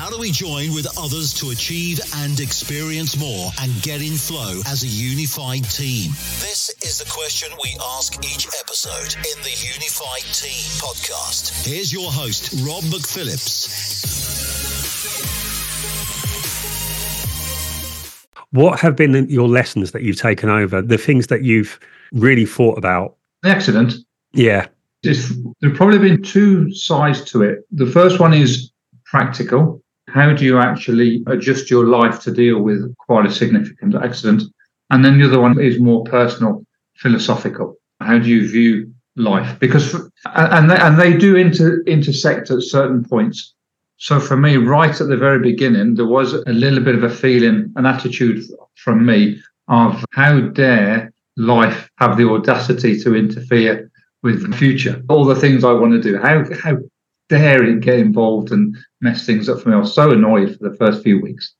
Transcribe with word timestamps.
How 0.00 0.08
do 0.08 0.18
we 0.18 0.30
join 0.30 0.72
with 0.72 0.86
others 0.98 1.34
to 1.34 1.50
achieve 1.50 2.00
and 2.16 2.40
experience 2.40 3.20
more 3.20 3.50
and 3.60 3.70
get 3.82 4.00
in 4.00 4.14
flow 4.14 4.62
as 4.66 4.82
a 4.82 4.86
unified 4.86 5.62
team? 5.64 6.12
This 6.40 6.74
is 6.82 6.96
the 7.00 7.10
question 7.10 7.50
we 7.62 7.76
ask 7.98 8.16
each 8.24 8.46
episode 8.58 9.14
in 9.16 9.42
the 9.42 9.50
Unified 9.50 10.22
Team 10.32 10.64
podcast. 10.80 11.66
Here's 11.66 11.92
your 11.92 12.10
host, 12.10 12.54
Rob 12.66 12.82
McPhillips. 12.84 13.68
What 18.52 18.80
have 18.80 18.96
been 18.96 19.28
your 19.28 19.48
lessons 19.48 19.92
that 19.92 20.02
you've 20.02 20.16
taken 20.16 20.48
over? 20.48 20.80
The 20.80 20.96
things 20.96 21.26
that 21.26 21.44
you've 21.44 21.78
really 22.12 22.46
thought 22.46 22.78
about? 22.78 23.16
The 23.42 23.50
accident. 23.50 23.92
Yeah. 24.32 24.66
It's, 25.02 25.28
there 25.60 25.68
have 25.68 25.76
probably 25.76 25.98
been 25.98 26.22
two 26.22 26.72
sides 26.72 27.20
to 27.32 27.42
it. 27.42 27.66
The 27.70 27.84
first 27.84 28.18
one 28.18 28.32
is 28.32 28.72
practical. 29.04 29.82
How 30.12 30.32
do 30.32 30.44
you 30.44 30.58
actually 30.58 31.22
adjust 31.26 31.70
your 31.70 31.86
life 31.86 32.20
to 32.22 32.32
deal 32.32 32.60
with 32.62 32.94
quite 32.96 33.26
a 33.26 33.30
significant 33.30 33.94
accident? 33.94 34.42
And 34.90 35.04
then 35.04 35.18
the 35.18 35.26
other 35.26 35.40
one 35.40 35.60
is 35.60 35.78
more 35.78 36.04
personal, 36.04 36.64
philosophical. 36.96 37.76
How 38.00 38.18
do 38.18 38.28
you 38.28 38.48
view 38.48 38.92
life? 39.16 39.58
Because 39.58 39.94
and 40.24 40.70
they, 40.70 40.76
and 40.76 40.98
they 40.98 41.16
do 41.16 41.36
inter, 41.36 41.82
intersect 41.86 42.50
at 42.50 42.62
certain 42.62 43.04
points. 43.04 43.54
So 43.98 44.18
for 44.18 44.36
me, 44.36 44.56
right 44.56 44.98
at 44.98 45.08
the 45.08 45.16
very 45.16 45.40
beginning, 45.40 45.94
there 45.94 46.06
was 46.06 46.32
a 46.32 46.52
little 46.52 46.82
bit 46.82 46.94
of 46.94 47.04
a 47.04 47.10
feeling, 47.10 47.72
an 47.76 47.86
attitude 47.86 48.44
from 48.76 49.04
me 49.04 49.40
of 49.68 50.04
how 50.12 50.40
dare 50.40 51.12
life 51.36 51.88
have 51.98 52.16
the 52.16 52.28
audacity 52.28 52.98
to 53.00 53.14
interfere 53.14 53.90
with 54.22 54.48
the 54.48 54.56
future, 54.56 55.02
all 55.08 55.24
the 55.24 55.34
things 55.34 55.64
I 55.64 55.72
want 55.72 55.92
to 55.92 56.02
do. 56.02 56.18
How 56.18 56.44
how 56.62 56.78
dare 57.30 57.64
it 57.64 57.80
get 57.80 57.98
involved 57.98 58.52
and 58.52 58.76
mess 59.00 59.24
things 59.24 59.48
up 59.48 59.60
for 59.60 59.70
me? 59.70 59.76
I 59.76 59.78
was 59.78 59.94
so 59.94 60.10
annoyed 60.10 60.58
for 60.58 60.68
the 60.68 60.76
first 60.76 61.02
few 61.02 61.22
weeks. 61.22 61.54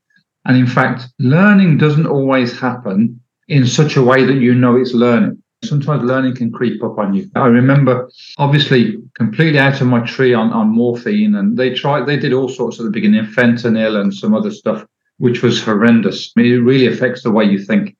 And 0.45 0.57
in 0.57 0.67
fact, 0.67 1.09
learning 1.19 1.79
doesn't 1.79 2.07
always 2.07 2.59
happen 2.59 3.21
in 3.49 3.67
such 3.67 3.97
a 3.97 4.03
way 4.03 4.25
that 4.25 4.41
you 4.41 4.55
know 4.55 4.77
it's 4.77 4.95
learning. 4.95 5.43
Sometimes 5.63 6.03
learning 6.03 6.37
can 6.37 6.51
creep 6.51 6.83
up 6.83 6.99
on 6.99 7.13
you. 7.15 7.31
I 7.35 7.47
remember 7.47 8.11
obviously 8.39 8.97
completely 9.15 9.59
out 9.59 9.81
of 9.81 9.89
my 9.89 10.01
tree 10.01 10.33
on, 10.33 10.51
on 10.53 10.69
morphine 10.69 11.35
and 11.35 11.59
they 11.59 11.75
tried 11.75 12.07
they 12.07 12.17
did 12.17 12.33
all 12.33 12.49
sorts 12.49 12.81
at 12.81 12.85
the 12.85 12.91
beginning, 12.91 13.27
fentanyl 13.27 14.01
and 14.01 14.13
some 14.13 14.35
other 14.35 14.51
stuff, 14.51 14.87
which 15.19 15.43
was 15.43 15.63
horrendous. 15.63 16.33
I 16.37 16.41
mean, 16.41 16.53
it 16.53 16.59
really 16.59 16.87
affects 16.87 17.23
the 17.23 17.31
way 17.31 17.45
you 17.45 17.59
think. 17.59 17.97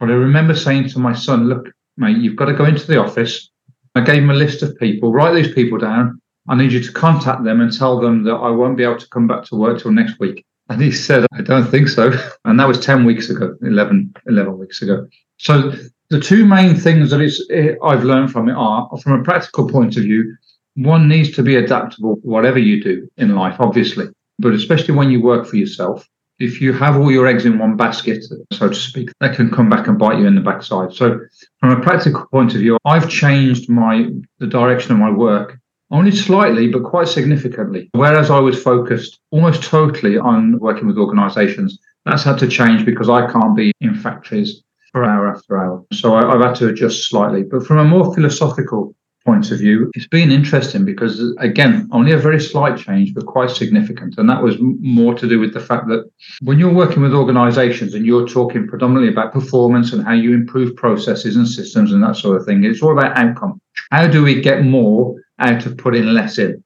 But 0.00 0.08
I 0.10 0.14
remember 0.14 0.54
saying 0.54 0.88
to 0.90 0.98
my 0.98 1.12
son, 1.12 1.48
look, 1.48 1.68
mate, 1.98 2.16
you've 2.16 2.36
got 2.36 2.46
to 2.46 2.54
go 2.54 2.64
into 2.64 2.86
the 2.86 2.98
office. 2.98 3.50
I 3.94 4.00
gave 4.00 4.22
him 4.22 4.30
a 4.30 4.34
list 4.34 4.62
of 4.62 4.78
people, 4.78 5.12
write 5.12 5.34
these 5.34 5.52
people 5.52 5.76
down. 5.76 6.21
I 6.48 6.56
need 6.56 6.72
you 6.72 6.82
to 6.82 6.92
contact 6.92 7.44
them 7.44 7.60
and 7.60 7.76
tell 7.76 8.00
them 8.00 8.24
that 8.24 8.34
I 8.34 8.50
won't 8.50 8.76
be 8.76 8.84
able 8.84 8.98
to 8.98 9.08
come 9.08 9.26
back 9.26 9.44
to 9.46 9.56
work 9.56 9.80
till 9.80 9.92
next 9.92 10.18
week. 10.18 10.44
And 10.68 10.80
he 10.80 10.90
said, 10.90 11.26
I 11.32 11.42
don't 11.42 11.70
think 11.70 11.88
so. 11.88 12.12
And 12.44 12.58
that 12.58 12.68
was 12.68 12.84
10 12.84 13.04
weeks 13.04 13.30
ago, 13.30 13.56
11, 13.62 14.14
11 14.26 14.58
weeks 14.58 14.82
ago. 14.82 15.06
So 15.38 15.72
the 16.10 16.20
two 16.20 16.44
main 16.44 16.76
things 16.76 17.10
that 17.10 17.20
it's, 17.20 17.40
it, 17.48 17.72
eh, 17.72 17.74
I've 17.84 18.04
learned 18.04 18.32
from 18.32 18.48
it 18.48 18.54
are, 18.54 18.88
from 18.98 19.20
a 19.20 19.24
practical 19.24 19.68
point 19.68 19.96
of 19.96 20.02
view, 20.02 20.36
one 20.74 21.08
needs 21.08 21.30
to 21.32 21.42
be 21.42 21.56
adaptable, 21.56 22.16
whatever 22.22 22.58
you 22.58 22.82
do 22.82 23.08
in 23.16 23.34
life, 23.34 23.56
obviously, 23.58 24.06
but 24.38 24.52
especially 24.52 24.94
when 24.94 25.10
you 25.10 25.20
work 25.22 25.46
for 25.46 25.56
yourself. 25.56 26.08
If 26.38 26.60
you 26.60 26.72
have 26.72 26.96
all 26.96 27.12
your 27.12 27.26
eggs 27.26 27.44
in 27.44 27.58
one 27.58 27.76
basket, 27.76 28.24
so 28.52 28.68
to 28.68 28.74
speak, 28.74 29.10
that 29.20 29.36
can 29.36 29.50
come 29.50 29.68
back 29.68 29.86
and 29.86 29.98
bite 29.98 30.18
you 30.18 30.26
in 30.26 30.34
the 30.34 30.40
backside. 30.40 30.92
So, 30.92 31.20
from 31.60 31.70
a 31.70 31.80
practical 31.80 32.26
point 32.32 32.54
of 32.54 32.60
view, 32.60 32.78
I've 32.84 33.08
changed 33.08 33.68
my 33.68 34.10
the 34.38 34.48
direction 34.48 34.92
of 34.92 34.98
my 34.98 35.10
work 35.10 35.60
only 35.92 36.10
slightly, 36.10 36.68
but 36.68 36.82
quite 36.82 37.08
significantly. 37.08 37.90
Whereas 37.92 38.30
I 38.30 38.40
was 38.40 38.60
focused 38.60 39.20
almost 39.30 39.62
totally 39.62 40.18
on 40.18 40.58
working 40.58 40.86
with 40.86 40.98
organizations, 40.98 41.78
that's 42.04 42.24
had 42.24 42.38
to 42.38 42.48
change 42.48 42.84
because 42.84 43.08
I 43.08 43.30
can't 43.30 43.54
be 43.54 43.72
in 43.80 43.94
factories 43.94 44.62
for 44.90 45.04
hour 45.04 45.28
after 45.28 45.56
hour. 45.56 45.84
So 45.92 46.14
I, 46.14 46.32
have 46.32 46.40
had 46.40 46.54
to 46.56 46.68
adjust 46.68 47.08
slightly. 47.08 47.42
But 47.42 47.66
from 47.66 47.78
a 47.78 47.84
more 47.84 48.14
philosophical 48.14 48.94
point 49.24 49.52
of 49.52 49.58
view, 49.58 49.90
it's 49.94 50.08
been 50.08 50.32
interesting 50.32 50.84
because, 50.84 51.20
again, 51.38 51.88
only 51.92 52.12
a 52.12 52.18
very 52.18 52.40
slight 52.40 52.76
change, 52.76 53.14
but 53.14 53.24
quite 53.24 53.50
significant. 53.50 54.18
And 54.18 54.28
that 54.28 54.42
was 54.42 54.56
more 54.60 55.14
to 55.14 55.28
do 55.28 55.38
with 55.38 55.54
the 55.54 55.60
fact 55.60 55.86
that 55.88 56.10
when 56.40 56.58
you're 56.58 56.74
working 56.74 57.02
with 57.02 57.14
organizations 57.14 57.94
and 57.94 58.04
you're 58.04 58.26
talking 58.26 58.66
predominantly 58.66 59.12
about 59.12 59.32
performance 59.32 59.92
and 59.92 60.02
how 60.02 60.12
you 60.12 60.34
improve 60.34 60.74
processes 60.74 61.36
and 61.36 61.46
systems 61.46 61.92
and 61.92 62.02
that 62.02 62.16
sort 62.16 62.40
of 62.40 62.46
thing, 62.46 62.64
it's 62.64 62.82
all 62.82 62.98
about 62.98 63.16
outcome. 63.16 63.60
How 63.90 64.06
do 64.08 64.24
we 64.24 64.40
get 64.40 64.64
more 64.64 65.21
out 65.38 65.66
of 65.66 65.76
putting 65.76 66.06
less 66.06 66.38
in 66.38 66.62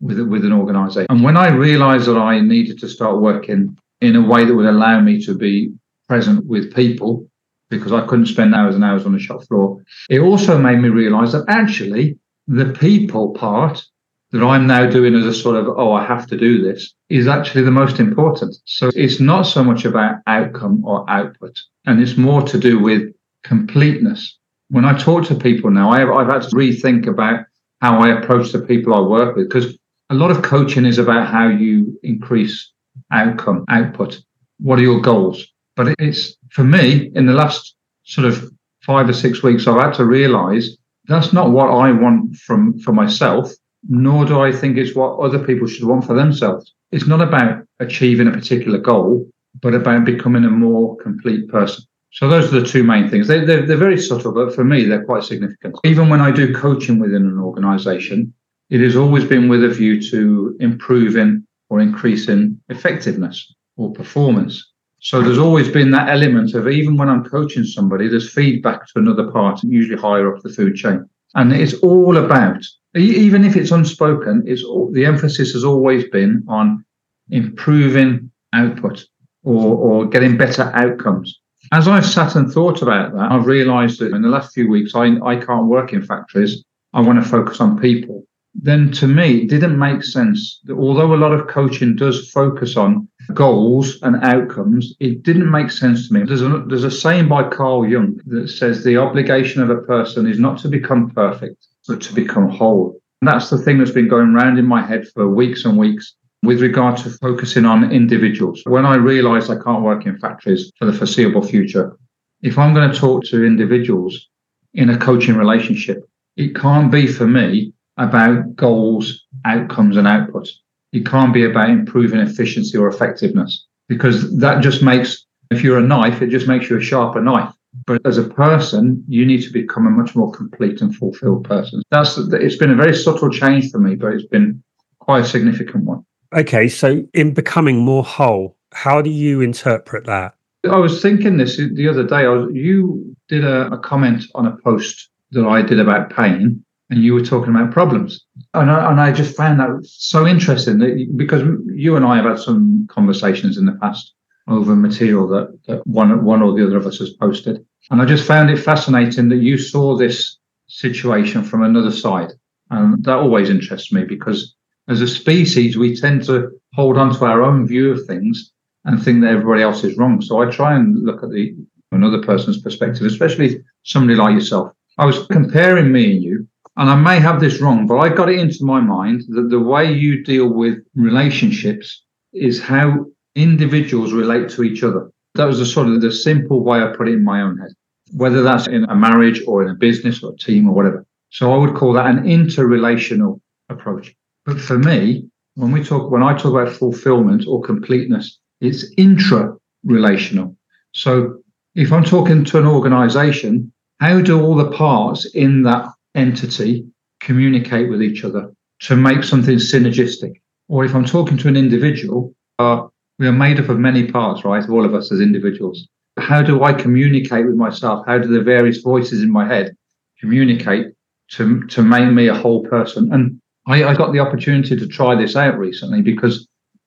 with, 0.00 0.20
with 0.20 0.44
an 0.44 0.52
organization? 0.52 1.06
And 1.10 1.22
when 1.22 1.36
I 1.36 1.48
realized 1.48 2.06
that 2.06 2.18
I 2.18 2.40
needed 2.40 2.78
to 2.80 2.88
start 2.88 3.20
working 3.20 3.78
in 4.00 4.16
a 4.16 4.26
way 4.26 4.44
that 4.44 4.54
would 4.54 4.66
allow 4.66 5.00
me 5.00 5.24
to 5.24 5.36
be 5.36 5.72
present 6.08 6.46
with 6.46 6.74
people 6.74 7.28
because 7.68 7.92
I 7.92 8.06
couldn't 8.06 8.26
spend 8.26 8.54
hours 8.54 8.74
and 8.74 8.84
hours 8.84 9.06
on 9.06 9.12
the 9.12 9.18
shop 9.18 9.44
floor. 9.44 9.82
It 10.08 10.20
also 10.20 10.58
made 10.58 10.78
me 10.78 10.88
realize 10.88 11.32
that 11.32 11.46
actually 11.48 12.18
the 12.46 12.72
people 12.78 13.32
part 13.32 13.84
that 14.30 14.42
I'm 14.42 14.66
now 14.66 14.88
doing 14.88 15.14
as 15.14 15.24
a 15.24 15.34
sort 15.34 15.56
of, 15.56 15.68
oh, 15.68 15.92
I 15.92 16.04
have 16.04 16.26
to 16.28 16.36
do 16.36 16.62
this 16.62 16.94
is 17.08 17.26
actually 17.26 17.62
the 17.62 17.70
most 17.70 18.00
important. 18.00 18.56
So 18.64 18.90
it's 18.94 19.20
not 19.20 19.42
so 19.42 19.62
much 19.64 19.84
about 19.84 20.16
outcome 20.26 20.84
or 20.84 21.08
output, 21.08 21.58
and 21.86 22.00
it's 22.00 22.16
more 22.16 22.42
to 22.42 22.58
do 22.58 22.78
with 22.78 23.12
completeness. 23.44 24.38
When 24.68 24.84
I 24.84 24.98
talk 24.98 25.26
to 25.26 25.34
people 25.34 25.70
now, 25.70 25.90
I 25.90 26.00
have, 26.00 26.10
I've 26.10 26.30
had 26.30 26.42
to 26.42 26.56
rethink 26.56 27.06
about 27.06 27.45
how 27.80 28.00
I 28.00 28.18
approach 28.18 28.52
the 28.52 28.60
people 28.60 28.94
I 28.94 29.00
work 29.00 29.36
with 29.36 29.48
because 29.48 29.76
a 30.10 30.14
lot 30.14 30.30
of 30.30 30.42
coaching 30.42 30.86
is 30.86 30.98
about 30.98 31.28
how 31.28 31.48
you 31.48 31.98
increase 32.02 32.72
outcome, 33.12 33.64
output. 33.68 34.20
What 34.58 34.78
are 34.78 34.82
your 34.82 35.00
goals? 35.00 35.46
But 35.74 35.94
it's 35.98 36.36
for 36.50 36.64
me 36.64 37.10
in 37.14 37.26
the 37.26 37.34
last 37.34 37.74
sort 38.04 38.26
of 38.26 38.50
five 38.82 39.08
or 39.08 39.12
six 39.12 39.42
weeks, 39.42 39.66
I've 39.66 39.80
had 39.80 39.94
to 39.94 40.04
realize 40.04 40.76
that's 41.06 41.32
not 41.32 41.50
what 41.50 41.68
I 41.70 41.92
want 41.92 42.36
from 42.36 42.78
for 42.78 42.92
myself, 42.92 43.52
nor 43.88 44.24
do 44.24 44.40
I 44.40 44.52
think 44.52 44.76
it's 44.76 44.96
what 44.96 45.18
other 45.18 45.44
people 45.44 45.66
should 45.66 45.84
want 45.86 46.04
for 46.04 46.14
themselves. 46.14 46.72
It's 46.92 47.06
not 47.06 47.20
about 47.20 47.64
achieving 47.80 48.28
a 48.28 48.32
particular 48.32 48.78
goal, 48.78 49.28
but 49.60 49.74
about 49.74 50.04
becoming 50.04 50.44
a 50.44 50.50
more 50.50 50.96
complete 50.96 51.48
person. 51.48 51.84
So 52.16 52.28
those 52.28 52.50
are 52.50 52.60
the 52.60 52.66
two 52.66 52.82
main 52.82 53.10
things. 53.10 53.28
They, 53.28 53.44
they're, 53.44 53.66
they're 53.66 53.76
very 53.76 54.00
subtle, 54.00 54.32
but 54.32 54.54
for 54.54 54.64
me, 54.64 54.84
they're 54.84 55.04
quite 55.04 55.22
significant. 55.22 55.78
Even 55.84 56.08
when 56.08 56.22
I 56.22 56.30
do 56.30 56.54
coaching 56.54 56.98
within 56.98 57.26
an 57.26 57.38
organization, 57.38 58.32
it 58.70 58.80
has 58.80 58.96
always 58.96 59.24
been 59.24 59.50
with 59.50 59.62
a 59.62 59.68
view 59.68 60.00
to 60.10 60.56
improving 60.58 61.46
or 61.68 61.78
increasing 61.80 62.58
effectiveness 62.70 63.54
or 63.76 63.92
performance. 63.92 64.72
So 65.00 65.20
there's 65.20 65.36
always 65.36 65.68
been 65.68 65.90
that 65.90 66.08
element 66.08 66.54
of 66.54 66.68
even 66.68 66.96
when 66.96 67.10
I'm 67.10 67.22
coaching 67.22 67.64
somebody, 67.64 68.08
there's 68.08 68.32
feedback 68.32 68.86
to 68.86 68.92
another 68.98 69.30
part, 69.30 69.62
usually 69.62 70.00
higher 70.00 70.34
up 70.34 70.42
the 70.42 70.48
food 70.48 70.74
chain. 70.74 71.06
And 71.34 71.52
it's 71.52 71.74
all 71.80 72.16
about, 72.16 72.64
even 72.94 73.44
if 73.44 73.56
it's 73.56 73.72
unspoken, 73.72 74.42
it's 74.46 74.64
all, 74.64 74.90
the 74.90 75.04
emphasis 75.04 75.52
has 75.52 75.64
always 75.64 76.08
been 76.08 76.46
on 76.48 76.82
improving 77.28 78.30
output 78.54 79.04
or, 79.42 79.76
or 79.76 80.06
getting 80.06 80.38
better 80.38 80.72
outcomes. 80.72 81.42
As 81.72 81.88
I've 81.88 82.06
sat 82.06 82.36
and 82.36 82.50
thought 82.50 82.82
about 82.82 83.12
that, 83.14 83.32
I've 83.32 83.46
realized 83.46 84.00
that 84.00 84.12
in 84.12 84.22
the 84.22 84.28
last 84.28 84.54
few 84.54 84.68
weeks, 84.68 84.94
I, 84.94 85.16
I 85.24 85.36
can't 85.36 85.66
work 85.66 85.92
in 85.92 86.02
factories. 86.02 86.64
I 86.92 87.00
want 87.00 87.22
to 87.22 87.28
focus 87.28 87.60
on 87.60 87.80
people 87.80 88.26
then 88.62 88.90
to 88.92 89.06
me, 89.06 89.42
it 89.42 89.48
didn't 89.48 89.78
make 89.78 90.02
sense 90.02 90.60
that 90.64 90.76
although 90.76 91.14
a 91.14 91.16
lot 91.16 91.32
of 91.32 91.46
coaching 91.46 91.94
does 91.94 92.30
focus 92.30 92.76
on 92.76 93.08
goals 93.34 94.00
and 94.02 94.16
outcomes, 94.24 94.94
it 94.98 95.22
didn't 95.22 95.50
make 95.50 95.70
sense 95.70 96.08
to 96.08 96.14
me. 96.14 96.22
There's 96.24 96.42
a, 96.42 96.64
there's 96.66 96.84
a 96.84 96.90
saying 96.90 97.28
by 97.28 97.48
Carl 97.48 97.86
Jung 97.86 98.18
that 98.26 98.48
says 98.48 98.82
the 98.82 98.96
obligation 98.96 99.62
of 99.62 99.70
a 99.70 99.82
person 99.82 100.26
is 100.26 100.38
not 100.38 100.58
to 100.60 100.68
become 100.68 101.10
perfect, 101.10 101.66
but 101.86 102.00
to 102.02 102.14
become 102.14 102.48
whole. 102.48 102.98
And 103.20 103.28
that's 103.28 103.50
the 103.50 103.58
thing 103.58 103.78
that's 103.78 103.90
been 103.90 104.08
going 104.08 104.34
around 104.34 104.58
in 104.58 104.66
my 104.66 104.82
head 104.82 105.06
for 105.08 105.28
weeks 105.28 105.64
and 105.64 105.76
weeks 105.76 106.14
with 106.46 106.62
regard 106.62 106.96
to 106.98 107.10
focusing 107.10 107.64
on 107.64 107.92
individuals. 107.92 108.62
When 108.66 108.86
I 108.86 108.96
realized 108.96 109.50
I 109.50 109.62
can't 109.62 109.82
work 109.82 110.06
in 110.06 110.18
factories 110.18 110.72
for 110.78 110.86
the 110.86 110.92
foreseeable 110.92 111.42
future, 111.42 111.96
if 112.42 112.58
I'm 112.58 112.74
going 112.74 112.90
to 112.90 112.96
talk 112.98 113.24
to 113.24 113.44
individuals 113.44 114.28
in 114.74 114.90
a 114.90 114.98
coaching 114.98 115.36
relationship, 115.36 116.08
it 116.36 116.54
can't 116.54 116.92
be 116.92 117.06
for 117.06 117.26
me 117.26 117.72
about 117.96 118.54
goals, 118.56 119.24
outcomes, 119.44 119.96
and 119.96 120.06
outputs. 120.06 120.50
It 120.92 121.06
can't 121.06 121.34
be 121.34 121.44
about 121.44 121.70
improving 121.70 122.20
efficiency 122.20 122.76
or 122.78 122.88
effectiveness 122.88 123.66
because 123.88 124.36
that 124.38 124.62
just 124.62 124.82
makes, 124.82 125.26
if 125.50 125.62
you're 125.62 125.78
a 125.78 125.82
knife, 125.82 126.22
it 126.22 126.28
just 126.28 126.46
makes 126.46 126.70
you 126.70 126.76
a 126.78 126.82
sharper 126.82 127.20
knife. 127.20 127.52
But 127.86 128.00
as 128.06 128.18
a 128.18 128.24
person, 128.24 129.04
you 129.08 129.26
need 129.26 129.42
to 129.42 129.52
become 129.52 129.86
a 129.86 129.90
much 129.90 130.14
more 130.14 130.32
complete 130.32 130.80
and 130.80 130.94
fulfilled 130.94 131.44
person. 131.44 131.82
That's 131.90 132.16
it's 132.16 132.56
been 132.56 132.70
a 132.70 132.76
very 132.76 132.94
subtle 132.94 133.30
change 133.30 133.70
for 133.70 133.78
me, 133.78 133.96
but 133.96 134.12
it's 134.14 134.26
been 134.26 134.62
quite 135.00 135.24
a 135.24 135.28
significant 135.28 135.84
one. 135.84 136.04
Okay, 136.36 136.68
so 136.68 137.02
in 137.14 137.32
becoming 137.32 137.78
more 137.78 138.04
whole, 138.04 138.58
how 138.72 139.00
do 139.00 139.08
you 139.08 139.40
interpret 139.40 140.04
that? 140.04 140.34
I 140.70 140.76
was 140.76 141.00
thinking 141.00 141.38
this 141.38 141.56
the 141.56 141.88
other 141.88 142.06
day. 142.06 142.28
Was, 142.28 142.50
you 142.52 143.16
did 143.28 143.44
a, 143.44 143.72
a 143.72 143.78
comment 143.78 144.24
on 144.34 144.46
a 144.46 144.56
post 144.58 145.08
that 145.30 145.46
I 145.46 145.62
did 145.62 145.80
about 145.80 146.14
pain, 146.14 146.62
and 146.90 147.02
you 147.02 147.14
were 147.14 147.24
talking 147.24 147.54
about 147.54 147.72
problems. 147.72 148.22
And 148.52 148.70
I, 148.70 148.90
and 148.90 149.00
I 149.00 149.12
just 149.12 149.34
found 149.34 149.60
that 149.60 149.80
so 149.84 150.26
interesting 150.26 150.78
that, 150.80 151.12
because 151.16 151.42
you 151.74 151.96
and 151.96 152.04
I 152.04 152.16
have 152.16 152.26
had 152.26 152.38
some 152.38 152.86
conversations 152.90 153.56
in 153.56 153.64
the 153.64 153.78
past 153.80 154.12
over 154.48 154.76
material 154.76 155.26
that, 155.28 155.58
that 155.66 155.86
one, 155.86 156.22
one 156.24 156.42
or 156.42 156.54
the 156.54 156.66
other 156.66 156.76
of 156.76 156.86
us 156.86 156.98
has 156.98 157.10
posted. 157.14 157.64
And 157.90 158.02
I 158.02 158.04
just 158.04 158.26
found 158.26 158.50
it 158.50 158.58
fascinating 158.58 159.28
that 159.30 159.42
you 159.42 159.56
saw 159.56 159.96
this 159.96 160.36
situation 160.66 161.42
from 161.42 161.62
another 161.62 161.90
side. 161.90 162.32
And 162.70 163.02
that 163.04 163.16
always 163.16 163.48
interests 163.48 163.92
me 163.92 164.04
because 164.04 164.54
as 164.88 165.00
a 165.00 165.08
species, 165.08 165.76
we 165.76 165.96
tend 165.96 166.24
to 166.24 166.50
hold 166.74 166.96
on 166.96 167.14
to 167.14 167.24
our 167.24 167.42
own 167.42 167.66
view 167.66 167.90
of 167.90 168.06
things 168.06 168.52
and 168.84 169.02
think 169.02 169.20
that 169.20 169.30
everybody 169.30 169.62
else 169.62 169.82
is 169.84 169.96
wrong. 169.96 170.20
So 170.20 170.40
I 170.40 170.50
try 170.50 170.76
and 170.76 171.04
look 171.04 171.22
at 171.22 171.30
the 171.30 171.56
another 171.92 172.22
person's 172.22 172.60
perspective, 172.60 173.06
especially 173.06 173.62
somebody 173.84 174.16
like 174.16 174.34
yourself. 174.34 174.72
I 174.98 175.06
was 175.06 175.26
comparing 175.26 175.92
me 175.92 176.12
and 176.12 176.22
you, 176.22 176.48
and 176.76 176.90
I 176.90 176.94
may 176.94 177.18
have 177.18 177.40
this 177.40 177.60
wrong, 177.60 177.86
but 177.86 177.98
I 177.98 178.08
got 178.08 178.28
it 178.28 178.38
into 178.38 178.64
my 178.64 178.80
mind 178.80 179.22
that 179.28 179.48
the 179.50 179.60
way 179.60 179.92
you 179.92 180.22
deal 180.24 180.48
with 180.48 180.78
relationships 180.94 182.02
is 182.32 182.60
how 182.60 183.06
individuals 183.34 184.12
relate 184.12 184.48
to 184.50 184.62
each 184.62 184.82
other. 184.82 185.10
That 185.34 185.46
was 185.46 185.58
the 185.58 185.66
sort 185.66 185.88
of 185.88 186.00
the 186.00 186.12
simple 186.12 186.62
way 186.62 186.80
I 186.80 186.94
put 186.96 187.08
it 187.08 187.14
in 187.14 187.24
my 187.24 187.42
own 187.42 187.58
head, 187.58 187.72
whether 188.12 188.42
that's 188.42 188.66
in 188.66 188.84
a 188.84 188.94
marriage 188.94 189.42
or 189.46 189.62
in 189.62 189.70
a 189.70 189.74
business 189.74 190.22
or 190.22 190.32
a 190.32 190.36
team 190.36 190.68
or 190.68 190.74
whatever. 190.74 191.06
So 191.30 191.52
I 191.52 191.56
would 191.56 191.74
call 191.74 191.92
that 191.94 192.06
an 192.06 192.24
interrelational 192.24 193.40
approach. 193.68 194.14
But 194.46 194.60
for 194.60 194.78
me, 194.78 195.28
when 195.56 195.72
we 195.72 195.82
talk, 195.82 196.10
when 196.10 196.22
I 196.22 196.32
talk 196.34 196.52
about 196.52 196.72
fulfillment 196.72 197.46
or 197.48 197.60
completeness, 197.60 198.38
it's 198.60 198.86
intra-relational. 198.96 200.56
So 200.92 201.42
if 201.74 201.92
I'm 201.92 202.04
talking 202.04 202.44
to 202.44 202.58
an 202.58 202.66
organization, 202.66 203.72
how 204.00 204.20
do 204.20 204.40
all 204.40 204.54
the 204.54 204.70
parts 204.70 205.26
in 205.34 205.62
that 205.64 205.88
entity 206.14 206.86
communicate 207.20 207.90
with 207.90 208.02
each 208.02 208.24
other 208.24 208.52
to 208.82 208.96
make 208.96 209.24
something 209.24 209.56
synergistic? 209.56 210.40
Or 210.68 210.84
if 210.84 210.94
I'm 210.94 211.04
talking 211.04 211.36
to 211.38 211.48
an 211.48 211.56
individual, 211.56 212.34
uh, 212.58 212.86
we 213.18 213.26
are 213.26 213.32
made 213.32 213.58
up 213.58 213.68
of 213.68 213.78
many 213.78 214.10
parts, 214.10 214.44
right? 214.44 214.68
All 214.68 214.84
of 214.84 214.94
us 214.94 215.10
as 215.10 215.20
individuals. 215.20 215.88
How 216.18 216.42
do 216.42 216.62
I 216.62 216.72
communicate 216.72 217.46
with 217.46 217.56
myself? 217.56 218.06
How 218.06 218.18
do 218.18 218.28
the 218.28 218.42
various 218.42 218.78
voices 218.78 219.22
in 219.22 219.30
my 219.30 219.46
head 219.46 219.76
communicate 220.20 220.88
to, 221.32 221.66
to 221.66 221.82
make 221.82 222.12
me 222.12 222.28
a 222.28 222.34
whole 222.34 222.62
person? 222.64 223.12
And 223.12 223.40
I, 223.66 223.84
I 223.84 223.94
got 223.94 224.12
the 224.12 224.20
opportunity 224.20 224.76
to 224.76 224.86
try 224.86 225.14
this 225.14 225.36
out 225.36 225.58
recently 225.58 226.02
because 226.02 226.46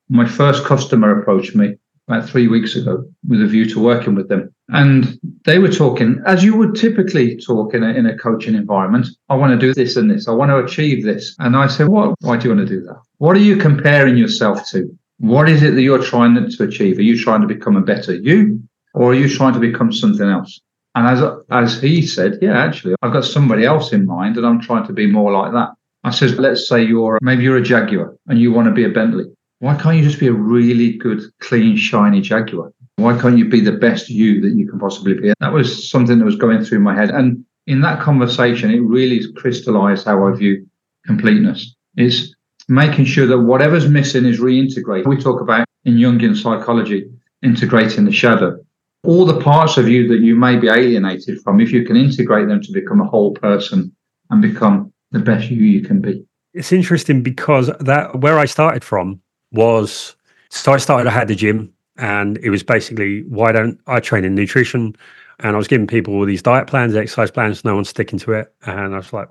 my 0.09 0.25
first 0.25 0.63
customer 0.65 1.19
approached 1.19 1.55
me 1.55 1.75
about 2.07 2.27
three 2.27 2.47
weeks 2.47 2.75
ago 2.75 3.05
with 3.27 3.41
a 3.41 3.45
view 3.45 3.65
to 3.65 3.79
working 3.79 4.15
with 4.15 4.29
them. 4.29 4.53
And 4.69 5.19
they 5.45 5.59
were 5.59 5.71
talking, 5.71 6.21
as 6.25 6.43
you 6.43 6.55
would 6.57 6.75
typically 6.75 7.37
talk 7.37 7.73
in 7.73 7.83
a, 7.83 7.89
in 7.89 8.07
a 8.07 8.17
coaching 8.17 8.55
environment, 8.55 9.07
I 9.29 9.35
want 9.35 9.51
to 9.51 9.67
do 9.67 9.73
this 9.73 9.95
and 9.95 10.09
this. 10.09 10.27
I 10.27 10.31
want 10.31 10.49
to 10.49 10.57
achieve 10.57 11.03
this. 11.03 11.35
And 11.39 11.55
I 11.55 11.67
said, 11.67 11.87
what? 11.87 12.15
Why 12.21 12.37
do 12.37 12.49
you 12.49 12.55
want 12.55 12.67
to 12.67 12.75
do 12.75 12.81
that? 12.85 12.99
What 13.17 13.35
are 13.35 13.41
you 13.41 13.57
comparing 13.57 14.17
yourself 14.17 14.67
to? 14.71 14.89
What 15.19 15.49
is 15.49 15.61
it 15.61 15.75
that 15.75 15.81
you're 15.81 16.03
trying 16.03 16.35
to 16.35 16.63
achieve? 16.63 16.97
Are 16.97 17.03
you 17.03 17.21
trying 17.21 17.41
to 17.41 17.47
become 17.47 17.75
a 17.75 17.81
better 17.81 18.15
you 18.15 18.63
or 18.93 19.11
are 19.11 19.15
you 19.15 19.29
trying 19.29 19.53
to 19.53 19.59
become 19.59 19.91
something 19.91 20.27
else? 20.27 20.59
And 20.95 21.07
as, 21.07 21.21
as 21.51 21.81
he 21.81 22.05
said, 22.05 22.39
yeah, 22.41 22.57
actually, 22.57 22.95
I've 23.01 23.13
got 23.13 23.25
somebody 23.25 23.65
else 23.65 23.93
in 23.93 24.07
mind 24.07 24.37
and 24.37 24.45
I'm 24.45 24.61
trying 24.61 24.87
to 24.87 24.93
be 24.93 25.05
more 25.05 25.31
like 25.31 25.51
that. 25.51 25.69
I 26.03 26.11
said, 26.11 26.37
let's 26.37 26.67
say 26.67 26.83
you're, 26.83 27.19
maybe 27.21 27.43
you're 27.43 27.57
a 27.57 27.61
Jaguar 27.61 28.15
and 28.27 28.39
you 28.39 28.51
want 28.51 28.67
to 28.67 28.73
be 28.73 28.85
a 28.85 28.89
Bentley. 28.89 29.25
Why 29.59 29.75
can't 29.75 29.97
you 29.97 30.03
just 30.03 30.19
be 30.19 30.27
a 30.27 30.33
really 30.33 30.93
good, 30.93 31.21
clean, 31.39 31.75
shiny 31.75 32.21
Jaguar? 32.21 32.71
Why 32.95 33.19
can't 33.19 33.37
you 33.37 33.49
be 33.49 33.61
the 33.61 33.73
best 33.73 34.09
you 34.09 34.41
that 34.41 34.57
you 34.57 34.69
can 34.69 34.79
possibly 34.79 35.13
be? 35.13 35.33
That 35.39 35.53
was 35.53 35.89
something 35.89 36.19
that 36.19 36.25
was 36.25 36.35
going 36.35 36.63
through 36.63 36.79
my 36.79 36.95
head. 36.95 37.09
And 37.09 37.45
in 37.67 37.81
that 37.81 38.01
conversation, 38.01 38.71
it 38.71 38.79
really 38.79 39.21
crystallized 39.33 40.05
how 40.05 40.27
I 40.27 40.35
view 40.35 40.65
completeness. 41.05 41.75
Is 41.97 42.35
making 42.69 43.05
sure 43.05 43.25
that 43.27 43.39
whatever's 43.39 43.89
missing 43.89 44.25
is 44.25 44.39
reintegrated. 44.39 45.07
We 45.07 45.17
talk 45.17 45.41
about 45.41 45.65
in 45.85 45.95
Jungian 45.95 46.35
psychology, 46.35 47.09
integrating 47.41 48.05
the 48.05 48.11
shadow. 48.11 48.59
All 49.03 49.25
the 49.25 49.41
parts 49.41 49.77
of 49.77 49.87
you 49.89 50.07
that 50.09 50.19
you 50.19 50.35
may 50.35 50.57
be 50.57 50.67
alienated 50.67 51.41
from, 51.41 51.59
if 51.59 51.71
you 51.71 51.83
can 51.85 51.95
integrate 51.95 52.47
them 52.47 52.61
to 52.61 52.71
become 52.71 53.01
a 53.01 53.07
whole 53.07 53.33
person 53.33 53.95
and 54.29 54.41
become 54.41 54.93
the 55.11 55.19
best 55.19 55.49
you 55.49 55.57
you 55.57 55.81
can 55.81 56.01
be. 56.01 56.25
It's 56.53 56.71
interesting 56.71 57.21
because 57.21 57.67
that 57.79 58.19
where 58.19 58.39
I 58.39 58.45
started 58.45 58.83
from 58.83 59.21
was 59.51 60.15
so 60.49 60.73
I 60.73 60.77
started, 60.77 61.07
I 61.07 61.11
had 61.11 61.27
the 61.27 61.35
gym 61.35 61.73
and 61.97 62.37
it 62.39 62.49
was 62.49 62.63
basically 62.63 63.23
why 63.23 63.51
don't 63.51 63.79
I 63.87 63.99
train 63.99 64.25
in 64.25 64.35
nutrition? 64.35 64.95
And 65.39 65.55
I 65.55 65.57
was 65.57 65.67
giving 65.67 65.87
people 65.87 66.15
all 66.15 66.25
these 66.25 66.41
diet 66.41 66.67
plans, 66.67 66.95
exercise 66.95 67.31
plans, 67.31 67.63
no 67.63 67.75
one's 67.75 67.89
sticking 67.89 68.19
to 68.19 68.33
it. 68.33 68.53
And 68.65 68.93
I 68.93 68.97
was 68.97 69.13
like, 69.13 69.29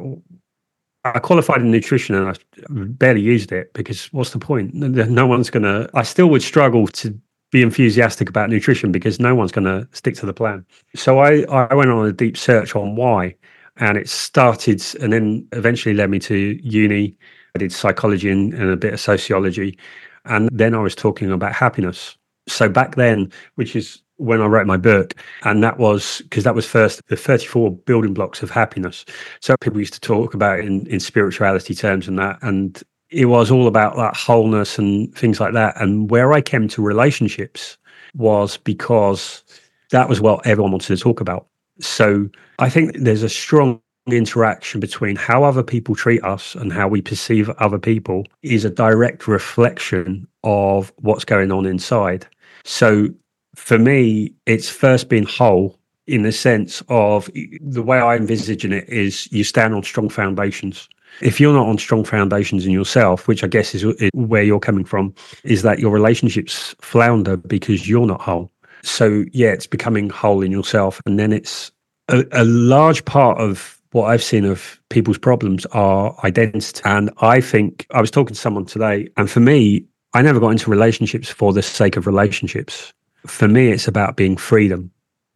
I 1.05 1.19
qualified 1.19 1.61
in 1.61 1.71
nutrition 1.71 2.15
and 2.15 2.29
I 2.29 2.35
barely 2.69 3.21
used 3.21 3.53
it 3.53 3.73
because 3.75 4.07
what's 4.13 4.31
the 4.31 4.39
point? 4.39 4.75
No 4.75 5.27
one's 5.27 5.51
going 5.51 5.65
to, 5.65 5.91
I 5.95 6.03
still 6.03 6.29
would 6.29 6.43
struggle 6.43 6.87
to 6.89 7.19
be 7.51 7.63
enthusiastic 7.63 8.29
about 8.29 8.51
nutrition 8.51 8.93
because 8.93 9.21
no 9.21 9.35
one's 9.35 9.53
going 9.53 9.65
to 9.65 9.89
stick 9.93 10.15
to 10.17 10.27
the 10.27 10.35
plan. 10.35 10.67
So 10.95 11.19
I, 11.19 11.43
I 11.43 11.75
went 11.75 11.91
on 11.91 12.07
a 12.07 12.13
deep 12.13 12.37
search 12.37 12.75
on 12.75 12.97
why. 12.97 13.35
And 13.79 13.97
it 13.97 14.09
started 14.09 14.83
and 15.01 15.13
then 15.13 15.47
eventually 15.53 15.95
led 15.95 16.11
me 16.11 16.19
to 16.21 16.59
uni. 16.63 17.17
I 17.55 17.59
did 17.59 17.73
psychology 17.73 18.31
and, 18.31 18.53
and 18.55 18.71
a 18.71 18.77
bit 18.77 18.95
of 18.95 19.01
sociology. 19.01 19.79
And 20.25 20.49
then 20.53 20.75
I 20.75 20.79
was 20.79 20.95
talking 20.95 21.31
about 21.31 21.53
happiness. 21.53 22.17
So 22.49 22.69
back 22.69 22.97
then, 22.97 23.33
which 23.55 23.77
is 23.77 24.03
when 24.17 24.43
I 24.43 24.47
wrote 24.47 24.67
my 24.67 24.77
book, 24.77 25.15
and 25.45 25.63
that 25.63 25.79
was 25.79 26.21
because 26.23 26.45
that 26.45 26.55
was 26.55 26.67
first 26.67 27.01
the 27.09 27.17
34 27.17 27.73
building 27.73 28.15
blocks 28.15 28.43
of 28.43 28.51
happiness. 28.51 29.05
So 29.41 29.57
people 29.57 29.79
used 29.79 29.95
to 29.95 30.01
talk 30.01 30.35
about 30.35 30.61
in, 30.61 30.87
in 30.87 31.01
spirituality 31.01 31.75
terms 31.75 32.09
and 32.09 32.19
that. 32.19 32.39
And 32.43 32.83
it 33.11 33.27
was 33.27 33.51
all 33.51 33.67
about 33.67 33.97
that 33.97 34.17
wholeness 34.17 34.79
and 34.79 35.15
things 35.15 35.41
like 35.41 35.55
that. 35.55 35.81
And 35.81 36.11
where 36.11 36.33
I 36.33 36.41
came 36.41 36.69
to 36.69 36.83
relationships 36.83 37.79
was 38.15 38.57
because 38.57 39.43
that 39.91 40.09
was 40.09 40.21
what 40.21 40.47
everyone 40.47 40.73
wanted 40.73 40.97
to 40.97 41.03
talk 41.03 41.21
about. 41.21 41.47
So 41.81 42.29
I 42.59 42.69
think 42.69 42.97
there's 42.97 43.23
a 43.23 43.29
strong 43.29 43.81
interaction 44.07 44.81
between 44.81 45.17
how 45.17 45.45
other 45.45 45.63
people 45.63 45.95
treat 45.95 46.23
us 46.25 46.55
and 46.55 46.73
how 46.73 46.89
we 46.89 47.03
perceive 47.03 47.51
other 47.59 47.79
people 47.79 48.25
is 48.43 48.65
a 48.65 48.71
direct 48.71 49.29
reflection 49.29 50.27
of 50.45 50.93
what's 50.97 51.25
going 51.25 51.53
on 51.53 51.67
inside. 51.67 52.27
So 52.65 53.09
for 53.55 53.79
me, 53.79 54.33
it's 54.47 54.69
first 54.69 55.09
being 55.09 55.27
whole 55.27 55.79
in 56.07 56.23
the 56.23 56.33
sense 56.33 56.83
of 56.89 57.29
the 57.61 57.83
way 57.83 57.99
I 57.99 58.17
envisage 58.17 58.65
it 58.65 58.89
is 58.89 59.31
you 59.31 59.45
stand 59.45 59.75
on 59.75 59.83
strong 59.83 60.09
foundations. 60.09 60.89
If 61.21 61.41
you're 61.41 61.53
not 61.53 61.67
on 61.67 61.79
strong 61.79 62.05
foundations 62.05 62.65
in 62.65 62.73
yourself, 62.73 63.29
which 63.29 63.45
I 63.45 63.47
guess 63.47 63.75
is 63.75 63.85
where 64.15 64.43
you're 64.43 64.61
coming 64.61 64.85
from, 64.85 65.15
is 65.45 65.63
that 65.63 65.79
your 65.79 65.91
relationships 65.91 66.75
flounder 66.81 67.37
because 67.37 67.89
you're 67.89 68.07
not 68.07 68.23
whole. 68.23 68.51
So, 68.83 69.25
yeah, 69.33 69.49
it's 69.49 69.67
becoming 69.67 70.09
whole 70.09 70.43
in 70.43 70.53
yourself. 70.53 71.01
And 71.05 71.19
then 71.19 71.33
it's 71.33 71.73
a, 72.09 72.25
a 72.33 72.45
large 72.45 73.05
part 73.05 73.39
of 73.39 73.81
what 73.93 74.07
I've 74.07 74.23
seen 74.23 74.45
of 74.45 74.81
people's 74.91 75.19
problems 75.19 75.67
are 75.67 76.15
identity. 76.25 76.83
And 76.85 77.11
I 77.19 77.41
think 77.41 77.87
I 77.93 78.01
was 78.01 78.11
talking 78.11 78.35
to 78.35 78.41
someone 78.41 78.67
today, 78.67 79.09
and 79.17 79.31
for 79.31 79.41
me, 79.41 79.85
I 80.15 80.23
never 80.23 80.41
got 80.41 80.51
into 80.51 80.71
relationships 80.71 81.29
for 81.29 81.53
the 81.53 81.63
sake 81.63 81.97
of 81.97 82.07
relationships. 82.07 82.93
For 83.27 83.49
me, 83.49 83.71
it's 83.71 83.89
about 83.89 84.17
being 84.17 84.37
freedom. 84.37 84.91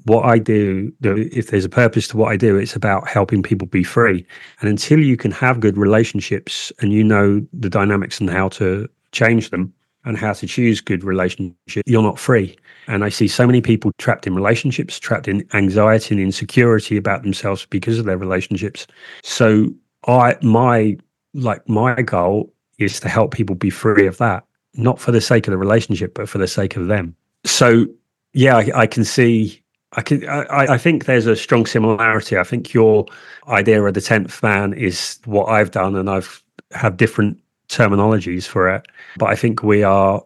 What 0.04 0.24
I 0.24 0.38
do, 0.38 0.92
if 1.02 1.50
there's 1.50 1.64
a 1.64 1.68
purpose 1.68 2.08
to 2.08 2.16
what 2.16 2.32
I 2.32 2.36
do, 2.36 2.56
it's 2.56 2.74
about 2.74 3.06
helping 3.06 3.42
people 3.42 3.68
be 3.68 3.84
free. 3.84 4.26
And 4.60 4.68
until 4.68 4.98
you 4.98 5.16
can 5.16 5.30
have 5.30 5.60
good 5.60 5.76
relationships 5.76 6.72
and 6.80 6.92
you 6.92 7.04
know 7.04 7.46
the 7.52 7.70
dynamics 7.70 8.18
and 8.18 8.28
how 8.28 8.48
to 8.50 8.88
change 9.12 9.50
them 9.50 9.72
and 10.04 10.16
how 10.16 10.32
to 10.32 10.46
choose 10.46 10.80
good 10.80 11.04
relationships, 11.04 11.82
you're 11.86 12.02
not 12.02 12.18
free. 12.18 12.56
And 12.86 13.04
I 13.04 13.08
see 13.08 13.28
so 13.28 13.46
many 13.46 13.60
people 13.60 13.92
trapped 13.98 14.26
in 14.26 14.34
relationships, 14.34 14.98
trapped 14.98 15.28
in 15.28 15.46
anxiety 15.54 16.14
and 16.14 16.22
insecurity 16.22 16.96
about 16.96 17.22
themselves 17.22 17.66
because 17.66 17.98
of 17.98 18.04
their 18.04 18.18
relationships. 18.18 18.86
So 19.22 19.68
I 20.06 20.36
my 20.42 20.96
like 21.34 21.66
my 21.68 22.02
goal 22.02 22.52
is 22.78 23.00
to 23.00 23.08
help 23.08 23.32
people 23.32 23.54
be 23.54 23.70
free 23.70 24.06
of 24.06 24.18
that, 24.18 24.44
not 24.74 25.00
for 25.00 25.12
the 25.12 25.20
sake 25.20 25.46
of 25.46 25.52
the 25.52 25.58
relationship, 25.58 26.14
but 26.14 26.28
for 26.28 26.38
the 26.38 26.48
sake 26.48 26.76
of 26.76 26.88
them. 26.88 27.14
So 27.44 27.86
yeah, 28.32 28.56
I, 28.56 28.70
I 28.74 28.86
can 28.86 29.04
see 29.04 29.62
I 29.92 30.02
can 30.02 30.26
I, 30.28 30.74
I 30.74 30.78
think 30.78 31.04
there's 31.04 31.26
a 31.26 31.36
strong 31.36 31.66
similarity. 31.66 32.36
I 32.36 32.44
think 32.44 32.72
your 32.72 33.06
idea 33.48 33.82
of 33.82 33.94
the 33.94 34.00
tenth 34.00 34.42
man 34.42 34.72
is 34.72 35.18
what 35.24 35.46
I've 35.46 35.70
done 35.70 35.96
and 35.96 36.10
I've 36.10 36.42
have 36.72 36.96
different 36.96 37.38
terminologies 37.68 38.46
for 38.46 38.68
it. 38.68 38.86
But 39.16 39.26
I 39.26 39.36
think 39.36 39.62
we 39.62 39.82
are 39.82 40.22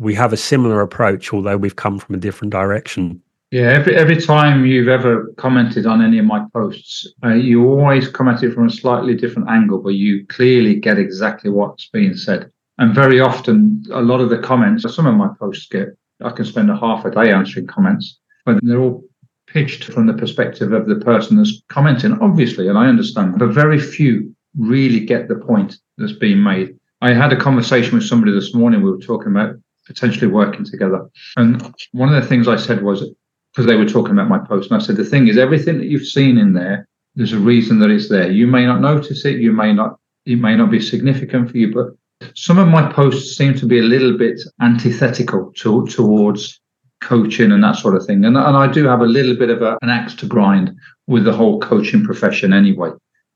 we 0.00 0.14
have 0.14 0.32
a 0.32 0.36
similar 0.36 0.80
approach, 0.80 1.32
although 1.32 1.58
we've 1.58 1.76
come 1.76 1.98
from 1.98 2.14
a 2.14 2.18
different 2.18 2.50
direction. 2.50 3.22
Yeah, 3.50 3.72
every 3.72 3.96
every 3.96 4.16
time 4.16 4.64
you've 4.64 4.88
ever 4.88 5.26
commented 5.36 5.84
on 5.84 6.02
any 6.02 6.18
of 6.18 6.24
my 6.24 6.44
posts, 6.52 7.06
uh, 7.24 7.34
you 7.34 7.68
always 7.68 8.08
comment 8.08 8.42
it 8.42 8.54
from 8.54 8.68
a 8.68 8.70
slightly 8.70 9.14
different 9.14 9.50
angle, 9.50 9.78
but 9.78 9.90
you 9.90 10.26
clearly 10.26 10.76
get 10.76 10.98
exactly 10.98 11.50
what's 11.50 11.88
being 11.88 12.16
said. 12.16 12.50
And 12.78 12.94
very 12.94 13.20
often, 13.20 13.84
a 13.92 14.00
lot 14.00 14.20
of 14.20 14.30
the 14.30 14.38
comments, 14.38 14.90
some 14.94 15.06
of 15.06 15.16
my 15.16 15.28
posts 15.38 15.66
get, 15.66 15.88
I 16.22 16.30
can 16.30 16.44
spend 16.44 16.70
a 16.70 16.76
half 16.76 17.04
a 17.04 17.10
day 17.10 17.32
answering 17.32 17.66
comments, 17.66 18.18
but 18.46 18.60
they're 18.62 18.80
all 18.80 19.04
pitched 19.48 19.84
from 19.84 20.06
the 20.06 20.14
perspective 20.14 20.72
of 20.72 20.86
the 20.86 20.96
person 20.96 21.36
that's 21.36 21.60
commenting, 21.68 22.16
obviously, 22.20 22.68
and 22.68 22.78
I 22.78 22.86
understand, 22.86 23.38
but 23.38 23.48
very 23.48 23.80
few 23.80 24.34
really 24.56 25.00
get 25.00 25.28
the 25.28 25.34
point 25.34 25.76
that's 25.98 26.12
being 26.12 26.42
made. 26.42 26.76
I 27.02 27.12
had 27.12 27.32
a 27.32 27.36
conversation 27.36 27.96
with 27.96 28.06
somebody 28.06 28.32
this 28.32 28.54
morning. 28.54 28.80
We 28.80 28.92
were 28.92 28.98
talking 28.98 29.32
about 29.32 29.56
potentially 29.90 30.30
working 30.30 30.64
together. 30.64 31.00
And 31.36 31.74
one 31.90 32.14
of 32.14 32.22
the 32.22 32.28
things 32.28 32.46
I 32.46 32.54
said 32.56 32.82
was, 32.82 33.04
because 33.52 33.66
they 33.66 33.74
were 33.74 33.88
talking 33.88 34.12
about 34.12 34.28
my 34.28 34.38
post, 34.38 34.70
and 34.70 34.80
I 34.80 34.84
said, 34.84 34.96
the 34.96 35.04
thing 35.04 35.26
is, 35.26 35.36
everything 35.36 35.78
that 35.78 35.88
you've 35.88 36.06
seen 36.06 36.38
in 36.38 36.52
there, 36.52 36.86
there's 37.16 37.32
a 37.32 37.40
reason 37.40 37.80
that 37.80 37.90
it's 37.90 38.08
there. 38.08 38.30
You 38.30 38.46
may 38.46 38.64
not 38.64 38.80
notice 38.80 39.24
it, 39.24 39.40
you 39.40 39.52
may 39.52 39.72
not, 39.72 39.98
it 40.26 40.38
may 40.38 40.54
not 40.54 40.70
be 40.70 40.80
significant 40.80 41.50
for 41.50 41.56
you, 41.56 41.74
but 41.74 41.88
some 42.36 42.58
of 42.58 42.68
my 42.68 42.92
posts 42.92 43.36
seem 43.36 43.54
to 43.56 43.66
be 43.66 43.80
a 43.80 43.90
little 43.94 44.16
bit 44.16 44.40
antithetical 44.60 45.52
to, 45.56 45.86
towards 45.88 46.60
coaching 47.00 47.50
and 47.50 47.64
that 47.64 47.76
sort 47.76 47.96
of 47.96 48.06
thing. 48.06 48.24
And, 48.24 48.36
and 48.36 48.56
I 48.56 48.70
do 48.70 48.84
have 48.86 49.00
a 49.00 49.06
little 49.06 49.34
bit 49.34 49.50
of 49.50 49.60
a, 49.60 49.76
an 49.82 49.90
axe 49.90 50.14
to 50.16 50.26
grind 50.26 50.70
with 51.08 51.24
the 51.24 51.32
whole 51.32 51.58
coaching 51.58 52.04
profession 52.04 52.52
anyway, 52.52 52.90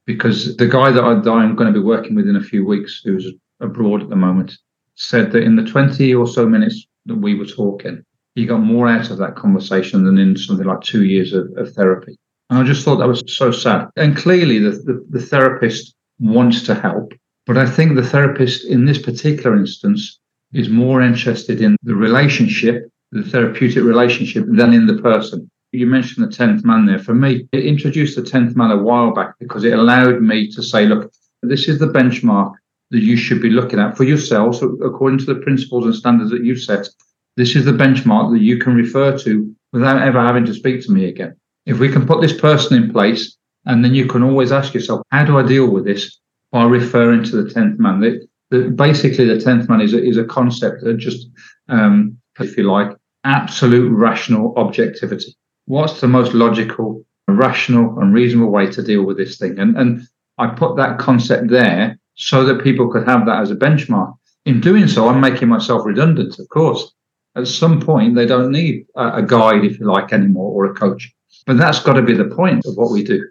because 0.06 0.56
the 0.56 0.68
guy 0.68 0.92
that, 0.92 1.02
I, 1.02 1.14
that 1.14 1.30
I'm 1.30 1.56
going 1.56 1.73
to 1.73 1.80
be 1.80 1.84
working 1.84 2.14
with 2.14 2.28
in 2.28 2.37
a 2.37 2.42
few 2.42 2.64
weeks, 2.64 3.00
who's 3.02 3.26
abroad 3.58 4.02
at 4.02 4.11
the 4.11 4.16
moment, 4.16 4.56
said 4.96 5.32
that 5.32 5.42
in 5.42 5.56
the 5.56 5.64
20 5.64 6.14
or 6.14 6.26
so 6.26 6.46
minutes 6.46 6.86
that 7.06 7.16
we 7.16 7.34
were 7.34 7.46
talking, 7.46 8.02
he 8.34 8.46
got 8.46 8.58
more 8.58 8.88
out 8.88 9.10
of 9.10 9.18
that 9.18 9.36
conversation 9.36 10.04
than 10.04 10.18
in 10.18 10.36
something 10.36 10.66
like 10.66 10.80
two 10.80 11.04
years 11.04 11.32
of, 11.32 11.50
of 11.56 11.72
therapy. 11.72 12.16
And 12.50 12.58
I 12.58 12.64
just 12.64 12.84
thought 12.84 12.96
that 12.96 13.08
was 13.08 13.22
so 13.26 13.50
sad. 13.50 13.88
And 13.96 14.16
clearly, 14.16 14.58
the, 14.58 14.70
the, 14.70 15.06
the 15.10 15.20
therapist 15.20 15.94
wants 16.18 16.62
to 16.64 16.74
help. 16.74 17.12
But 17.46 17.58
I 17.58 17.66
think 17.66 17.94
the 17.94 18.06
therapist 18.06 18.64
in 18.64 18.86
this 18.86 19.00
particular 19.00 19.56
instance 19.56 20.18
is 20.52 20.68
more 20.68 21.02
interested 21.02 21.60
in 21.60 21.76
the 21.82 21.94
relationship, 21.94 22.88
the 23.12 23.22
therapeutic 23.22 23.82
relationship, 23.82 24.44
than 24.48 24.72
in 24.72 24.86
the 24.86 25.00
person. 25.02 25.50
You 25.72 25.86
mentioned 25.86 26.26
the 26.26 26.36
10th 26.36 26.64
man 26.64 26.86
there. 26.86 26.98
For 26.98 27.14
me, 27.14 27.48
it 27.52 27.66
introduced 27.66 28.16
the 28.16 28.22
10th 28.22 28.56
man 28.56 28.70
a 28.70 28.76
while 28.76 29.12
back 29.12 29.34
because 29.40 29.64
it 29.64 29.72
allowed 29.72 30.22
me 30.22 30.50
to 30.52 30.62
say, 30.62 30.86
look, 30.86 31.12
this 31.42 31.68
is 31.68 31.78
the 31.78 31.88
benchmark 31.88 32.54
that 32.90 33.02
you 33.02 33.16
should 33.16 33.40
be 33.40 33.50
looking 33.50 33.78
at 33.78 33.96
for 33.96 34.04
yourselves 34.04 34.62
according 34.62 35.18
to 35.18 35.26
the 35.26 35.40
principles 35.40 35.84
and 35.84 35.94
standards 35.94 36.30
that 36.30 36.44
you've 36.44 36.60
set. 36.60 36.88
This 37.36 37.56
is 37.56 37.64
the 37.64 37.72
benchmark 37.72 38.32
that 38.32 38.42
you 38.42 38.58
can 38.58 38.74
refer 38.74 39.16
to 39.18 39.54
without 39.72 40.02
ever 40.02 40.20
having 40.20 40.44
to 40.46 40.54
speak 40.54 40.82
to 40.82 40.92
me 40.92 41.06
again. 41.06 41.36
If 41.66 41.78
we 41.78 41.90
can 41.90 42.06
put 42.06 42.20
this 42.20 42.38
person 42.38 42.82
in 42.82 42.92
place, 42.92 43.36
and 43.66 43.84
then 43.84 43.94
you 43.94 44.06
can 44.06 44.22
always 44.22 44.52
ask 44.52 44.74
yourself, 44.74 45.02
how 45.10 45.24
do 45.24 45.38
I 45.38 45.46
deal 45.46 45.70
with 45.70 45.84
this 45.84 46.20
by 46.52 46.64
referring 46.64 47.24
to 47.24 47.42
the 47.42 47.50
10th 47.50 47.78
man? 47.78 48.00
The, 48.00 48.28
the, 48.50 48.70
basically, 48.70 49.24
the 49.24 49.42
10th 49.42 49.68
man 49.68 49.80
is 49.80 49.94
a, 49.94 50.02
is 50.02 50.18
a 50.18 50.24
concept 50.24 50.84
that 50.84 50.98
just, 50.98 51.28
um, 51.68 52.18
if 52.38 52.56
you 52.56 52.70
like, 52.70 52.94
absolute 53.24 53.90
rational 53.90 54.52
objectivity. 54.56 55.34
What's 55.64 56.00
the 56.00 56.08
most 56.08 56.34
logical, 56.34 57.04
rational, 57.26 57.98
and 57.98 58.12
reasonable 58.12 58.50
way 58.50 58.70
to 58.70 58.82
deal 58.82 59.04
with 59.04 59.16
this 59.16 59.38
thing? 59.38 59.58
And, 59.58 59.76
and 59.78 60.02
I 60.36 60.48
put 60.48 60.76
that 60.76 60.98
concept 60.98 61.48
there 61.48 61.98
so 62.14 62.44
that 62.44 62.62
people 62.62 62.90
could 62.90 63.06
have 63.06 63.26
that 63.26 63.40
as 63.40 63.50
a 63.50 63.56
benchmark. 63.56 64.14
In 64.44 64.61
doing 64.61 64.88
so, 64.88 65.09
I'm 65.09 65.21
making 65.21 65.49
myself 65.49 65.85
redundant, 65.85 66.38
of 66.38 66.49
course. 66.49 66.92
At 67.37 67.49
some 67.49 67.80
point, 67.80 68.14
they 68.14 68.26
don't 68.26 68.52
need 68.52 68.87
a, 68.94 69.23
guide, 69.23 69.64
if 69.64 69.80
you 69.80 69.87
like, 69.87 70.12
anymore, 70.12 70.52
or 70.52 70.71
a 70.71 70.75
coach. 70.75 71.12
But 71.47 71.59
that's 71.59 71.80
got 71.80 71.94
to 71.94 72.02
be 72.02 72.14
the 72.14 72.26
point 72.26 72.64
of 72.66 72.76
what 72.76 72.92
we 72.92 73.02
do 73.02 73.25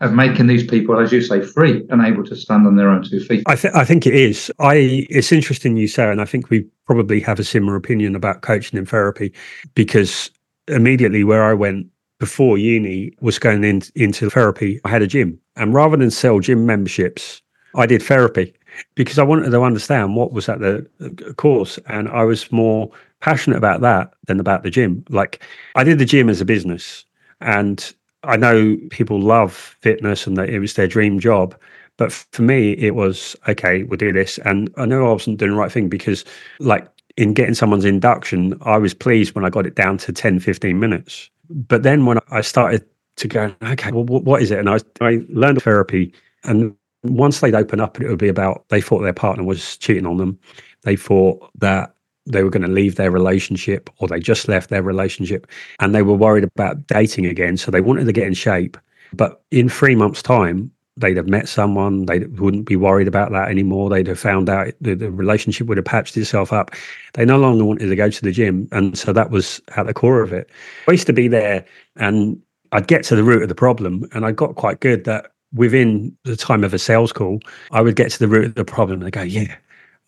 of 0.00 0.12
making 0.14 0.46
these 0.46 0.66
people, 0.66 0.98
as 0.98 1.12
you 1.12 1.20
say, 1.20 1.42
free 1.42 1.84
and 1.90 2.02
able 2.02 2.24
to 2.24 2.34
stand 2.34 2.66
on 2.66 2.76
their 2.76 2.88
own 2.88 3.02
two 3.02 3.20
feet. 3.20 3.42
I, 3.46 3.54
th- 3.54 3.74
I 3.74 3.84
think 3.84 4.06
it 4.06 4.14
is. 4.14 4.50
I 4.58 5.06
it's 5.10 5.30
interesting 5.30 5.76
you 5.76 5.88
say, 5.88 6.10
and 6.10 6.20
I 6.20 6.24
think 6.24 6.48
we 6.48 6.66
probably 6.86 7.20
have 7.20 7.38
a 7.38 7.44
similar 7.44 7.76
opinion 7.76 8.16
about 8.16 8.40
coaching 8.40 8.78
and 8.78 8.88
therapy, 8.88 9.32
because 9.74 10.30
immediately 10.68 11.24
where 11.24 11.44
I 11.44 11.52
went 11.52 11.86
before 12.18 12.56
uni 12.58 13.12
was 13.20 13.38
going 13.38 13.64
in, 13.64 13.82
into 13.94 14.30
therapy. 14.30 14.80
I 14.84 14.90
had 14.90 15.02
a 15.02 15.06
gym, 15.06 15.38
and 15.56 15.74
rather 15.74 15.96
than 15.96 16.10
sell 16.10 16.40
gym 16.40 16.64
memberships, 16.64 17.42
I 17.74 17.86
did 17.86 18.02
therapy 18.02 18.54
because 18.94 19.18
I 19.18 19.22
wanted 19.22 19.50
to 19.50 19.62
understand 19.62 20.16
what 20.16 20.32
was 20.32 20.48
at 20.48 20.60
the 20.60 20.86
uh, 21.04 21.32
course, 21.34 21.78
and 21.86 22.08
I 22.08 22.24
was 22.24 22.50
more 22.52 22.90
passionate 23.20 23.56
about 23.56 23.80
that 23.82 24.12
than 24.26 24.40
about 24.40 24.62
the 24.62 24.70
gym. 24.70 25.04
Like 25.08 25.42
I 25.74 25.84
did 25.84 25.98
the 25.98 26.04
gym 26.04 26.28
as 26.28 26.40
a 26.40 26.44
business, 26.44 27.04
and 27.40 27.92
I 28.24 28.36
know 28.36 28.76
people 28.90 29.20
love 29.20 29.76
fitness 29.80 30.26
and 30.26 30.36
that 30.36 30.50
it 30.50 30.58
was 30.58 30.74
their 30.74 30.88
dream 30.88 31.20
job. 31.20 31.54
But 31.96 32.12
for 32.12 32.42
me, 32.42 32.72
it 32.72 32.94
was 32.94 33.36
okay, 33.48 33.82
we'll 33.82 33.98
do 33.98 34.12
this. 34.12 34.38
And 34.44 34.72
I 34.76 34.86
know 34.86 35.08
I 35.08 35.12
wasn't 35.12 35.38
doing 35.38 35.52
the 35.52 35.56
right 35.58 35.70
thing 35.70 35.88
because, 35.88 36.24
like, 36.58 36.88
in 37.16 37.34
getting 37.34 37.54
someone's 37.54 37.84
induction, 37.84 38.58
I 38.62 38.78
was 38.78 38.94
pleased 38.94 39.34
when 39.34 39.44
I 39.44 39.50
got 39.50 39.66
it 39.66 39.74
down 39.74 39.98
to 39.98 40.12
10, 40.12 40.40
15 40.40 40.80
minutes. 40.80 41.28
But 41.50 41.82
then 41.82 42.06
when 42.06 42.18
I 42.30 42.40
started 42.40 42.84
to 43.16 43.28
go, 43.28 43.54
okay, 43.62 43.90
well, 43.92 44.04
what 44.04 44.40
is 44.40 44.50
it? 44.50 44.58
And 44.58 44.70
I, 44.70 44.78
I 45.00 45.20
learned 45.28 45.62
therapy. 45.62 46.14
And 46.44 46.74
once 47.02 47.40
they'd 47.40 47.54
open 47.54 47.80
up, 47.80 48.00
it 48.00 48.08
would 48.08 48.18
be 48.18 48.28
about 48.28 48.64
they 48.68 48.80
thought 48.80 49.00
their 49.00 49.12
partner 49.12 49.44
was 49.44 49.76
cheating 49.78 50.06
on 50.06 50.16
them. 50.16 50.38
They 50.82 50.96
thought 50.96 51.50
that 51.58 51.94
they 52.26 52.42
were 52.42 52.50
going 52.50 52.62
to 52.62 52.68
leave 52.68 52.96
their 52.96 53.10
relationship 53.10 53.90
or 53.98 54.08
they 54.08 54.20
just 54.20 54.48
left 54.48 54.70
their 54.70 54.82
relationship 54.82 55.46
and 55.78 55.94
they 55.94 56.02
were 56.02 56.14
worried 56.14 56.44
about 56.44 56.86
dating 56.86 57.26
again. 57.26 57.56
So 57.56 57.70
they 57.70 57.80
wanted 57.80 58.04
to 58.04 58.12
get 58.12 58.26
in 58.26 58.34
shape. 58.34 58.76
But 59.12 59.42
in 59.50 59.68
three 59.68 59.96
months' 59.96 60.22
time, 60.22 60.70
they'd 60.96 61.16
have 61.16 61.28
met 61.28 61.48
someone, 61.48 62.06
they 62.06 62.20
wouldn't 62.20 62.66
be 62.66 62.76
worried 62.76 63.08
about 63.08 63.32
that 63.32 63.48
anymore. 63.48 63.88
They'd 63.88 64.06
have 64.06 64.18
found 64.18 64.48
out 64.48 64.74
the, 64.80 64.94
the 64.94 65.10
relationship 65.10 65.66
would 65.66 65.78
have 65.78 65.84
patched 65.84 66.16
itself 66.16 66.52
up. 66.52 66.72
They 67.14 67.24
no 67.24 67.38
longer 67.38 67.64
wanted 67.64 67.88
to 67.88 67.96
go 67.96 68.10
to 68.10 68.22
the 68.22 68.32
gym. 68.32 68.68
And 68.70 68.96
so 68.96 69.12
that 69.12 69.30
was 69.30 69.60
at 69.76 69.86
the 69.86 69.94
core 69.94 70.20
of 70.20 70.32
it. 70.32 70.50
I 70.86 70.92
used 70.92 71.06
to 71.06 71.12
be 71.12 71.26
there 71.26 71.64
and 71.96 72.40
I'd 72.72 72.86
get 72.86 73.02
to 73.04 73.16
the 73.16 73.24
root 73.24 73.42
of 73.42 73.48
the 73.48 73.54
problem 73.54 74.06
and 74.12 74.24
I 74.24 74.32
got 74.32 74.54
quite 74.54 74.80
good 74.80 75.04
that 75.04 75.32
within 75.52 76.16
the 76.24 76.36
time 76.36 76.64
of 76.64 76.74
a 76.74 76.78
sales 76.78 77.12
call, 77.12 77.40
I 77.70 77.80
would 77.80 77.96
get 77.96 78.10
to 78.12 78.18
the 78.18 78.28
root 78.28 78.46
of 78.46 78.54
the 78.54 78.64
problem 78.64 79.02
and 79.02 79.12
go, 79.12 79.22
yeah, 79.22 79.56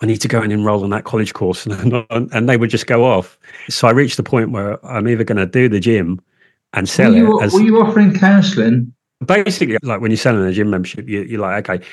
I 0.00 0.06
need 0.06 0.20
to 0.20 0.28
go 0.28 0.40
and 0.40 0.52
enroll 0.52 0.84
on 0.84 0.90
that 0.90 1.04
college 1.04 1.32
course. 1.32 1.66
And, 2.11 2.32
and 2.32 2.49
they 2.49 2.56
would 2.56 2.70
just 2.70 2.87
go 2.87 3.04
off. 3.04 3.38
So 3.68 3.88
I 3.88 3.92
reached 3.92 4.16
the 4.16 4.22
point 4.22 4.50
where 4.50 4.84
I'm 4.84 5.08
either 5.08 5.25
going 5.25 5.38
to 5.38 5.46
do 5.46 5.68
the 5.68 5.80
gym 5.80 6.20
and 6.72 6.88
sell 6.88 7.11
were 7.11 7.16
you, 7.16 7.40
it. 7.40 7.44
As, 7.44 7.52
were 7.52 7.61
you 7.61 7.80
offering 7.80 8.14
counselling? 8.14 8.92
Basically, 9.25 9.78
like 9.82 10.00
when 10.00 10.11
you're 10.11 10.18
selling 10.18 10.44
a 10.44 10.52
gym 10.52 10.70
membership, 10.70 11.08
you, 11.08 11.22
you're 11.22 11.40
like, 11.40 11.68
okay, 11.70 11.84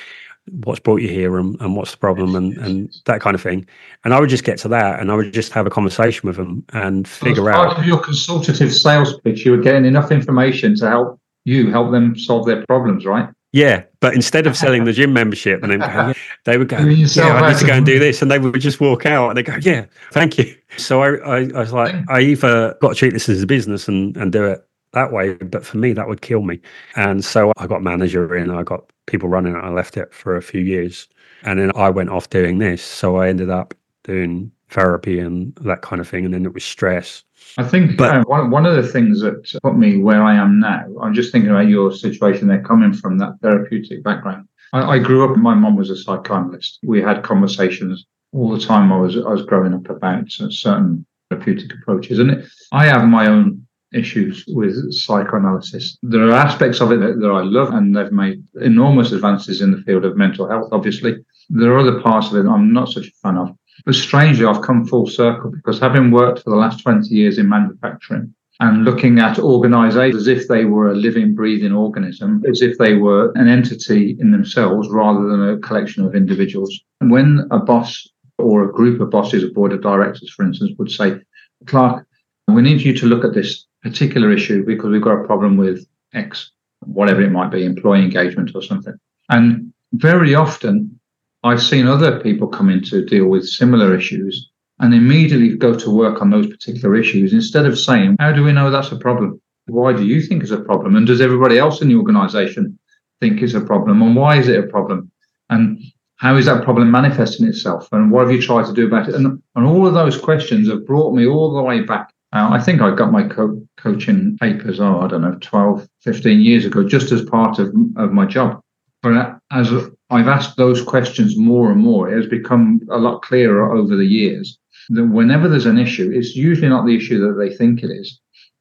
what's 0.64 0.80
brought 0.80 1.00
you 1.00 1.08
here 1.08 1.38
and, 1.38 1.60
and 1.60 1.76
what's 1.76 1.92
the 1.92 1.96
problem 1.96 2.34
and, 2.34 2.56
and 2.58 2.92
that 3.06 3.20
kind 3.20 3.34
of 3.34 3.42
thing. 3.42 3.66
And 4.04 4.12
I 4.12 4.20
would 4.20 4.30
just 4.30 4.44
get 4.44 4.58
to 4.58 4.68
that 4.68 5.00
and 5.00 5.12
I 5.12 5.14
would 5.14 5.32
just 5.32 5.52
have 5.52 5.66
a 5.66 5.70
conversation 5.70 6.26
with 6.26 6.36
them 6.36 6.64
and 6.72 7.06
figure 7.06 7.50
out. 7.50 7.66
Part 7.66 7.78
of 7.78 7.86
your 7.86 8.00
consultative 8.00 8.72
sales 8.72 9.20
pitch, 9.20 9.44
you 9.44 9.52
were 9.52 9.58
getting 9.62 9.84
enough 9.84 10.10
information 10.10 10.74
to 10.76 10.88
help 10.88 11.20
you 11.44 11.70
help 11.70 11.90
them 11.90 12.18
solve 12.18 12.46
their 12.46 12.64
problems, 12.66 13.06
right? 13.06 13.28
Yeah, 13.52 13.82
but 13.98 14.14
instead 14.14 14.46
of 14.46 14.56
selling 14.56 14.84
the 14.84 14.92
gym 14.92 15.12
membership, 15.12 15.62
and 15.62 15.82
then 15.82 16.14
they 16.44 16.56
would 16.56 16.68
go, 16.68 16.78
"Yeah, 16.78 17.34
I 17.34 17.50
need 17.50 17.58
to 17.58 17.66
go 17.66 17.72
and 17.72 17.84
do 17.84 17.98
this," 17.98 18.22
and 18.22 18.30
they 18.30 18.38
would 18.38 18.60
just 18.60 18.80
walk 18.80 19.06
out 19.06 19.28
and 19.28 19.36
they 19.36 19.42
go, 19.42 19.56
"Yeah, 19.60 19.86
thank 20.12 20.38
you." 20.38 20.54
So 20.76 21.02
I, 21.02 21.16
I, 21.16 21.36
I 21.54 21.60
was 21.60 21.72
like, 21.72 21.94
I 22.08 22.20
either 22.20 22.76
got 22.80 22.90
to 22.90 22.94
treat 22.94 23.12
this 23.12 23.28
as 23.28 23.42
a 23.42 23.46
business 23.46 23.88
and 23.88 24.16
and 24.16 24.30
do 24.30 24.44
it 24.44 24.64
that 24.92 25.12
way, 25.12 25.34
but 25.34 25.64
for 25.66 25.78
me 25.78 25.92
that 25.92 26.06
would 26.08 26.20
kill 26.22 26.42
me. 26.42 26.60
And 26.96 27.24
so 27.24 27.52
I 27.56 27.66
got 27.66 27.82
manager 27.82 28.36
in, 28.36 28.50
I 28.50 28.62
got 28.62 28.84
people 29.06 29.28
running 29.28 29.54
it. 29.54 29.58
I 29.58 29.70
left 29.70 29.96
it 29.96 30.14
for 30.14 30.36
a 30.36 30.42
few 30.42 30.60
years, 30.60 31.08
and 31.42 31.58
then 31.58 31.72
I 31.74 31.90
went 31.90 32.10
off 32.10 32.30
doing 32.30 32.58
this. 32.58 32.82
So 32.82 33.16
I 33.16 33.28
ended 33.28 33.50
up 33.50 33.74
doing 34.04 34.52
therapy 34.68 35.18
and 35.18 35.54
that 35.62 35.82
kind 35.82 36.00
of 36.00 36.08
thing, 36.08 36.24
and 36.24 36.32
then 36.32 36.46
it 36.46 36.54
was 36.54 36.64
stress 36.64 37.24
I 37.58 37.64
think 37.64 37.96
but, 37.96 38.16
uh, 38.16 38.24
one, 38.24 38.50
one 38.50 38.66
of 38.66 38.76
the 38.76 38.88
things 38.88 39.20
that 39.20 39.44
put 39.62 39.76
me 39.76 39.98
where 39.98 40.22
I 40.22 40.34
am 40.34 40.60
now, 40.60 40.86
I'm 41.02 41.14
just 41.14 41.32
thinking 41.32 41.50
about 41.50 41.68
your 41.68 41.92
situation 41.92 42.48
there 42.48 42.62
coming 42.62 42.92
from 42.92 43.18
that 43.18 43.38
therapeutic 43.42 44.02
background. 44.04 44.48
I, 44.72 44.82
I 44.82 44.98
grew 44.98 45.28
up, 45.28 45.36
my 45.36 45.54
mom 45.54 45.76
was 45.76 45.90
a 45.90 45.96
psychoanalyst. 45.96 46.78
We 46.82 47.02
had 47.02 47.22
conversations 47.22 48.06
all 48.32 48.50
the 48.50 48.64
time 48.64 48.92
I 48.92 48.98
was, 48.98 49.16
I 49.16 49.30
was 49.30 49.42
growing 49.42 49.74
up 49.74 49.88
about 49.90 50.30
certain 50.30 51.04
therapeutic 51.28 51.72
approaches. 51.74 52.18
And 52.18 52.30
it, 52.30 52.48
I 52.72 52.86
have 52.86 53.04
my 53.06 53.26
own 53.26 53.66
issues 53.92 54.44
with 54.46 54.92
psychoanalysis. 54.92 55.98
There 56.02 56.28
are 56.28 56.32
aspects 56.32 56.80
of 56.80 56.92
it 56.92 57.00
that, 57.00 57.18
that 57.20 57.30
I 57.30 57.42
love, 57.42 57.74
and 57.74 57.96
they've 57.96 58.12
made 58.12 58.44
enormous 58.60 59.10
advances 59.12 59.60
in 59.60 59.72
the 59.72 59.82
field 59.82 60.04
of 60.04 60.16
mental 60.16 60.48
health, 60.48 60.68
obviously. 60.72 61.16
There 61.48 61.72
are 61.72 61.78
other 61.78 62.00
parts 62.00 62.28
of 62.28 62.36
it 62.36 62.48
I'm 62.48 62.72
not 62.72 62.88
such 62.88 63.08
a 63.08 63.12
fan 63.22 63.36
of. 63.36 63.56
But 63.84 63.94
strangely, 63.94 64.44
I've 64.44 64.62
come 64.62 64.86
full 64.86 65.06
circle 65.06 65.50
because 65.50 65.78
having 65.78 66.10
worked 66.10 66.42
for 66.42 66.50
the 66.50 66.56
last 66.56 66.82
20 66.82 67.08
years 67.08 67.38
in 67.38 67.48
manufacturing 67.48 68.34
and 68.60 68.84
looking 68.84 69.18
at 69.18 69.38
organizations 69.38 70.16
as 70.16 70.28
if 70.28 70.46
they 70.46 70.66
were 70.66 70.90
a 70.90 70.94
living, 70.94 71.34
breathing 71.34 71.72
organism, 71.72 72.42
as 72.48 72.60
if 72.60 72.76
they 72.76 72.94
were 72.94 73.32
an 73.34 73.48
entity 73.48 74.16
in 74.20 74.30
themselves 74.30 74.88
rather 74.90 75.26
than 75.26 75.48
a 75.48 75.58
collection 75.58 76.04
of 76.04 76.14
individuals. 76.14 76.78
And 77.00 77.10
when 77.10 77.48
a 77.50 77.58
boss 77.58 78.06
or 78.36 78.64
a 78.64 78.72
group 78.72 79.00
of 79.00 79.10
bosses, 79.10 79.44
a 79.44 79.48
board 79.48 79.72
of 79.72 79.80
directors, 79.80 80.30
for 80.30 80.44
instance, 80.44 80.72
would 80.78 80.90
say, 80.90 81.20
Clark, 81.66 82.06
we 82.48 82.60
need 82.60 82.82
you 82.82 82.94
to 82.98 83.06
look 83.06 83.24
at 83.24 83.32
this 83.32 83.66
particular 83.82 84.30
issue 84.30 84.64
because 84.64 84.90
we've 84.90 85.02
got 85.02 85.20
a 85.20 85.26
problem 85.26 85.56
with 85.56 85.86
X, 86.12 86.50
whatever 86.80 87.22
it 87.22 87.30
might 87.30 87.50
be, 87.50 87.64
employee 87.64 88.02
engagement 88.02 88.52
or 88.54 88.62
something. 88.62 88.94
And 89.30 89.72
very 89.94 90.34
often 90.34 90.99
I've 91.42 91.62
seen 91.62 91.86
other 91.86 92.20
people 92.20 92.48
come 92.48 92.68
in 92.68 92.82
to 92.84 93.04
deal 93.04 93.26
with 93.26 93.48
similar 93.48 93.96
issues 93.96 94.50
and 94.78 94.94
immediately 94.94 95.56
go 95.56 95.74
to 95.74 95.90
work 95.90 96.20
on 96.20 96.30
those 96.30 96.46
particular 96.46 96.96
issues 96.96 97.32
instead 97.32 97.66
of 97.66 97.78
saying, 97.78 98.16
How 98.18 98.32
do 98.32 98.42
we 98.42 98.52
know 98.52 98.70
that's 98.70 98.92
a 98.92 98.98
problem? 98.98 99.40
Why 99.66 99.92
do 99.92 100.04
you 100.04 100.22
think 100.22 100.42
it's 100.42 100.52
a 100.52 100.60
problem? 100.60 100.96
And 100.96 101.06
does 101.06 101.20
everybody 101.20 101.58
else 101.58 101.80
in 101.80 101.88
the 101.88 101.96
organization 101.96 102.78
think 103.20 103.40
it's 103.40 103.54
a 103.54 103.60
problem? 103.60 104.02
And 104.02 104.16
why 104.16 104.38
is 104.38 104.48
it 104.48 104.58
a 104.58 104.66
problem? 104.66 105.10
And 105.48 105.78
how 106.16 106.36
is 106.36 106.46
that 106.46 106.64
problem 106.64 106.90
manifesting 106.90 107.46
itself? 107.46 107.88
And 107.92 108.10
what 108.10 108.26
have 108.26 108.32
you 108.32 108.42
tried 108.42 108.66
to 108.66 108.74
do 108.74 108.86
about 108.86 109.08
it? 109.08 109.14
And, 109.14 109.42
and 109.54 109.66
all 109.66 109.86
of 109.86 109.94
those 109.94 110.18
questions 110.18 110.68
have 110.68 110.86
brought 110.86 111.14
me 111.14 111.26
all 111.26 111.54
the 111.54 111.62
way 111.62 111.82
back. 111.82 112.12
Uh, 112.32 112.50
I 112.52 112.60
think 112.60 112.80
I 112.80 112.94
got 112.94 113.10
my 113.10 113.26
co- 113.26 113.66
coaching 113.76 114.36
papers, 114.38 114.80
oh, 114.80 115.00
I 115.00 115.08
don't 115.08 115.22
know, 115.22 115.36
12, 115.40 115.88
15 116.02 116.40
years 116.40 116.64
ago, 116.64 116.86
just 116.86 117.10
as 117.10 117.24
part 117.24 117.58
of, 117.58 117.74
of 117.96 118.12
my 118.12 118.26
job. 118.26 118.60
But 119.02 119.40
as 119.50 119.72
I've 120.10 120.28
asked 120.28 120.56
those 120.56 120.82
questions 120.82 121.36
more 121.36 121.70
and 121.70 121.80
more, 121.80 122.12
it 122.12 122.16
has 122.16 122.26
become 122.26 122.80
a 122.90 122.98
lot 122.98 123.22
clearer 123.22 123.72
over 123.72 123.96
the 123.96 124.06
years 124.06 124.58
that 124.90 125.06
whenever 125.06 125.48
there's 125.48 125.66
an 125.66 125.78
issue, 125.78 126.10
it's 126.12 126.34
usually 126.34 126.68
not 126.68 126.84
the 126.84 126.96
issue 126.96 127.20
that 127.20 127.38
they 127.38 127.54
think 127.54 127.82
it 127.82 127.90
is. 127.90 128.20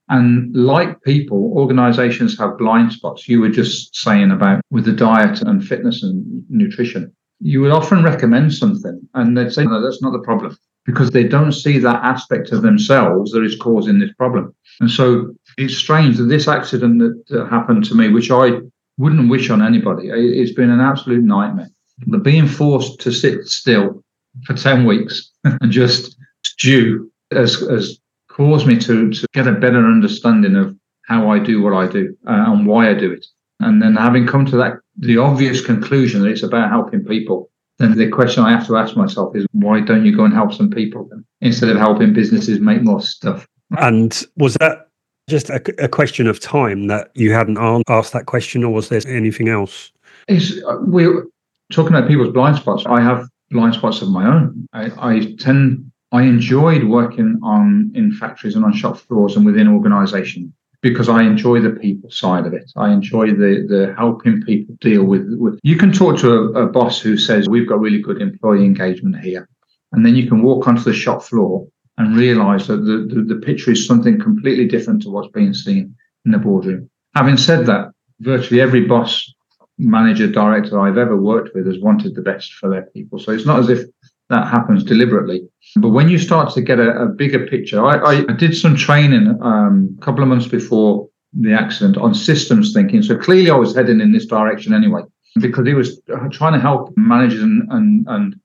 And 0.09 0.55
like 0.55 1.01
people, 1.03 1.53
organizations 1.55 2.37
have 2.39 2.57
blind 2.57 2.93
spots. 2.93 3.27
You 3.27 3.41
were 3.41 3.49
just 3.49 3.95
saying 3.95 4.31
about 4.31 4.61
with 4.71 4.85
the 4.85 4.91
diet 4.91 5.41
and 5.41 5.65
fitness 5.65 6.03
and 6.03 6.43
nutrition. 6.49 7.13
You 7.39 7.61
would 7.61 7.71
often 7.71 8.03
recommend 8.03 8.53
something 8.53 8.99
and 9.13 9.37
they'd 9.37 9.53
say, 9.53 9.63
no, 9.65 9.81
that's 9.81 10.01
not 10.01 10.11
the 10.11 10.19
problem 10.19 10.57
because 10.85 11.11
they 11.11 11.23
don't 11.23 11.51
see 11.51 11.77
that 11.77 12.03
aspect 12.03 12.51
of 12.51 12.63
themselves 12.63 13.31
that 13.31 13.43
is 13.43 13.55
causing 13.55 13.99
this 13.99 14.13
problem. 14.17 14.53
And 14.79 14.89
so 14.89 15.35
it's 15.57 15.75
strange 15.75 16.17
that 16.17 16.23
this 16.23 16.47
accident 16.47 16.99
that, 16.99 17.47
happened 17.49 17.85
to 17.85 17.95
me, 17.95 18.09
which 18.09 18.31
I 18.31 18.59
wouldn't 18.99 19.29
wish 19.29 19.49
on 19.49 19.63
anybody, 19.63 20.09
it's 20.09 20.53
been 20.53 20.69
an 20.69 20.81
absolute 20.81 21.23
nightmare. 21.23 21.69
But 22.05 22.23
being 22.23 22.47
forced 22.47 22.99
to 23.01 23.11
sit 23.11 23.45
still 23.47 24.03
for 24.45 24.53
10 24.53 24.85
weeks 24.85 25.31
and 25.43 25.71
just 25.71 26.15
stew 26.43 27.11
has, 27.31 27.59
has 27.61 27.97
caused 28.29 28.67
me 28.67 28.77
to, 28.79 29.09
to 29.09 29.27
get 29.33 29.47
a 29.47 29.53
better 29.53 29.85
understanding 29.85 30.55
of 30.55 30.75
how 31.05 31.31
I 31.31 31.39
do 31.39 31.61
what 31.61 31.73
I 31.73 31.87
do 31.87 32.15
uh, 32.27 32.45
and 32.47 32.67
why 32.67 32.89
I 32.89 32.93
do 32.93 33.11
it. 33.11 33.25
And 33.61 33.81
then 33.81 33.95
having 33.95 34.27
come 34.27 34.45
to 34.47 34.57
that, 34.57 34.73
the 34.97 35.17
obvious 35.17 35.65
conclusion 35.65 36.21
that 36.21 36.29
it's 36.29 36.43
about 36.43 36.69
helping 36.69 37.03
people, 37.03 37.49
then 37.77 37.97
the 37.97 38.09
question 38.09 38.43
I 38.43 38.51
have 38.51 38.67
to 38.67 38.77
ask 38.77 38.95
myself 38.97 39.35
is 39.35 39.45
why 39.51 39.79
don't 39.79 40.05
you 40.05 40.15
go 40.15 40.25
and 40.25 40.33
help 40.33 40.53
some 40.53 40.69
people 40.69 41.09
instead 41.41 41.69
of 41.69 41.77
helping 41.77 42.13
businesses 42.13 42.59
make 42.59 42.83
more 42.83 43.01
stuff? 43.01 43.47
And 43.77 44.25
was 44.35 44.55
that 44.55 44.88
just 45.29 45.49
a, 45.49 45.61
a 45.83 45.87
question 45.87 46.27
of 46.27 46.39
time 46.39 46.87
that 46.87 47.11
you 47.15 47.31
hadn't 47.31 47.57
asked 47.87 48.13
that 48.13 48.25
question, 48.25 48.63
or 48.63 48.73
was 48.73 48.89
there 48.89 49.01
anything 49.07 49.47
else? 49.47 49.91
Is 50.27 50.61
uh, 50.67 50.77
we're 50.81 51.25
talking 51.71 51.95
about 51.95 52.07
people's 52.07 52.33
blind 52.33 52.57
spots. 52.57 52.83
I 52.85 53.01
have 53.01 53.27
blind 53.51 53.75
spots 53.75 54.01
of 54.01 54.09
my 54.09 54.25
own. 54.27 54.67
I, 54.73 54.91
I 54.99 55.35
tend 55.39 55.91
I 56.11 56.23
enjoyed 56.23 56.85
working 56.85 57.39
on 57.43 57.91
in 57.95 58.11
factories 58.11 58.55
and 58.55 58.65
on 58.65 58.73
shop 58.73 58.97
floors 58.97 59.35
and 59.35 59.45
within 59.45 59.67
organization 59.67 60.53
because 60.81 61.09
I 61.09 61.23
enjoy 61.23 61.59
the 61.59 61.71
people 61.71 62.09
side 62.09 62.45
of 62.45 62.53
it. 62.53 62.71
I 62.75 62.91
enjoy 62.91 63.27
the 63.27 63.65
the 63.67 63.93
helping 63.97 64.41
people 64.41 64.75
deal 64.81 65.03
with, 65.03 65.27
with 65.37 65.59
you 65.63 65.77
can 65.77 65.91
talk 65.91 66.17
to 66.19 66.31
a, 66.31 66.63
a 66.63 66.67
boss 66.67 66.99
who 66.99 67.17
says 67.17 67.47
we've 67.47 67.67
got 67.67 67.79
really 67.79 68.01
good 68.01 68.21
employee 68.21 68.65
engagement 68.65 69.19
here. 69.19 69.47
And 69.91 70.05
then 70.05 70.15
you 70.15 70.27
can 70.27 70.43
walk 70.43 70.67
onto 70.67 70.83
the 70.83 70.93
shop 70.93 71.23
floor 71.23 71.67
and 71.99 72.15
realize 72.15 72.65
that 72.67 72.77
the, 72.77 73.13
the, 73.13 73.21
the 73.21 73.41
picture 73.41 73.71
is 73.71 73.85
something 73.85 74.19
completely 74.19 74.65
different 74.65 75.01
to 75.03 75.09
what's 75.09 75.31
being 75.33 75.53
seen 75.53 75.95
in 76.25 76.31
the 76.31 76.37
boardroom. 76.37 76.89
Having 77.13 77.37
said 77.37 77.65
that, 77.65 77.91
virtually 78.21 78.61
every 78.61 78.85
boss, 78.85 79.31
manager, 79.77 80.27
director 80.27 80.79
I've 80.79 80.97
ever 80.97 81.17
worked 81.21 81.53
with 81.53 81.67
has 81.67 81.79
wanted 81.79 82.15
the 82.15 82.21
best 82.21 82.53
for 82.53 82.69
their 82.69 82.83
people. 82.93 83.19
So 83.19 83.31
it's 83.33 83.45
not 83.45 83.59
as 83.59 83.69
if 83.69 83.85
that 84.29 84.47
happens 84.47 84.83
deliberately. 84.83 85.47
But 85.75 85.89
when 85.89 86.07
you 86.07 86.19
start 86.19 86.53
to 86.53 86.61
get 86.61 86.79
a, 86.79 87.01
a 87.01 87.05
bigger 87.07 87.45
picture, 87.47 87.83
I, 87.83 88.21
I, 88.29 88.33
did 88.33 88.55
some 88.55 88.75
training 88.75 89.37
um, 89.41 89.97
a 89.99 90.05
couple 90.05 90.21
of 90.21 90.29
months 90.29 90.47
before 90.47 91.09
the 91.33 91.53
accident 91.53 91.97
on 91.97 92.13
systems 92.13 92.73
thinking. 92.73 93.01
So 93.01 93.17
clearly 93.17 93.49
I 93.49 93.55
was 93.55 93.75
heading 93.75 93.99
in 93.99 94.13
this 94.13 94.25
direction 94.25 94.73
anyway, 94.73 95.01
because 95.39 95.67
it 95.67 95.73
was 95.73 95.99
trying 96.31 96.53
to 96.53 96.59
help 96.59 96.93
managers 96.95 97.41
and, 97.41 97.67
and, 97.71 98.07
and 98.07 98.35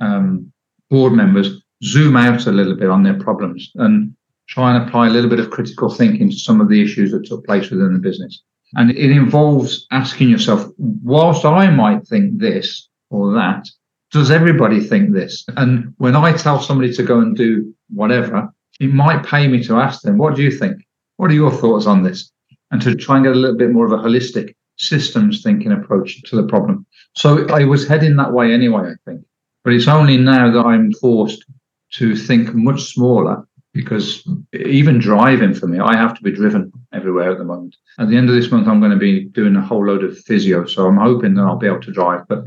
um, 0.00 0.52
board 0.90 1.12
members 1.12 1.62
zoom 1.84 2.16
out 2.16 2.46
a 2.46 2.52
little 2.52 2.74
bit 2.74 2.90
on 2.90 3.02
their 3.02 3.18
problems 3.18 3.70
and 3.76 4.14
try 4.48 4.74
and 4.74 4.88
apply 4.88 5.06
a 5.06 5.10
little 5.10 5.30
bit 5.30 5.40
of 5.40 5.50
critical 5.50 5.90
thinking 5.90 6.30
to 6.30 6.36
some 6.36 6.60
of 6.60 6.68
the 6.68 6.82
issues 6.82 7.12
that 7.12 7.26
took 7.26 7.44
place 7.46 7.70
within 7.70 7.92
the 7.92 7.98
business. 7.98 8.42
And 8.74 8.90
it 8.90 9.10
involves 9.10 9.86
asking 9.90 10.28
yourself, 10.28 10.66
whilst 10.76 11.44
I 11.44 11.70
might 11.70 12.06
think 12.06 12.38
this 12.38 12.88
or 13.10 13.32
that, 13.34 13.68
does 14.10 14.30
everybody 14.30 14.80
think 14.80 15.12
this? 15.12 15.44
And 15.56 15.94
when 15.98 16.16
I 16.16 16.32
tell 16.32 16.60
somebody 16.60 16.92
to 16.94 17.02
go 17.02 17.20
and 17.20 17.36
do 17.36 17.74
whatever, 17.90 18.48
it 18.80 18.92
might 18.92 19.24
pay 19.24 19.48
me 19.48 19.62
to 19.64 19.76
ask 19.76 20.02
them, 20.02 20.18
what 20.18 20.34
do 20.34 20.42
you 20.42 20.50
think? 20.50 20.76
What 21.16 21.30
are 21.30 21.34
your 21.34 21.50
thoughts 21.50 21.86
on 21.86 22.02
this? 22.02 22.30
And 22.70 22.80
to 22.82 22.94
try 22.94 23.16
and 23.16 23.24
get 23.24 23.34
a 23.34 23.38
little 23.38 23.56
bit 23.56 23.70
more 23.70 23.86
of 23.86 23.92
a 23.92 23.96
holistic 23.96 24.54
systems 24.76 25.42
thinking 25.42 25.72
approach 25.72 26.22
to 26.22 26.36
the 26.36 26.46
problem. 26.46 26.86
So 27.16 27.46
I 27.48 27.64
was 27.64 27.88
heading 27.88 28.16
that 28.16 28.32
way 28.32 28.52
anyway, 28.52 28.92
I 28.92 29.10
think. 29.10 29.24
But 29.64 29.72
it's 29.72 29.88
only 29.88 30.16
now 30.16 30.50
that 30.50 30.64
I'm 30.64 30.92
forced 30.92 31.44
to 31.92 32.16
think 32.16 32.54
much 32.54 32.82
smaller 32.92 33.46
because 33.74 34.26
even 34.52 34.98
driving 34.98 35.54
for 35.54 35.66
me, 35.66 35.78
I 35.78 35.96
have 35.96 36.14
to 36.14 36.22
be 36.22 36.32
driven 36.32 36.72
everywhere 36.92 37.30
at 37.30 37.38
the 37.38 37.44
moment. 37.44 37.76
At 37.98 38.08
the 38.08 38.16
end 38.16 38.28
of 38.28 38.34
this 38.34 38.50
month, 38.50 38.66
I'm 38.66 38.80
going 38.80 38.92
to 38.92 38.98
be 38.98 39.24
doing 39.26 39.54
a 39.56 39.60
whole 39.60 39.86
load 39.86 40.02
of 40.02 40.18
physio. 40.18 40.66
So 40.66 40.86
I'm 40.86 40.96
hoping 40.96 41.34
that 41.34 41.42
I'll 41.42 41.56
be 41.56 41.66
able 41.66 41.82
to 41.82 41.92
drive. 41.92 42.26
But 42.28 42.44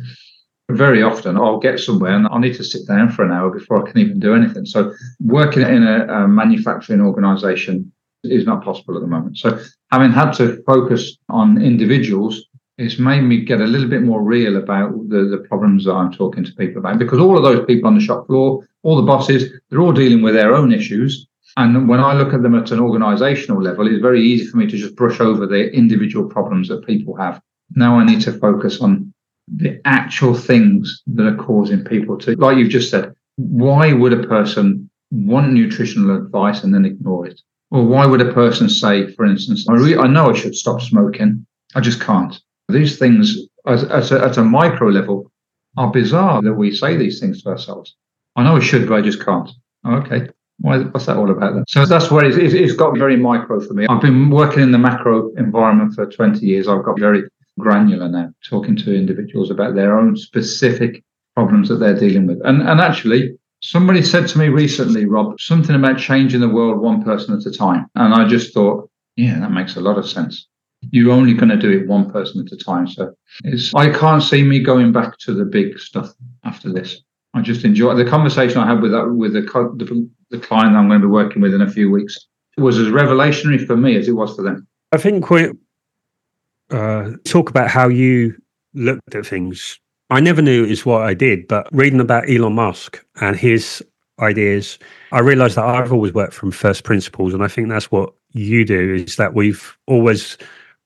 very 0.70 1.04
often 1.04 1.38
I'll 1.38 1.60
get 1.60 1.80
somewhere 1.80 2.16
and 2.16 2.28
I'll 2.28 2.40
need 2.40 2.56
to 2.56 2.64
sit 2.64 2.88
down 2.88 3.12
for 3.12 3.24
an 3.24 3.32
hour 3.32 3.50
before 3.50 3.82
I 3.82 3.90
can 3.90 4.00
even 4.00 4.20
do 4.20 4.36
anything. 4.36 4.66
So 4.66 4.94
working 5.20 5.64
in 5.64 5.84
a, 5.84 6.06
a 6.08 6.28
manufacturing 6.28 7.02
organization 7.02 7.92
is 8.24 8.46
not 8.46 8.64
possible 8.64 8.96
at 8.96 9.02
the 9.02 9.08
moment. 9.08 9.38
So 9.38 9.60
having 9.92 10.12
had 10.12 10.32
to 10.34 10.62
focus 10.64 11.18
on 11.30 11.62
individuals, 11.62 12.46
it's 12.82 12.98
made 12.98 13.22
me 13.22 13.42
get 13.42 13.62
a 13.62 13.66
little 13.66 13.88
bit 13.88 14.02
more 14.02 14.24
real 14.24 14.58
about 14.58 15.10
the, 15.10 15.26
the 15.26 15.46
problems 15.48 15.86
that 15.86 15.94
I'm 15.94 16.12
talking 16.12 16.44
to 16.44 16.52
people 16.54 16.80
about 16.80 16.98
because 16.98 17.20
all 17.20 17.38
of 17.38 17.44
those 17.44 17.66
people 17.66 17.88
on 17.88 17.96
the 17.96 18.04
shop 18.04 18.26
floor, 18.26 18.68
all 18.82 18.96
the 18.96 19.04
bosses, 19.04 19.52
they're 19.70 19.82
all 19.82 19.94
dealing 19.94 20.24
with 20.24 20.34
their 20.34 20.56
own 20.56 20.74
issues. 20.74 21.28
And 21.58 21.88
when 21.88 22.00
I 22.00 22.14
look 22.14 22.34
at 22.34 22.42
them 22.42 22.56
at 22.56 22.72
an 22.72 22.80
organizational 22.80 23.62
level, 23.62 23.88
it's 23.88 24.02
very 24.02 24.24
easy 24.24 24.48
for 24.48 24.58
me 24.58 24.66
to 24.66 24.78
just 24.78 24.96
brush 24.96 25.20
over 25.20 25.46
the 25.46 25.72
individual 25.72 26.28
problems 26.28 26.70
that 26.70 26.86
people 26.86 27.16
have. 27.18 27.42
Now 27.76 28.00
I 28.00 28.06
need 28.06 28.22
to 28.22 28.34
focus 28.34 28.82
on 28.82 29.14
the 29.48 29.80
actual 29.86 30.34
things 30.34 31.04
that 31.08 31.28
are 31.28 31.44
causing 31.44 31.84
people 31.84 32.18
to, 32.20 32.36
like 32.36 32.58
you've 32.58 32.70
just 32.70 32.90
said, 32.90 33.14
why 33.36 33.94
would 33.94 34.14
a 34.14 34.28
person 34.28 34.90
want 35.12 35.54
nutritional 35.54 36.16
advice 36.16 36.64
and 36.64 36.74
then 36.74 36.86
ignore 36.86 37.28
it? 37.28 37.40
Or 37.70 37.86
why 37.86 38.06
would 38.06 38.22
a 38.22 38.34
person 38.34 38.70
say, 38.70 39.14
for 39.14 39.26
instance, 39.26 39.68
I, 39.70 39.74
re- 39.74 39.98
I 39.98 40.08
know 40.08 40.30
I 40.30 40.34
should 40.34 40.56
stop 40.56 40.82
smoking, 40.82 41.46
I 41.76 41.82
just 41.82 42.02
can't. 42.02 42.42
These 42.72 42.98
things 42.98 43.38
at, 43.66 43.84
at, 43.84 44.12
a, 44.12 44.24
at 44.24 44.38
a 44.38 44.44
micro 44.44 44.90
level 44.90 45.32
are 45.78 45.92
bizarre 45.92 46.42
that 46.42 46.54
we 46.54 46.72
say 46.72 46.98
these 46.98 47.20
things 47.20 47.44
to 47.44 47.50
ourselves. 47.50 47.96
I 48.36 48.44
know 48.44 48.58
I 48.58 48.60
should, 48.60 48.88
but 48.88 48.96
I 48.96 49.02
just 49.02 49.24
can't. 49.24 49.50
Okay. 49.88 50.30
Why, 50.60 50.80
what's 50.80 51.08
that 51.08 51.18
all 51.18 51.32
about 51.32 51.56
then? 51.56 51.66
So 51.68 51.86
that's 51.86 52.12
where 52.12 52.24
it's, 52.24 52.38
it's 52.38 52.74
got 52.74 52.98
very 52.98 53.18
micro 53.18 53.60
for 53.60 53.74
me. 53.74 53.88
I've 53.88 54.02
been 54.02 54.30
working 54.30 54.62
in 54.62 54.72
the 54.72 54.78
macro 54.78 55.34
environment 55.36 55.96
for 55.96 56.06
20 56.06 56.46
years. 56.46 56.68
I've 56.68 56.84
got 56.84 57.00
very 57.00 57.24
granular 57.60 58.08
now, 58.08 58.32
talking 58.48 58.76
to 58.78 58.96
individuals 58.96 59.50
about 59.50 59.76
their 59.76 59.98
own 59.98 60.16
specific 60.16 61.04
problems 61.36 61.70
that 61.70 61.78
they're 61.78 61.98
dealing 61.98 62.28
with. 62.28 62.40
And, 62.46 62.62
and 62.62 62.80
actually, 62.80 63.36
somebody 63.62 64.02
said 64.04 64.28
to 64.30 64.38
me 64.38 64.50
recently, 64.50 65.06
Rob, 65.06 65.40
something 65.40 65.76
about 65.76 65.98
changing 65.98 66.42
the 66.42 66.50
world 66.50 66.80
one 66.80 67.04
person 67.04 67.36
at 67.36 67.46
a 67.46 67.52
time. 67.52 67.88
And 67.96 68.14
I 68.14 68.28
just 68.28 68.54
thought, 68.54 68.90
yeah, 69.16 69.40
that 69.40 69.52
makes 69.52 69.76
a 69.76 69.82
lot 69.82 69.98
of 69.98 70.08
sense. 70.08 70.48
You're 70.90 71.12
only 71.12 71.34
going 71.34 71.50
to 71.50 71.58
do 71.58 71.72
it 71.72 71.88
one 71.88 72.10
person 72.12 72.46
at 72.46 72.52
a 72.52 72.58
time. 72.58 72.88
So 72.88 73.14
it's, 73.44 73.74
I 73.76 73.92
can't 73.92 74.24
see 74.24 74.44
me 74.44 74.60
going 74.60 74.92
back 74.92 75.18
to 75.20 75.34
the 75.34 75.46
big 75.46 75.80
stuff 75.80 76.14
after 76.44 76.74
this. 76.74 77.02
I 77.34 77.42
just 77.42 77.64
enjoy 77.64 77.96
the 77.96 78.06
conversation 78.06 78.58
I 78.58 78.68
had 78.68 78.82
with 78.82 78.92
that, 78.92 79.08
with 79.08 79.34
the, 79.34 79.42
the, 79.42 80.10
the 80.32 80.40
client 80.40 80.76
I'm 80.76 80.88
going 80.88 81.00
to 81.00 81.08
be 81.08 81.12
working 81.12 81.42
with 81.42 81.54
in 81.54 81.62
a 81.62 81.70
few 81.70 81.92
weeks. 81.92 82.18
It 82.58 82.62
was 82.62 82.78
as 82.78 82.88
revelationary 82.88 83.66
for 83.66 83.78
me 83.78 83.96
as 83.96 84.08
it 84.08 84.14
was 84.14 84.36
for 84.36 84.42
them. 84.42 84.68
I 84.92 84.98
think 84.98 85.30
we 85.30 85.52
uh, 86.72 87.12
talk 87.26 87.50
about 87.50 87.70
how 87.70 87.88
you 87.88 88.36
looked 88.74 89.16
at 89.16 89.26
things. 89.26 89.80
I 90.10 90.20
never 90.20 90.42
knew 90.42 90.66
is 90.66 90.86
what 90.86 91.04
I 91.04 91.14
did, 91.14 91.48
but 91.48 91.68
reading 91.72 92.02
about 92.02 92.30
Elon 92.30 92.56
Musk 92.56 93.04
and 93.22 93.36
his 93.36 93.82
ideas, 94.20 94.78
I 95.12 95.20
realized 95.20 95.56
that 95.56 95.66
I've 95.66 95.94
always 95.94 96.14
worked 96.14 96.34
from 96.34 96.52
first 96.52 96.84
principles. 96.84 97.34
And 97.34 97.44
I 97.44 97.48
think 97.48 97.70
that's 97.70 97.92
what 97.92 98.14
you 98.32 98.66
do 98.66 98.96
is 98.96 99.16
that 99.16 99.34
we've 99.34 99.78
always 99.88 100.38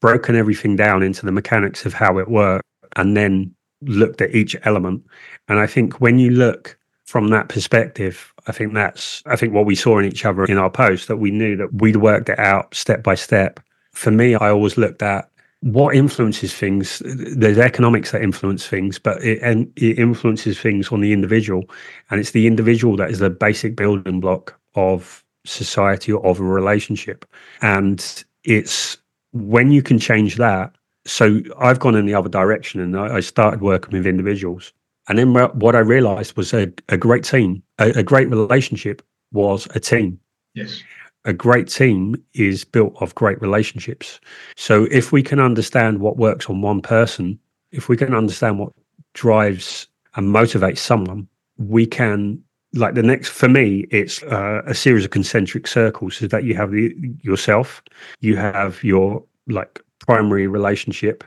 broken 0.05 0.35
everything 0.35 0.75
down 0.75 1.01
into 1.01 1.25
the 1.25 1.31
mechanics 1.31 1.83
of 1.83 1.91
how 1.91 2.19
it 2.19 2.27
works 2.27 2.63
and 2.95 3.17
then 3.17 3.51
looked 3.81 4.21
at 4.21 4.35
each 4.35 4.55
element. 4.61 5.03
And 5.47 5.57
I 5.57 5.65
think 5.65 5.99
when 5.99 6.19
you 6.19 6.29
look 6.29 6.77
from 7.05 7.29
that 7.29 7.49
perspective, 7.49 8.31
I 8.45 8.51
think 8.51 8.75
that's 8.75 9.23
I 9.25 9.35
think 9.35 9.51
what 9.51 9.65
we 9.65 9.73
saw 9.73 9.97
in 9.97 10.05
each 10.05 10.23
other 10.23 10.45
in 10.45 10.59
our 10.59 10.69
post 10.69 11.07
that 11.07 11.17
we 11.17 11.31
knew 11.31 11.55
that 11.55 11.73
we'd 11.81 11.95
worked 11.95 12.29
it 12.29 12.37
out 12.37 12.75
step 12.75 13.01
by 13.01 13.15
step. 13.15 13.59
For 13.93 14.11
me, 14.11 14.35
I 14.35 14.51
always 14.51 14.77
looked 14.77 15.01
at 15.01 15.27
what 15.61 15.95
influences 15.95 16.53
things 16.53 17.01
there's 17.05 17.57
economics 17.57 18.11
that 18.11 18.21
influence 18.21 18.67
things 18.67 18.99
but 18.99 19.23
it, 19.23 19.39
and 19.41 19.71
it 19.75 19.97
influences 19.97 20.59
things 20.59 20.89
on 20.89 21.01
the 21.01 21.11
individual 21.11 21.63
and 22.11 22.19
it's 22.19 22.31
the 22.31 22.45
individual 22.45 22.95
that 22.95 23.09
is 23.09 23.17
the 23.17 23.31
basic 23.31 23.75
building 23.75 24.19
block 24.19 24.59
of 24.75 25.23
society 25.45 26.11
or 26.11 26.23
of 26.27 26.39
a 26.39 26.43
relationship 26.43 27.25
and 27.61 28.25
it's 28.43 28.99
when 29.35 29.71
you 29.71 29.83
can 29.83 29.99
change 29.99 30.37
that 30.37 30.73
so 31.05 31.41
i've 31.59 31.79
gone 31.79 31.95
in 31.95 32.05
the 32.07 32.15
other 32.15 32.29
direction 32.29 32.81
and 32.81 32.97
i, 32.97 33.17
I 33.17 33.19
started 33.19 33.61
working 33.61 33.91
with 33.91 34.07
individuals 34.07 34.73
And 35.07 35.19
then 35.19 35.33
what 35.33 35.75
I 35.75 35.79
realized 35.79 36.35
was 36.35 36.53
a, 36.53 36.71
a 36.89 36.97
great 36.97 37.23
team, 37.23 37.61
a, 37.77 37.89
a 37.91 38.03
great 38.03 38.29
relationship 38.29 39.01
was 39.31 39.67
a 39.75 39.79
team. 39.79 40.19
Yes. 40.53 40.81
A 41.25 41.33
great 41.33 41.67
team 41.67 42.15
is 42.33 42.65
built 42.65 42.95
of 43.01 43.13
great 43.15 43.39
relationships. 43.41 44.19
So 44.55 44.85
if 44.91 45.11
we 45.11 45.21
can 45.21 45.39
understand 45.39 45.99
what 45.99 46.17
works 46.17 46.49
on 46.49 46.61
one 46.61 46.81
person, 46.81 47.39
if 47.71 47.89
we 47.89 47.97
can 47.97 48.13
understand 48.13 48.59
what 48.59 48.73
drives 49.13 49.87
and 50.15 50.33
motivates 50.33 50.79
someone, 50.79 51.27
we 51.57 51.85
can 51.85 52.41
like 52.75 52.93
the 52.93 53.03
next 53.03 53.29
for 53.29 53.49
me 53.49 53.87
it's 53.89 54.21
uh, 54.23 54.61
a 54.65 54.73
series 54.73 55.05
of 55.05 55.11
concentric 55.11 55.67
circles 55.67 56.17
so 56.17 56.27
that 56.27 56.43
you 56.43 56.53
have 56.55 56.71
the, 56.71 56.95
yourself 57.21 57.81
you 58.19 58.35
have 58.35 58.83
your 58.83 59.23
like 59.47 59.81
primary 59.99 60.47
relationship 60.47 61.23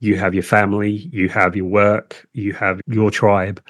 you 0.00 0.16
have 0.16 0.34
your 0.34 0.42
family 0.42 0.90
you 1.12 1.28
have 1.28 1.56
your 1.56 1.66
work 1.66 2.26
you 2.32 2.52
have 2.52 2.80
your 2.86 3.10
tribe 3.10 3.62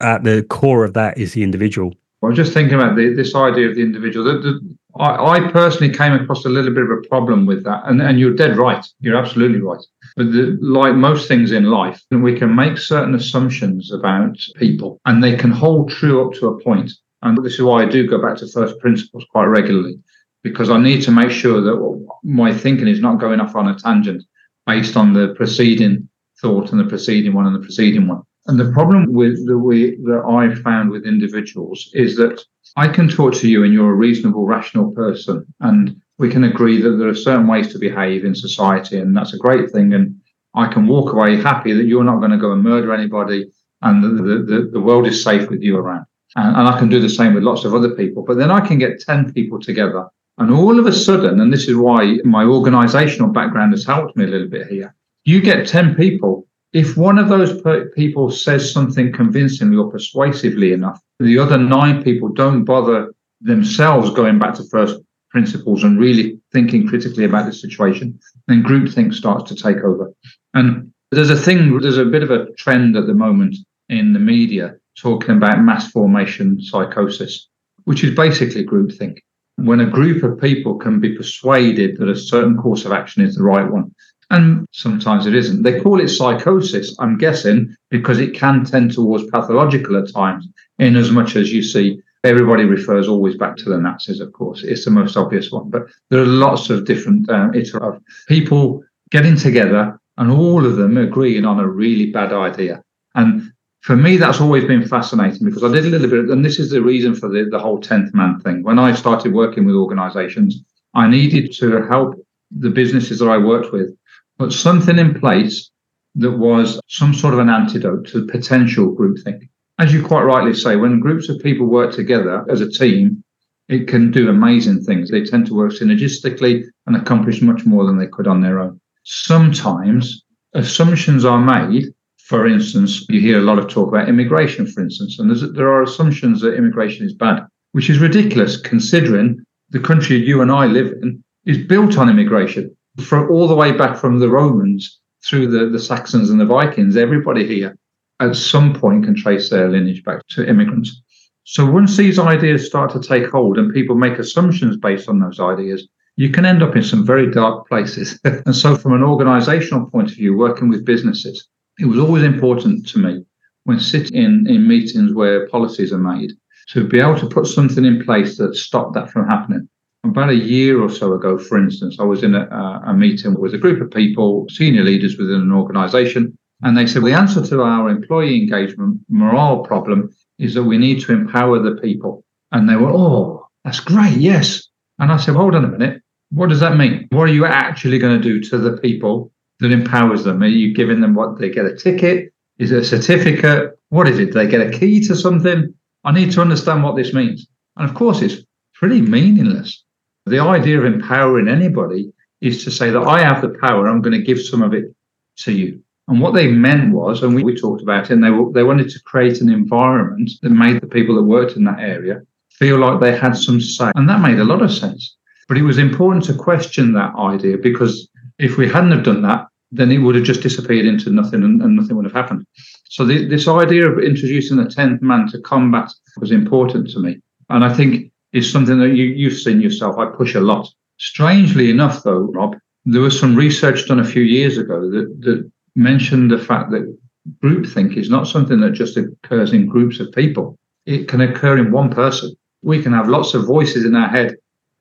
at 0.00 0.24
the 0.24 0.42
core 0.44 0.84
of 0.84 0.92
that 0.92 1.16
is 1.18 1.32
the 1.32 1.42
individual 1.42 1.94
was 2.26 2.36
just 2.36 2.52
thinking 2.52 2.74
about 2.74 2.96
the, 2.96 3.12
this 3.14 3.34
idea 3.34 3.68
of 3.68 3.76
the 3.76 3.82
individual. 3.82 4.24
The, 4.24 4.40
the, 4.40 4.76
I, 4.98 5.36
I, 5.36 5.50
personally 5.52 5.92
came 5.92 6.12
across 6.12 6.44
a 6.44 6.48
little 6.48 6.72
bit 6.72 6.84
of 6.84 6.90
a 6.90 7.08
problem 7.08 7.46
with 7.46 7.64
that, 7.64 7.82
and, 7.86 8.00
and 8.00 8.18
you're 8.18 8.34
dead 8.34 8.56
right. 8.56 8.84
You're 9.00 9.16
absolutely 9.16 9.60
right. 9.60 9.84
But 10.16 10.32
the, 10.32 10.58
like 10.60 10.94
most 10.94 11.28
things 11.28 11.52
in 11.52 11.64
life, 11.64 12.02
we 12.10 12.38
can 12.38 12.54
make 12.54 12.78
certain 12.78 13.14
assumptions 13.14 13.92
about 13.92 14.36
people, 14.56 15.00
and 15.04 15.22
they 15.22 15.36
can 15.36 15.50
hold 15.50 15.90
true 15.90 16.26
up 16.26 16.34
to 16.34 16.48
a 16.48 16.62
point. 16.62 16.92
And 17.22 17.42
this 17.44 17.54
is 17.54 17.62
why 17.62 17.82
I 17.82 17.86
do 17.86 18.06
go 18.06 18.20
back 18.20 18.36
to 18.38 18.48
first 18.48 18.78
principles 18.78 19.24
quite 19.30 19.46
regularly, 19.46 19.98
because 20.42 20.70
I 20.70 20.78
need 20.78 21.02
to 21.02 21.10
make 21.10 21.30
sure 21.30 21.60
that 21.60 22.08
my 22.22 22.52
thinking 22.52 22.88
is 22.88 23.00
not 23.00 23.20
going 23.20 23.40
off 23.40 23.56
on 23.56 23.68
a 23.68 23.78
tangent 23.78 24.24
based 24.66 24.96
on 24.96 25.12
the 25.12 25.34
preceding 25.36 26.08
thought 26.40 26.70
and 26.70 26.80
the 26.80 26.84
preceding 26.84 27.32
one 27.32 27.46
and 27.46 27.54
the 27.54 27.60
preceding 27.60 28.08
one. 28.08 28.22
And 28.48 28.60
the 28.60 28.72
problem 28.72 29.12
with 29.12 29.44
the 29.46 29.58
way 29.58 29.96
that 29.96 30.22
I 30.28 30.54
found 30.62 30.90
with 30.90 31.04
individuals 31.04 31.90
is 31.94 32.16
that 32.16 32.44
I 32.76 32.88
can 32.88 33.08
talk 33.08 33.34
to 33.34 33.48
you 33.48 33.64
and 33.64 33.72
you're 33.72 33.90
a 33.90 33.94
reasonable, 33.94 34.46
rational 34.46 34.92
person, 34.92 35.46
and 35.60 36.00
we 36.18 36.30
can 36.30 36.44
agree 36.44 36.80
that 36.80 36.92
there 36.92 37.08
are 37.08 37.14
certain 37.14 37.46
ways 37.46 37.72
to 37.72 37.78
behave 37.78 38.24
in 38.24 38.34
society, 38.34 38.98
and 38.98 39.16
that's 39.16 39.34
a 39.34 39.38
great 39.38 39.70
thing. 39.70 39.92
And 39.94 40.20
I 40.54 40.72
can 40.72 40.86
walk 40.86 41.12
away 41.12 41.36
happy 41.36 41.72
that 41.72 41.86
you're 41.86 42.04
not 42.04 42.18
going 42.18 42.30
to 42.30 42.38
go 42.38 42.52
and 42.52 42.62
murder 42.62 42.92
anybody, 42.92 43.46
and 43.82 44.02
the, 44.02 44.44
the, 44.44 44.70
the 44.72 44.80
world 44.80 45.06
is 45.06 45.22
safe 45.22 45.50
with 45.50 45.62
you 45.62 45.76
around. 45.76 46.06
And, 46.36 46.56
and 46.56 46.68
I 46.68 46.78
can 46.78 46.88
do 46.88 47.00
the 47.00 47.08
same 47.08 47.34
with 47.34 47.42
lots 47.42 47.64
of 47.64 47.74
other 47.74 47.90
people. 47.90 48.22
But 48.22 48.38
then 48.38 48.50
I 48.50 48.66
can 48.66 48.78
get 48.78 49.00
10 49.00 49.32
people 49.32 49.60
together, 49.60 50.06
and 50.38 50.50
all 50.50 50.78
of 50.78 50.86
a 50.86 50.92
sudden, 50.92 51.40
and 51.40 51.52
this 51.52 51.68
is 51.68 51.76
why 51.76 52.18
my 52.24 52.44
organizational 52.44 53.30
background 53.30 53.72
has 53.72 53.84
helped 53.84 54.16
me 54.16 54.24
a 54.24 54.28
little 54.28 54.48
bit 54.48 54.68
here, 54.68 54.94
you 55.24 55.40
get 55.40 55.66
10 55.66 55.96
people 55.96 56.45
if 56.76 56.94
one 56.94 57.18
of 57.18 57.30
those 57.30 57.62
people 57.94 58.30
says 58.30 58.70
something 58.70 59.10
convincingly 59.10 59.78
or 59.78 59.90
persuasively 59.90 60.74
enough, 60.74 61.00
the 61.18 61.38
other 61.38 61.56
nine 61.56 62.04
people 62.04 62.28
don't 62.28 62.64
bother 62.64 63.14
themselves 63.40 64.10
going 64.10 64.38
back 64.38 64.52
to 64.56 64.64
first 64.64 65.00
principles 65.30 65.84
and 65.84 65.98
really 65.98 66.38
thinking 66.52 66.86
critically 66.86 67.24
about 67.24 67.46
the 67.46 67.52
situation, 67.54 68.20
then 68.46 68.62
groupthink 68.62 69.14
starts 69.14 69.48
to 69.48 69.56
take 69.56 69.78
over. 69.78 70.12
And 70.52 70.92
there's 71.12 71.30
a 71.30 71.36
thing, 71.36 71.78
there's 71.78 71.96
a 71.96 72.04
bit 72.04 72.22
of 72.22 72.30
a 72.30 72.52
trend 72.58 72.94
at 72.94 73.06
the 73.06 73.14
moment 73.14 73.56
in 73.88 74.12
the 74.12 74.18
media 74.18 74.76
talking 74.98 75.34
about 75.34 75.62
mass 75.62 75.90
formation 75.90 76.60
psychosis, 76.60 77.48
which 77.84 78.04
is 78.04 78.14
basically 78.14 78.66
groupthink. 78.66 79.16
When 79.56 79.80
a 79.80 79.90
group 79.90 80.22
of 80.22 80.38
people 80.38 80.74
can 80.74 81.00
be 81.00 81.16
persuaded 81.16 81.96
that 81.96 82.10
a 82.10 82.16
certain 82.16 82.58
course 82.58 82.84
of 82.84 82.92
action 82.92 83.24
is 83.24 83.36
the 83.36 83.44
right 83.44 83.70
one, 83.72 83.94
and 84.30 84.66
sometimes 84.72 85.26
it 85.26 85.34
isn't. 85.34 85.62
They 85.62 85.80
call 85.80 86.00
it 86.00 86.08
psychosis, 86.08 86.96
I'm 86.98 87.16
guessing, 87.16 87.74
because 87.90 88.18
it 88.18 88.34
can 88.34 88.64
tend 88.64 88.92
towards 88.92 89.30
pathological 89.30 89.96
at 89.96 90.12
times, 90.12 90.48
in 90.78 90.96
as 90.96 91.10
much 91.10 91.36
as 91.36 91.52
you 91.52 91.62
see 91.62 92.00
everybody 92.24 92.64
refers 92.64 93.08
always 93.08 93.36
back 93.36 93.56
to 93.56 93.68
the 93.68 93.78
Nazis, 93.78 94.20
of 94.20 94.32
course. 94.32 94.64
It's 94.64 94.84
the 94.84 94.90
most 94.90 95.16
obvious 95.16 95.50
one. 95.50 95.70
But 95.70 95.86
there 96.10 96.20
are 96.20 96.26
lots 96.26 96.70
of 96.70 96.84
different 96.84 97.30
uh, 97.30 97.50
of 97.80 98.02
people 98.26 98.82
getting 99.10 99.36
together 99.36 99.98
and 100.18 100.30
all 100.30 100.66
of 100.66 100.76
them 100.76 100.96
agreeing 100.96 101.44
on 101.44 101.60
a 101.60 101.68
really 101.68 102.10
bad 102.10 102.32
idea. 102.32 102.82
And 103.14 103.52
for 103.82 103.94
me, 103.94 104.16
that's 104.16 104.40
always 104.40 104.64
been 104.64 104.86
fascinating 104.86 105.46
because 105.46 105.62
I 105.62 105.70
did 105.70 105.84
a 105.84 105.88
little 105.88 106.08
bit, 106.10 106.30
and 106.30 106.44
this 106.44 106.58
is 106.58 106.70
the 106.70 106.82
reason 106.82 107.14
for 107.14 107.28
the, 107.28 107.48
the 107.48 107.58
whole 107.58 107.80
10th 107.80 108.12
man 108.14 108.40
thing. 108.40 108.64
When 108.64 108.80
I 108.80 108.92
started 108.94 109.32
working 109.32 109.64
with 109.64 109.76
organizations, 109.76 110.64
I 110.94 111.06
needed 111.06 111.52
to 111.58 111.86
help 111.86 112.14
the 112.50 112.70
businesses 112.70 113.20
that 113.20 113.28
I 113.28 113.38
worked 113.38 113.72
with 113.72 113.96
put 114.38 114.52
something 114.52 114.98
in 114.98 115.18
place 115.18 115.70
that 116.16 116.38
was 116.38 116.80
some 116.88 117.14
sort 117.14 117.34
of 117.34 117.40
an 117.40 117.50
antidote 117.50 118.06
to 118.08 118.26
potential 118.26 118.94
groupthink. 118.94 119.48
As 119.78 119.92
you 119.92 120.02
quite 120.02 120.22
rightly 120.22 120.54
say, 120.54 120.76
when 120.76 121.00
groups 121.00 121.28
of 121.28 121.42
people 121.42 121.66
work 121.66 121.92
together 121.92 122.44
as 122.50 122.60
a 122.60 122.70
team, 122.70 123.22
it 123.68 123.88
can 123.88 124.10
do 124.10 124.28
amazing 124.28 124.82
things. 124.82 125.10
They 125.10 125.24
tend 125.24 125.46
to 125.46 125.54
work 125.54 125.72
synergistically 125.72 126.64
and 126.86 126.96
accomplish 126.96 127.42
much 127.42 127.66
more 127.66 127.84
than 127.84 127.98
they 127.98 128.06
could 128.06 128.26
on 128.26 128.40
their 128.40 128.60
own. 128.60 128.80
Sometimes 129.04 130.24
assumptions 130.54 131.24
are 131.24 131.40
made. 131.40 131.92
For 132.18 132.46
instance, 132.46 133.04
you 133.08 133.20
hear 133.20 133.38
a 133.38 133.42
lot 133.42 133.58
of 133.58 133.68
talk 133.68 133.88
about 133.88 134.08
immigration, 134.08 134.66
for 134.66 134.82
instance, 134.82 135.18
and 135.18 135.30
there 135.54 135.68
are 135.68 135.82
assumptions 135.82 136.40
that 136.40 136.54
immigration 136.54 137.04
is 137.04 137.14
bad, 137.14 137.46
which 137.72 137.90
is 137.90 137.98
ridiculous 137.98 138.56
considering 138.56 139.44
the 139.70 139.80
country 139.80 140.16
you 140.16 140.42
and 140.42 140.50
I 140.50 140.66
live 140.66 140.92
in 141.02 141.22
is 141.44 141.58
built 141.58 141.98
on 141.98 142.08
immigration 142.08 142.75
from 143.02 143.30
all 143.30 143.48
the 143.48 143.54
way 143.54 143.72
back 143.72 143.96
from 143.96 144.18
the 144.18 144.28
Romans 144.28 145.00
through 145.24 145.48
the, 145.48 145.68
the 145.70 145.78
Saxons 145.78 146.30
and 146.30 146.40
the 146.40 146.46
Vikings, 146.46 146.96
everybody 146.96 147.46
here 147.46 147.76
at 148.20 148.36
some 148.36 148.72
point 148.72 149.04
can 149.04 149.14
trace 149.14 149.50
their 149.50 149.68
lineage 149.68 150.02
back 150.04 150.26
to 150.28 150.48
immigrants. 150.48 151.02
So 151.44 151.70
once 151.70 151.96
these 151.96 152.18
ideas 152.18 152.66
start 152.66 152.90
to 152.92 153.00
take 153.00 153.30
hold 153.30 153.58
and 153.58 153.72
people 153.72 153.96
make 153.96 154.18
assumptions 154.18 154.76
based 154.76 155.08
on 155.08 155.20
those 155.20 155.38
ideas, 155.38 155.86
you 156.16 156.30
can 156.30 156.46
end 156.46 156.62
up 156.62 156.74
in 156.74 156.82
some 156.82 157.04
very 157.04 157.30
dark 157.30 157.68
places. 157.68 158.18
and 158.24 158.56
so 158.56 158.74
from 158.74 158.94
an 158.94 159.02
organizational 159.02 159.88
point 159.90 160.10
of 160.10 160.16
view, 160.16 160.36
working 160.36 160.68
with 160.68 160.84
businesses, 160.84 161.48
it 161.78 161.84
was 161.84 161.98
always 161.98 162.24
important 162.24 162.88
to 162.88 162.98
me 162.98 163.24
when 163.64 163.78
sitting 163.78 164.16
in, 164.16 164.46
in 164.48 164.66
meetings 164.66 165.12
where 165.12 165.48
policies 165.48 165.92
are 165.92 165.98
made 165.98 166.32
to 166.68 166.86
be 166.86 166.98
able 166.98 167.18
to 167.18 167.28
put 167.28 167.46
something 167.46 167.84
in 167.84 168.04
place 168.04 168.38
that 168.38 168.56
stopped 168.56 168.94
that 168.94 169.10
from 169.10 169.28
happening. 169.28 169.68
About 170.10 170.30
a 170.30 170.34
year 170.34 170.80
or 170.80 170.88
so 170.88 171.12
ago, 171.12 171.36
for 171.36 171.58
instance, 171.58 171.96
I 171.98 172.04
was 172.04 172.22
in 172.22 172.34
a, 172.34 172.46
a 172.86 172.94
meeting 172.94 173.38
with 173.38 173.54
a 173.54 173.58
group 173.58 173.80
of 173.80 173.90
people, 173.90 174.46
senior 174.48 174.84
leaders 174.84 175.18
within 175.18 175.40
an 175.40 175.52
organization, 175.52 176.38
and 176.62 176.76
they 176.76 176.86
said, 176.86 177.02
the 177.02 177.12
answer 177.12 177.44
to 177.46 177.62
our 177.62 177.90
employee 177.90 178.36
engagement 178.36 179.00
morale 179.08 179.64
problem 179.64 180.14
is 180.38 180.54
that 180.54 180.64
we 180.64 180.78
need 180.78 181.00
to 181.02 181.12
empower 181.12 181.58
the 181.58 181.80
people. 181.80 182.24
And 182.52 182.68
they 182.68 182.76
were, 182.76 182.90
oh, 182.90 183.48
that's 183.64 183.80
great. 183.80 184.16
Yes. 184.16 184.68
And 184.98 185.12
I 185.12 185.16
said, 185.16 185.34
hold 185.34 185.54
on 185.54 185.64
a 185.64 185.68
minute. 185.68 186.02
What 186.30 186.48
does 186.48 186.60
that 186.60 186.76
mean? 186.76 187.08
What 187.10 187.28
are 187.28 187.32
you 187.32 187.44
actually 187.44 187.98
going 187.98 188.20
to 188.20 188.22
do 188.22 188.40
to 188.48 188.58
the 188.58 188.78
people 188.78 189.32
that 189.60 189.72
empowers 189.72 190.24
them? 190.24 190.42
Are 190.42 190.46
you 190.46 190.72
giving 190.72 191.00
them 191.00 191.14
what 191.14 191.38
they 191.38 191.50
get 191.50 191.66
a 191.66 191.76
ticket? 191.76 192.32
Is 192.58 192.72
it 192.72 192.78
a 192.78 192.84
certificate? 192.84 193.78
What 193.90 194.08
is 194.08 194.18
it? 194.18 194.26
Do 194.26 194.32
they 194.32 194.46
get 194.46 194.66
a 194.66 194.78
key 194.78 195.00
to 195.06 195.14
something? 195.14 195.74
I 196.04 196.12
need 196.12 196.32
to 196.32 196.40
understand 196.40 196.84
what 196.84 196.96
this 196.96 197.12
means. 197.12 197.46
And 197.76 197.88
of 197.88 197.94
course, 197.94 198.22
it's 198.22 198.42
pretty 198.74 199.02
meaningless. 199.02 199.84
The 200.26 200.40
idea 200.40 200.78
of 200.78 200.84
empowering 200.84 201.48
anybody 201.48 202.12
is 202.40 202.64
to 202.64 202.70
say 202.70 202.90
that 202.90 203.02
I 203.02 203.20
have 203.20 203.42
the 203.42 203.56
power, 203.60 203.86
I'm 203.86 204.02
going 204.02 204.18
to 204.18 204.26
give 204.26 204.40
some 204.40 204.62
of 204.62 204.74
it 204.74 204.94
to 205.38 205.52
you. 205.52 205.82
And 206.08 206.20
what 206.20 206.34
they 206.34 206.46
meant 206.46 206.92
was, 206.92 207.22
and 207.22 207.34
we, 207.34 207.42
we 207.42 207.56
talked 207.56 207.82
about 207.82 208.04
it, 208.04 208.10
and 208.10 208.22
they, 208.22 208.30
they 208.52 208.64
wanted 208.64 208.88
to 208.90 209.02
create 209.02 209.40
an 209.40 209.48
environment 209.48 210.30
that 210.42 210.50
made 210.50 210.80
the 210.80 210.86
people 210.86 211.16
that 211.16 211.22
worked 211.22 211.56
in 211.56 211.64
that 211.64 211.80
area 211.80 212.22
feel 212.50 212.78
like 212.78 213.00
they 213.00 213.16
had 213.16 213.36
some 213.36 213.60
say. 213.60 213.90
And 213.94 214.08
that 214.08 214.20
made 214.20 214.38
a 214.38 214.44
lot 214.44 214.62
of 214.62 214.72
sense. 214.72 215.16
But 215.48 215.58
it 215.58 215.62
was 215.62 215.78
important 215.78 216.24
to 216.24 216.34
question 216.34 216.92
that 216.92 217.14
idea 217.16 217.58
because 217.58 218.08
if 218.38 218.56
we 218.56 218.68
hadn't 218.68 218.92
have 218.92 219.04
done 219.04 219.22
that, 219.22 219.46
then 219.72 219.90
it 219.90 219.98
would 219.98 220.14
have 220.14 220.24
just 220.24 220.42
disappeared 220.42 220.86
into 220.86 221.10
nothing 221.10 221.42
and, 221.42 221.60
and 221.62 221.76
nothing 221.76 221.96
would 221.96 222.04
have 222.04 222.14
happened. 222.14 222.46
So 222.88 223.04
the, 223.04 223.26
this 223.26 223.48
idea 223.48 223.90
of 223.90 223.98
introducing 223.98 224.56
the 224.56 224.64
10th 224.64 225.02
man 225.02 225.28
to 225.28 225.40
combat 225.40 225.90
was 226.18 226.30
important 226.30 226.90
to 226.90 227.00
me. 227.00 227.20
And 227.48 227.64
I 227.64 227.72
think 227.74 228.12
is 228.32 228.50
something 228.50 228.78
that 228.78 228.94
you, 228.94 229.04
you've 229.04 229.38
seen 229.38 229.60
yourself. 229.60 229.98
I 229.98 230.06
push 230.06 230.34
a 230.34 230.40
lot. 230.40 230.68
Strangely 230.98 231.70
enough, 231.70 232.02
though, 232.02 232.30
Rob, 232.32 232.56
there 232.84 233.00
was 233.00 233.18
some 233.18 233.34
research 233.34 233.86
done 233.86 234.00
a 234.00 234.04
few 234.04 234.22
years 234.22 234.58
ago 234.58 234.90
that, 234.90 235.20
that 235.20 235.50
mentioned 235.74 236.30
the 236.30 236.38
fact 236.38 236.70
that 236.70 236.96
groupthink 237.42 237.96
is 237.96 238.08
not 238.08 238.26
something 238.26 238.60
that 238.60 238.70
just 238.70 238.96
occurs 238.96 239.52
in 239.52 239.66
groups 239.66 240.00
of 240.00 240.12
people. 240.12 240.58
It 240.86 241.08
can 241.08 241.20
occur 241.20 241.58
in 241.58 241.72
one 241.72 241.90
person. 241.90 242.36
We 242.62 242.82
can 242.82 242.92
have 242.92 243.08
lots 243.08 243.34
of 243.34 243.46
voices 243.46 243.84
in 243.84 243.94
our 243.94 244.08
head 244.08 244.36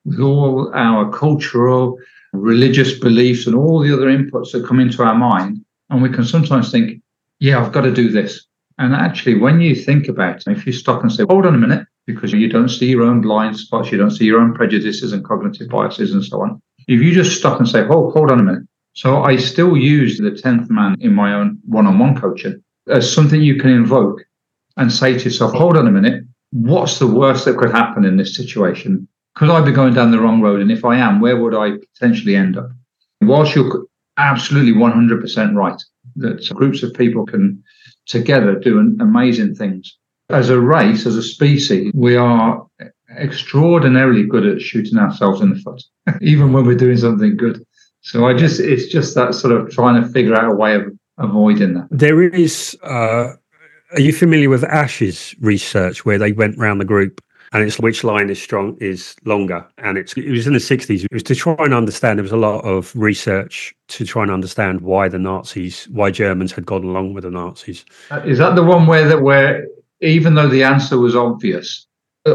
with 0.06 0.20
all 0.20 0.72
our 0.76 1.12
cultural, 1.12 1.98
religious 2.34 3.00
beliefs 3.00 3.48
and 3.48 3.56
all 3.56 3.80
the 3.80 3.94
other 3.94 4.08
inputs 4.08 4.52
that 4.52 4.66
come 4.66 4.80
into 4.80 5.04
our 5.04 5.16
mind. 5.16 5.64
And 5.90 6.02
we 6.02 6.10
can 6.10 6.26
sometimes 6.26 6.72
think, 6.72 7.02
yeah, 7.40 7.60
I've 7.60 7.72
got 7.72 7.82
to 7.82 7.94
do 7.94 8.10
this. 8.10 8.46
And 8.78 8.94
actually, 8.94 9.36
when 9.36 9.62
you 9.62 9.76
think 9.76 10.08
about 10.08 10.38
it, 10.38 10.48
if 10.48 10.66
you 10.66 10.74
stop 10.74 11.02
and 11.02 11.12
say, 11.12 11.24
hold 11.28 11.46
on 11.46 11.56
a 11.56 11.58
minute, 11.58 11.88
because 12.06 12.32
you 12.34 12.50
don't 12.50 12.70
see 12.70 12.88
your 12.88 13.04
own 13.04 13.22
blind 13.22 13.58
spots, 13.58 13.92
you 13.92 13.98
don't 13.98 14.12
see 14.12 14.26
your 14.26 14.40
own 14.40 14.54
prejudices 14.54 15.14
and 15.14 15.24
cognitive 15.24 15.70
biases 15.70 16.14
and 16.14 16.24
so 16.24 16.42
on. 16.42 16.62
If 16.88 17.02
you 17.02 17.14
just 17.14 17.38
stop 17.38 17.60
and 17.60 17.68
say, 17.68 17.86
"Oh, 17.90 18.12
hold 18.12 18.32
on 18.32 18.40
a 18.40 18.44
minute," 18.44 18.64
so 18.94 19.24
I 19.24 19.38
still 19.38 19.76
use 19.76 20.18
the 20.18 20.32
tenth 20.32 20.70
man 20.70 20.96
in 21.00 21.14
my 21.14 21.34
own 21.34 21.60
one-on-one 21.66 22.16
coaching, 22.20 22.62
as 22.88 23.12
something 23.12 23.42
you 23.42 23.60
can 23.60 23.72
invoke 23.72 24.24
and 24.78 24.92
say 24.92 25.18
to 25.18 25.24
yourself, 25.24 25.54
hold 25.54 25.78
on 25.78 25.88
a 25.88 25.92
minute, 25.92 26.24
what's 26.52 27.00
the 27.00 27.08
worst 27.08 27.46
that 27.46 27.58
could 27.58 27.72
happen 27.72 28.06
in 28.06 28.18
this 28.18 28.36
situation? 28.36 29.08
Could 29.36 29.50
I 29.50 29.62
be 29.62 29.72
going 29.72 29.94
down 29.94 30.12
the 30.12 30.20
wrong 30.20 30.42
road? 30.42 30.62
And 30.62 30.72
if 30.72 30.86
I 30.86 30.98
am, 30.98 31.20
where 31.20 31.42
would 31.42 31.56
I 31.56 31.78
potentially 31.94 32.36
end 32.36 32.58
up? 32.58 32.70
Whilst 33.22 33.56
you're 33.56 33.86
absolutely 34.18 34.74
100% 34.74 35.56
right 35.56 35.82
that 36.18 36.50
groups 36.54 36.84
of 36.84 36.94
people 36.94 37.26
can 37.26 37.62
together 38.06 38.56
do 38.56 38.80
amazing 39.00 39.56
things. 39.56 39.98
As 40.30 40.50
a 40.50 40.60
race, 40.60 41.06
as 41.06 41.16
a 41.16 41.24
species, 41.24 41.92
we 41.94 42.16
are 42.16 42.66
extraordinarily 43.18 44.24
good 44.24 44.46
at 44.46 44.62
shooting 44.62 44.98
ourselves 44.98 45.42
in 45.42 45.52
the 45.52 45.60
foot, 45.60 45.84
even 46.22 46.52
when 46.52 46.66
we're 46.66 46.76
doing 46.76 46.98
something 46.98 47.38
good. 47.38 47.64
So 48.02 48.28
I 48.28 48.34
just, 48.34 48.60
it's 48.60 48.88
just 48.88 49.16
that 49.16 49.34
sort 49.34 49.54
of 49.54 49.70
trying 49.72 50.02
to 50.02 50.10
figure 50.10 50.36
out 50.36 50.52
a 50.52 50.56
way 50.56 50.76
of 50.76 50.88
avoiding 51.18 51.76
that. 51.76 51.88
There 51.92 52.22
is, 52.22 52.78
uh, 52.84 53.34
are 53.92 54.00
you 54.00 54.14
familiar 54.14 54.50
with 54.50 54.64
Asch's 54.64 55.36
research 55.40 56.06
where 56.06 56.18
they 56.18 56.32
went 56.32 56.58
around 56.58 56.80
the 56.80 56.86
group 56.86 57.22
and 57.54 57.64
it's 57.64 57.80
which 57.80 58.04
line 58.04 58.30
is 58.30 58.42
strong 58.42 58.78
is 58.82 59.16
longer 59.24 59.66
and 59.78 59.98
it's 59.98 60.14
it 60.14 60.30
was 60.30 60.48
in 60.48 60.54
the 60.54 60.60
60s 60.60 61.06
it 61.06 61.14
was 61.14 61.24
to 61.24 61.36
try 61.36 61.56
and 61.60 61.74
understand 61.74 62.20
there 62.20 62.24
was 62.24 62.32
a 62.32 62.38
lot 62.38 62.60
of 62.66 62.94
research 62.96 63.74
to 63.88 64.06
try 64.06 64.24
and 64.24 64.32
understand 64.32 64.82
why 64.82 65.08
the 65.08 65.20
nazis 65.20 65.86
why 65.92 66.10
germans 66.12 66.52
had 66.52 66.66
gone 66.66 66.84
along 66.84 67.14
with 67.14 67.24
the 67.24 67.30
nazis 67.30 67.86
uh, 68.12 68.22
is 68.26 68.40
that 68.40 68.56
the 68.56 68.64
one 68.64 68.88
where 68.88 69.08
that 69.08 69.22
where 69.22 69.68
even 70.02 70.36
though 70.36 70.50
the 70.50 70.64
answer 70.64 70.98
was 70.98 71.16
obvious 71.16 71.88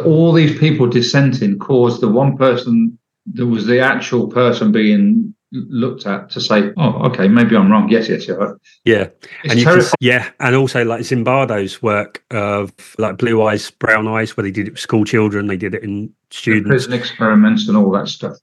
all 0.05 0.33
these 0.33 0.59
people 0.59 0.87
dissenting 0.87 1.59
caused 1.59 2.01
the 2.01 2.09
one 2.09 2.37
person 2.37 2.97
that 3.35 3.47
was 3.47 3.67
the 3.67 3.81
actual 3.81 4.29
person 4.29 4.73
being 4.73 5.35
looked 5.53 6.07
at 6.07 6.31
to 6.31 6.41
say, 6.41 6.71
oh, 6.77 6.93
okay, 7.07 7.27
maybe 7.27 7.57
I'm 7.57 7.71
wrong. 7.71 7.89
Yes, 7.89 8.09
yes, 8.09 8.29
yeah. 8.29 8.53
Yeah. 8.85 9.09
It's 9.43 9.53
and 9.53 9.59
you 9.59 9.65
can, 9.65 9.83
yeah. 9.99 10.31
And 10.39 10.55
also 10.55 10.85
like 10.85 11.01
Zimbardo's 11.01 11.83
work 11.83 12.23
of 12.31 12.73
like 12.99 13.19
Blue 13.19 13.43
Eyes, 13.43 13.71
Brown 13.71 14.07
Eyes, 14.07 14.37
where 14.37 14.45
they 14.45 14.53
did 14.53 14.69
it 14.69 14.73
with 14.73 14.81
school 14.81 15.05
children, 15.05 15.49
they 15.49 15.57
did 15.57 15.75
it 15.75 15.83
in 15.83 16.13
students. 16.31 16.65
The 16.65 16.71
prison 16.71 16.93
experiments 16.93 17.67
and 17.67 17.77
all 17.77 17.91
that 17.93 18.09
stuff. 18.09 18.37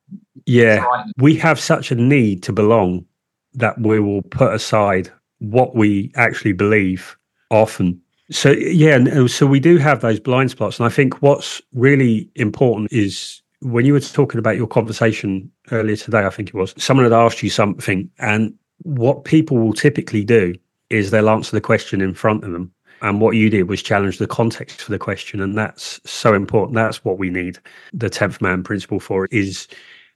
Yeah. 0.45 0.85
We 1.17 1.35
have 1.37 1.59
such 1.59 1.91
a 1.91 1.95
need 1.95 2.43
to 2.43 2.51
belong 2.51 3.05
that 3.53 3.79
we 3.79 4.01
will 4.01 4.21
put 4.23 4.53
aside 4.53 5.09
what 5.39 5.75
we 5.75 6.11
actually 6.15 6.53
believe 6.53 7.15
often. 7.49 8.01
So 8.29 8.51
yeah, 8.51 9.27
so 9.27 9.45
we 9.45 9.59
do 9.59 9.77
have 9.77 10.01
those 10.01 10.19
blind 10.19 10.51
spots. 10.51 10.79
And 10.79 10.85
I 10.85 10.89
think 10.89 11.21
what's 11.21 11.61
really 11.73 12.29
important 12.35 12.91
is 12.91 13.41
when 13.61 13.85
you 13.85 13.93
were 13.93 13.99
talking 13.99 14.39
about 14.39 14.57
your 14.57 14.67
conversation 14.67 15.51
earlier 15.71 15.95
today, 15.95 16.25
I 16.25 16.29
think 16.29 16.49
it 16.49 16.53
was, 16.55 16.73
someone 16.77 17.05
had 17.05 17.13
asked 17.13 17.41
you 17.41 17.49
something, 17.49 18.09
and 18.19 18.53
what 18.83 19.23
people 19.23 19.57
will 19.57 19.73
typically 19.73 20.23
do 20.23 20.53
is 20.89 21.11
they'll 21.11 21.29
answer 21.29 21.51
the 21.55 21.61
question 21.61 22.01
in 22.01 22.13
front 22.13 22.43
of 22.43 22.51
them. 22.51 22.71
And 23.01 23.21
what 23.21 23.35
you 23.35 23.49
did 23.49 23.69
was 23.69 23.81
challenge 23.83 24.17
the 24.17 24.27
context 24.27 24.81
for 24.81 24.91
the 24.91 24.99
question. 24.99 25.41
And 25.41 25.55
that's 25.55 25.99
so 26.09 26.33
important. 26.33 26.75
That's 26.75 27.03
what 27.05 27.19
we 27.19 27.29
need 27.29 27.59
the 27.93 28.09
10th 28.09 28.41
man 28.41 28.63
principle 28.63 28.99
for 28.99 29.27
is 29.31 29.67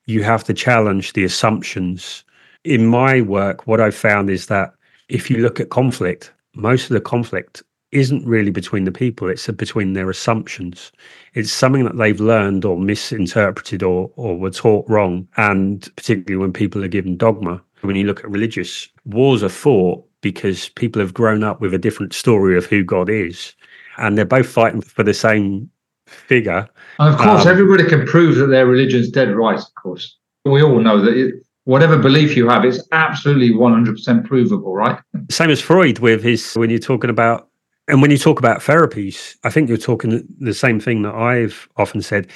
you 0.07 0.23
have 0.23 0.43
to 0.45 0.53
challenge 0.53 1.13
the 1.13 1.23
assumptions. 1.23 2.23
In 2.63 2.87
my 2.87 3.21
work, 3.21 3.67
what 3.67 3.79
I've 3.79 3.95
found 3.95 4.29
is 4.29 4.47
that 4.47 4.73
if 5.09 5.29
you 5.29 5.37
look 5.37 5.59
at 5.59 5.69
conflict, 5.69 6.33
most 6.55 6.83
of 6.83 6.89
the 6.89 7.01
conflict 7.01 7.61
isn't 7.91 8.25
really 8.25 8.51
between 8.51 8.85
the 8.85 8.91
people, 8.91 9.29
it's 9.29 9.47
between 9.47 9.93
their 9.93 10.09
assumptions. 10.09 10.91
It's 11.33 11.51
something 11.51 11.83
that 11.83 11.97
they've 11.97 12.19
learned 12.19 12.65
or 12.65 12.77
misinterpreted 12.77 13.83
or, 13.83 14.11
or 14.15 14.37
were 14.37 14.51
taught 14.51 14.89
wrong. 14.89 15.27
And 15.37 15.89
particularly 15.95 16.41
when 16.41 16.53
people 16.53 16.83
are 16.83 16.89
given 16.89 17.17
dogma, 17.17 17.61
when 17.81 17.95
you 17.95 18.05
look 18.05 18.19
at 18.19 18.29
religious 18.29 18.87
wars 19.05 19.43
are 19.43 19.49
fought 19.49 20.05
because 20.21 20.69
people 20.69 21.01
have 21.01 21.13
grown 21.13 21.43
up 21.43 21.59
with 21.61 21.73
a 21.73 21.79
different 21.79 22.13
story 22.13 22.57
of 22.57 22.65
who 22.65 22.83
God 22.83 23.09
is. 23.09 23.53
And 23.97 24.17
they're 24.17 24.25
both 24.25 24.47
fighting 24.47 24.81
for 24.81 25.03
the 25.03 25.13
same 25.13 25.69
figure. 26.07 26.67
And 26.99 27.13
of 27.13 27.19
course, 27.19 27.45
um, 27.45 27.47
everybody 27.47 27.85
can 27.85 28.05
prove 28.05 28.35
that 28.37 28.47
their 28.47 28.65
religion's 28.65 29.09
dead 29.09 29.31
right, 29.35 29.57
of 29.57 29.75
course. 29.81 30.17
We 30.45 30.63
all 30.63 30.79
know 30.79 31.01
that 31.03 31.15
it, 31.15 31.35
whatever 31.65 31.97
belief 31.97 32.37
you 32.37 32.47
have, 32.49 32.65
it's 32.65 32.81
absolutely 32.91 33.51
100% 33.51 34.25
provable, 34.25 34.73
right? 34.73 34.99
Same 35.29 35.49
as 35.49 35.61
Freud 35.61 35.99
with 35.99 36.23
his, 36.23 36.53
when 36.53 36.69
you're 36.69 36.79
talking 36.79 37.09
about 37.09 37.49
and 37.91 38.01
when 38.01 38.09
you 38.09 38.17
talk 38.17 38.39
about 38.39 38.61
therapies, 38.61 39.35
I 39.43 39.49
think 39.49 39.67
you're 39.67 39.77
talking 39.77 40.25
the 40.39 40.53
same 40.53 40.79
thing 40.79 41.01
that 41.01 41.13
I've 41.13 41.67
often 41.75 42.01
said 42.01 42.27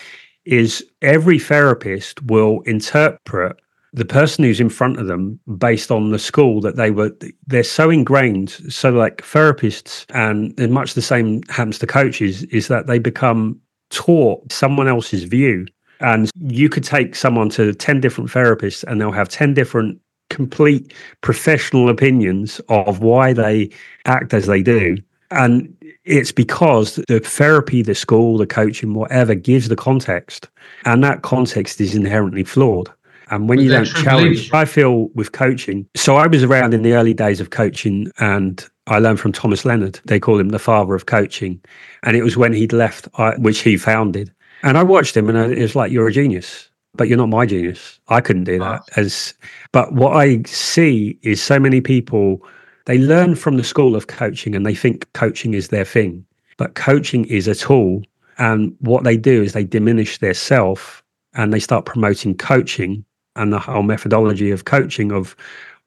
is 0.43 0.85
every 1.01 1.39
therapist 1.39 2.21
will 2.23 2.59
interpret 2.65 3.55
the 3.93 4.03
person 4.03 4.43
who's 4.43 4.59
in 4.59 4.67
front 4.67 4.99
of 4.99 5.07
them 5.07 5.39
based 5.57 5.91
on 5.91 6.11
the 6.11 6.19
school 6.19 6.59
that 6.59 6.75
they 6.75 6.91
were 6.91 7.15
they're 7.47 7.63
so 7.63 7.89
ingrained. 7.89 8.49
So 8.69 8.89
like 8.89 9.21
therapists 9.21 10.05
and, 10.13 10.53
much 10.71 10.93
the 10.93 11.01
same 11.01 11.41
happens 11.43 11.79
to 11.79 11.87
coaches 11.87 12.43
is 12.43 12.67
that 12.67 12.87
they 12.87 12.99
become 12.99 13.57
taught 13.91 14.51
someone 14.51 14.89
else's 14.89 15.23
view. 15.23 15.67
And 16.01 16.29
you 16.41 16.67
could 16.67 16.83
take 16.83 17.15
someone 17.15 17.47
to 17.51 17.73
10 17.73 18.01
different 18.01 18.29
therapists 18.29 18.83
and 18.83 18.99
they'll 18.99 19.13
have 19.13 19.29
10 19.29 19.53
different 19.53 20.01
complete 20.29 20.93
professional 21.21 21.87
opinions 21.87 22.59
of 22.67 22.99
why 22.99 23.31
they 23.31 23.69
act 24.05 24.33
as 24.33 24.47
they 24.47 24.61
do 24.61 24.97
and 25.31 25.75
it's 26.03 26.31
because 26.31 26.95
the 27.07 27.19
therapy, 27.19 27.81
the 27.81 27.95
school, 27.95 28.37
the 28.37 28.47
coaching, 28.47 28.93
whatever 28.93 29.35
gives 29.35 29.67
the 29.67 29.75
context. 29.75 30.49
And 30.85 31.03
that 31.03 31.23
context 31.23 31.81
is 31.81 31.95
inherently 31.95 32.43
flawed. 32.43 32.91
And 33.31 33.49
when 33.49 33.59
you 33.59 33.69
don't 33.69 33.85
challenge, 33.85 34.53
I 34.53 34.65
feel 34.65 35.07
with 35.15 35.31
coaching. 35.31 35.87
So 35.95 36.17
I 36.17 36.27
was 36.27 36.43
around 36.43 36.75
in 36.75 36.83
the 36.83 36.93
early 36.93 37.13
days 37.13 37.41
of 37.41 37.49
coaching 37.49 38.11
and 38.19 38.63
I 38.85 38.99
learned 38.99 39.19
from 39.19 39.31
Thomas 39.31 39.65
Leonard. 39.65 39.99
They 40.05 40.19
call 40.19 40.39
him 40.39 40.49
the 40.49 40.59
father 40.59 40.93
of 40.93 41.07
coaching. 41.07 41.59
And 42.03 42.15
it 42.15 42.21
was 42.23 42.37
when 42.37 42.53
he'd 42.53 42.71
left, 42.71 43.07
which 43.39 43.59
he 43.59 43.77
founded. 43.77 44.31
And 44.61 44.77
I 44.77 44.83
watched 44.83 45.17
him 45.17 45.27
and 45.27 45.51
it 45.51 45.59
was 45.59 45.75
like, 45.75 45.91
you're 45.91 46.07
a 46.07 46.11
genius, 46.11 46.69
but 46.93 47.07
you're 47.07 47.17
not 47.17 47.29
my 47.29 47.47
genius. 47.47 47.99
I 48.09 48.21
couldn't 48.21 48.43
do 48.43 48.59
that. 48.59 48.83
As, 48.95 49.33
but 49.71 49.93
what 49.93 50.15
I 50.15 50.43
see 50.43 51.17
is 51.23 51.41
so 51.41 51.59
many 51.59 51.81
people 51.81 52.45
they 52.85 52.97
learn 52.97 53.35
from 53.35 53.57
the 53.57 53.63
school 53.63 53.95
of 53.95 54.07
coaching 54.07 54.55
and 54.55 54.65
they 54.65 54.75
think 54.75 55.11
coaching 55.13 55.53
is 55.53 55.69
their 55.69 55.85
thing. 55.85 56.25
But 56.57 56.75
coaching 56.75 57.25
is 57.25 57.47
a 57.47 57.55
tool. 57.55 58.03
And 58.37 58.75
what 58.79 59.03
they 59.03 59.17
do 59.17 59.43
is 59.43 59.53
they 59.53 59.63
diminish 59.63 60.17
their 60.17 60.33
self 60.33 61.03
and 61.33 61.53
they 61.53 61.59
start 61.59 61.85
promoting 61.85 62.35
coaching 62.35 63.03
and 63.35 63.51
the 63.51 63.59
whole 63.59 63.83
methodology 63.83 64.51
of 64.51 64.65
coaching 64.65 65.11
of 65.11 65.35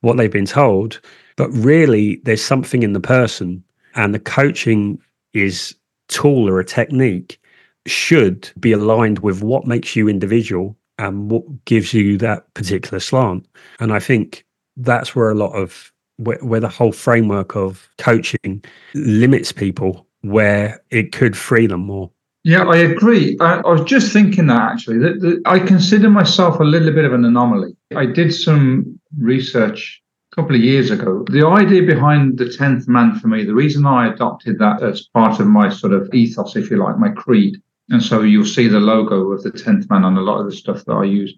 what 0.00 0.16
they've 0.16 0.30
been 0.30 0.46
told. 0.46 1.00
But 1.36 1.50
really, 1.50 2.16
there's 2.24 2.44
something 2.44 2.82
in 2.82 2.92
the 2.92 3.00
person, 3.00 3.62
and 3.94 4.14
the 4.14 4.18
coaching 4.18 5.00
is 5.32 5.74
tool 6.08 6.48
or 6.48 6.58
a 6.58 6.64
technique 6.64 7.40
should 7.86 8.50
be 8.58 8.72
aligned 8.72 9.20
with 9.20 9.42
what 9.42 9.66
makes 9.66 9.96
you 9.96 10.08
individual 10.08 10.76
and 10.98 11.30
what 11.30 11.64
gives 11.64 11.94
you 11.94 12.18
that 12.18 12.52
particular 12.54 13.00
slant. 13.00 13.46
And 13.78 13.92
I 13.92 14.00
think 14.00 14.44
that's 14.76 15.14
where 15.14 15.30
a 15.30 15.34
lot 15.34 15.52
of 15.52 15.92
where, 16.18 16.38
where 16.38 16.60
the 16.60 16.68
whole 16.68 16.92
framework 16.92 17.56
of 17.56 17.88
coaching 17.98 18.62
limits 18.94 19.52
people 19.52 20.06
where 20.22 20.82
it 20.90 21.12
could 21.12 21.36
free 21.36 21.66
them 21.66 21.80
more. 21.80 22.10
Yeah, 22.44 22.64
I 22.64 22.76
agree. 22.76 23.36
I, 23.40 23.56
I 23.56 23.68
was 23.68 23.82
just 23.82 24.12
thinking 24.12 24.46
that 24.46 24.72
actually, 24.72 24.98
that, 24.98 25.20
that, 25.20 25.42
I 25.44 25.58
consider 25.58 26.10
myself 26.10 26.60
a 26.60 26.64
little 26.64 26.92
bit 26.92 27.04
of 27.04 27.12
an 27.12 27.24
anomaly. 27.24 27.76
I 27.96 28.06
did 28.06 28.32
some 28.32 28.98
research 29.18 30.02
a 30.32 30.36
couple 30.36 30.56
of 30.56 30.62
years 30.62 30.90
ago. 30.90 31.24
The 31.30 31.46
idea 31.46 31.82
behind 31.82 32.38
the 32.38 32.46
10th 32.46 32.88
man 32.88 33.18
for 33.18 33.28
me, 33.28 33.44
the 33.44 33.54
reason 33.54 33.86
I 33.86 34.12
adopted 34.12 34.58
that 34.58 34.82
as 34.82 35.08
part 35.14 35.40
of 35.40 35.46
my 35.46 35.68
sort 35.68 35.92
of 35.92 36.12
ethos, 36.14 36.56
if 36.56 36.70
you 36.70 36.76
like, 36.78 36.98
my 36.98 37.10
creed, 37.10 37.60
and 37.90 38.02
so 38.02 38.22
you'll 38.22 38.44
see 38.44 38.68
the 38.68 38.80
logo 38.80 39.32
of 39.32 39.42
the 39.42 39.50
10th 39.50 39.88
man 39.90 40.04
on 40.04 40.16
a 40.16 40.20
lot 40.20 40.40
of 40.40 40.46
the 40.46 40.56
stuff 40.56 40.84
that 40.84 40.92
I 40.92 41.04
use, 41.04 41.34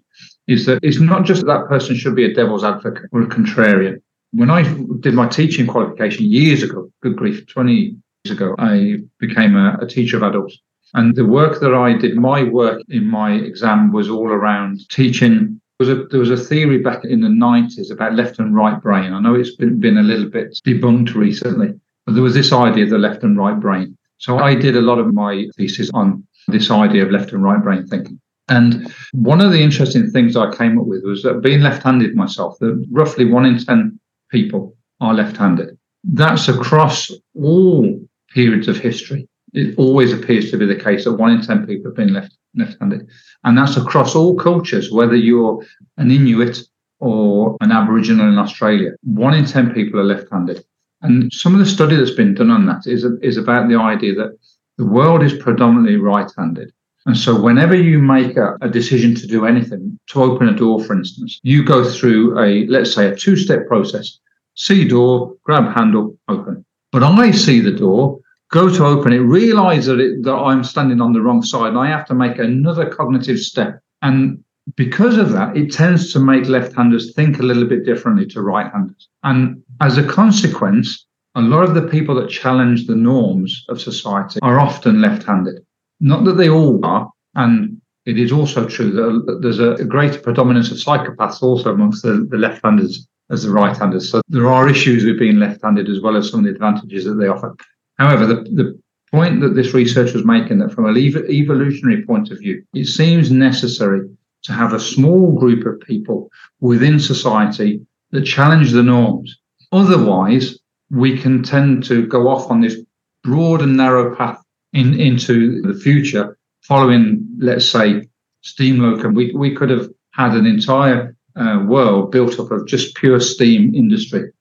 is 0.47 0.65
that 0.65 0.79
it's 0.83 0.99
not 0.99 1.25
just 1.25 1.45
that, 1.45 1.47
that 1.47 1.67
person 1.67 1.95
should 1.95 2.15
be 2.15 2.25
a 2.25 2.33
devil's 2.33 2.63
advocate 2.63 3.09
or 3.11 3.21
a 3.21 3.27
contrarian 3.27 4.01
when 4.31 4.49
I 4.49 4.63
did 4.99 5.13
my 5.13 5.27
teaching 5.27 5.67
qualification 5.67 6.25
years 6.25 6.63
ago, 6.63 6.89
good 7.01 7.15
grief, 7.15 7.45
20 7.47 7.95
years 8.23 8.37
ago, 8.37 8.55
I 8.57 8.99
became 9.19 9.55
a, 9.55 9.77
a 9.81 9.87
teacher 9.87 10.17
of 10.17 10.23
adults. 10.23 10.57
And 10.93 11.15
the 11.15 11.25
work 11.25 11.59
that 11.61 11.73
I 11.73 11.93
did, 11.97 12.17
my 12.17 12.43
work 12.43 12.81
in 12.89 13.07
my 13.07 13.33
exam 13.33 13.91
was 13.91 14.09
all 14.09 14.27
around 14.27 14.87
teaching. 14.89 15.61
There 15.79 15.87
was 15.87 15.89
a, 15.89 16.03
there 16.07 16.19
was 16.19 16.31
a 16.31 16.37
theory 16.37 16.79
back 16.79 17.05
in 17.05 17.21
the 17.21 17.27
90s 17.27 17.91
about 17.91 18.15
left 18.15 18.39
and 18.39 18.55
right 18.55 18.81
brain. 18.81 19.13
I 19.13 19.19
know 19.19 19.35
it's 19.35 19.55
been, 19.55 19.79
been 19.79 19.97
a 19.97 20.03
little 20.03 20.29
bit 20.29 20.59
debunked 20.65 21.15
recently, 21.15 21.73
but 22.05 22.13
there 22.13 22.23
was 22.23 22.33
this 22.33 22.51
idea 22.51 22.85
of 22.85 22.89
the 22.89 22.97
left 22.97 23.23
and 23.23 23.37
right 23.37 23.59
brain. 23.59 23.97
So 24.17 24.37
I 24.37 24.53
did 24.53 24.75
a 24.75 24.81
lot 24.81 24.99
of 24.99 25.13
my 25.13 25.47
thesis 25.57 25.89
on 25.93 26.25
this 26.47 26.69
idea 26.69 27.05
of 27.05 27.11
left 27.11 27.31
and 27.31 27.43
right 27.43 27.61
brain 27.61 27.87
thinking. 27.87 28.19
And 28.49 28.93
one 29.13 29.39
of 29.39 29.51
the 29.51 29.61
interesting 29.61 30.11
things 30.11 30.35
I 30.35 30.53
came 30.53 30.77
up 30.77 30.85
with 30.85 31.03
was 31.03 31.23
that 31.23 31.41
being 31.41 31.61
left 31.61 31.83
handed 31.83 32.15
myself, 32.15 32.57
that 32.59 32.85
roughly 32.91 33.25
one 33.25 33.45
in 33.45 33.57
10 33.57 33.99
people 34.31 34.75
are 34.99 35.13
left-handed. 35.13 35.77
That's 36.03 36.47
across 36.47 37.11
all 37.35 37.99
periods 38.33 38.67
of 38.67 38.77
history. 38.77 39.27
It 39.53 39.77
always 39.77 40.13
appears 40.13 40.49
to 40.51 40.57
be 40.57 40.65
the 40.65 40.75
case 40.75 41.03
that 41.03 41.13
one 41.13 41.31
in 41.31 41.41
10 41.41 41.67
people 41.67 41.91
have 41.91 41.95
been 41.95 42.13
left, 42.13 42.35
left-handed. 42.55 43.09
And 43.43 43.57
that's 43.57 43.77
across 43.77 44.15
all 44.15 44.35
cultures, 44.35 44.91
whether 44.91 45.15
you're 45.15 45.63
an 45.97 46.09
Inuit 46.09 46.59
or 46.99 47.57
an 47.61 47.71
Aboriginal 47.71 48.29
in 48.29 48.37
Australia. 48.37 48.91
One 49.03 49.33
in 49.33 49.45
10 49.45 49.73
people 49.73 49.99
are 49.99 50.05
left-handed. 50.05 50.63
And 51.01 51.31
some 51.33 51.53
of 51.53 51.59
the 51.59 51.65
study 51.65 51.95
that's 51.95 52.11
been 52.11 52.33
done 52.33 52.51
on 52.51 52.65
that 52.67 52.87
is, 52.87 53.05
is 53.21 53.37
about 53.37 53.67
the 53.67 53.75
idea 53.75 54.15
that 54.15 54.37
the 54.77 54.85
world 54.85 55.23
is 55.23 55.33
predominantly 55.33 55.97
right 55.97 56.31
handed. 56.37 56.71
And 57.05 57.17
so, 57.17 57.39
whenever 57.39 57.75
you 57.75 57.99
make 57.99 58.37
a, 58.37 58.57
a, 58.61 58.69
decision 58.69 59.15
to 59.15 59.25
do 59.25 59.45
anything, 59.45 59.99
to 60.09 60.21
open 60.21 60.47
a 60.47 60.55
door, 60.55 60.83
for 60.83 60.95
instance, 60.95 61.39
you 61.41 61.63
go 61.63 61.89
through 61.89 62.39
a, 62.39 62.67
let's 62.67 62.93
say, 62.93 63.07
a 63.07 63.15
two 63.15 63.35
step 63.35 63.67
process 63.67 64.19
see 64.55 64.87
door, 64.87 65.35
grab 65.43 65.73
handle, 65.75 66.17
open. 66.27 66.65
But 66.91 67.03
I 67.03 67.31
see 67.31 67.59
the 67.59 67.71
door, 67.71 68.19
go 68.51 68.69
to 68.69 68.85
open 68.85 69.13
it, 69.13 69.19
realize 69.19 69.85
that, 69.85 69.99
it, 69.99 70.23
that 70.23 70.33
I'm 70.33 70.63
standing 70.63 71.01
on 71.01 71.13
the 71.13 71.21
wrong 71.21 71.41
side, 71.41 71.69
and 71.69 71.79
I 71.79 71.87
have 71.87 72.05
to 72.07 72.13
make 72.13 72.37
another 72.37 72.89
cognitive 72.89 73.39
step. 73.39 73.79
And 74.01 74.43
because 74.75 75.17
of 75.17 75.31
that, 75.31 75.55
it 75.55 75.71
tends 75.71 76.11
to 76.13 76.19
make 76.19 76.47
left 76.47 76.75
handers 76.75 77.13
think 77.13 77.39
a 77.39 77.43
little 77.43 77.65
bit 77.65 77.85
differently 77.85 78.25
to 78.27 78.41
right 78.41 78.71
handers. 78.71 79.07
And 79.23 79.63
as 79.79 79.97
a 79.97 80.07
consequence, 80.07 81.05
a 81.35 81.41
lot 81.41 81.63
of 81.63 81.75
the 81.75 81.87
people 81.87 82.13
that 82.15 82.29
challenge 82.29 82.87
the 82.87 82.95
norms 82.95 83.65
of 83.69 83.81
society 83.81 84.39
are 84.41 84.59
often 84.59 85.01
left 85.01 85.23
handed. 85.23 85.65
Not 86.01 86.25
that 86.25 86.33
they 86.33 86.49
all 86.49 86.83
are. 86.83 87.09
And 87.35 87.81
it 88.05 88.19
is 88.19 88.31
also 88.31 88.67
true 88.67 88.91
that 88.91 89.39
there's 89.41 89.59
a 89.59 89.85
greater 89.85 90.19
predominance 90.19 90.71
of 90.71 90.77
psychopaths 90.77 91.41
also 91.41 91.71
amongst 91.71 92.01
the, 92.01 92.27
the 92.29 92.37
left 92.37 92.61
handers 92.63 93.07
as 93.29 93.43
the 93.43 93.51
right 93.51 93.77
handers. 93.77 94.09
So 94.09 94.21
there 94.27 94.47
are 94.47 94.67
issues 94.67 95.05
with 95.05 95.19
being 95.19 95.37
left 95.37 95.61
handed 95.63 95.87
as 95.87 96.01
well 96.01 96.17
as 96.17 96.29
some 96.29 96.41
of 96.41 96.45
the 96.45 96.51
advantages 96.51 97.05
that 97.05 97.13
they 97.13 97.27
offer. 97.27 97.55
However, 97.99 98.25
the, 98.25 98.35
the 98.51 98.81
point 99.11 99.41
that 99.41 99.55
this 99.55 99.73
research 99.73 100.13
was 100.13 100.25
making 100.25 100.59
that 100.59 100.71
from 100.71 100.85
an 100.85 100.97
ev- 100.97 101.29
evolutionary 101.29 102.03
point 102.03 102.31
of 102.31 102.39
view, 102.39 102.63
it 102.73 102.85
seems 102.85 103.31
necessary 103.31 104.09
to 104.43 104.53
have 104.53 104.73
a 104.73 104.79
small 104.79 105.37
group 105.39 105.65
of 105.67 105.79
people 105.81 106.29
within 106.59 106.99
society 106.99 107.85
that 108.09 108.23
challenge 108.23 108.71
the 108.71 108.83
norms. 108.83 109.37
Otherwise, 109.71 110.57
we 110.89 111.17
can 111.17 111.43
tend 111.43 111.83
to 111.83 112.07
go 112.07 112.27
off 112.27 112.49
on 112.49 112.61
this 112.61 112.77
broad 113.23 113.61
and 113.61 113.77
narrow 113.77 114.15
path 114.15 114.40
in, 114.73 114.99
into 114.99 115.61
the 115.61 115.73
future, 115.73 116.37
following, 116.61 117.27
let's 117.39 117.65
say, 117.65 118.07
steam 118.41 118.79
locomotive. 118.79 119.13
We, 119.13 119.31
we 119.35 119.55
could 119.55 119.69
have 119.69 119.89
had 120.11 120.33
an 120.33 120.45
entire 120.45 121.15
uh, 121.35 121.63
world 121.67 122.11
built 122.11 122.39
up 122.39 122.51
of 122.51 122.67
just 122.67 122.95
pure 122.95 123.19
steam 123.19 123.73
industry. 123.75 124.31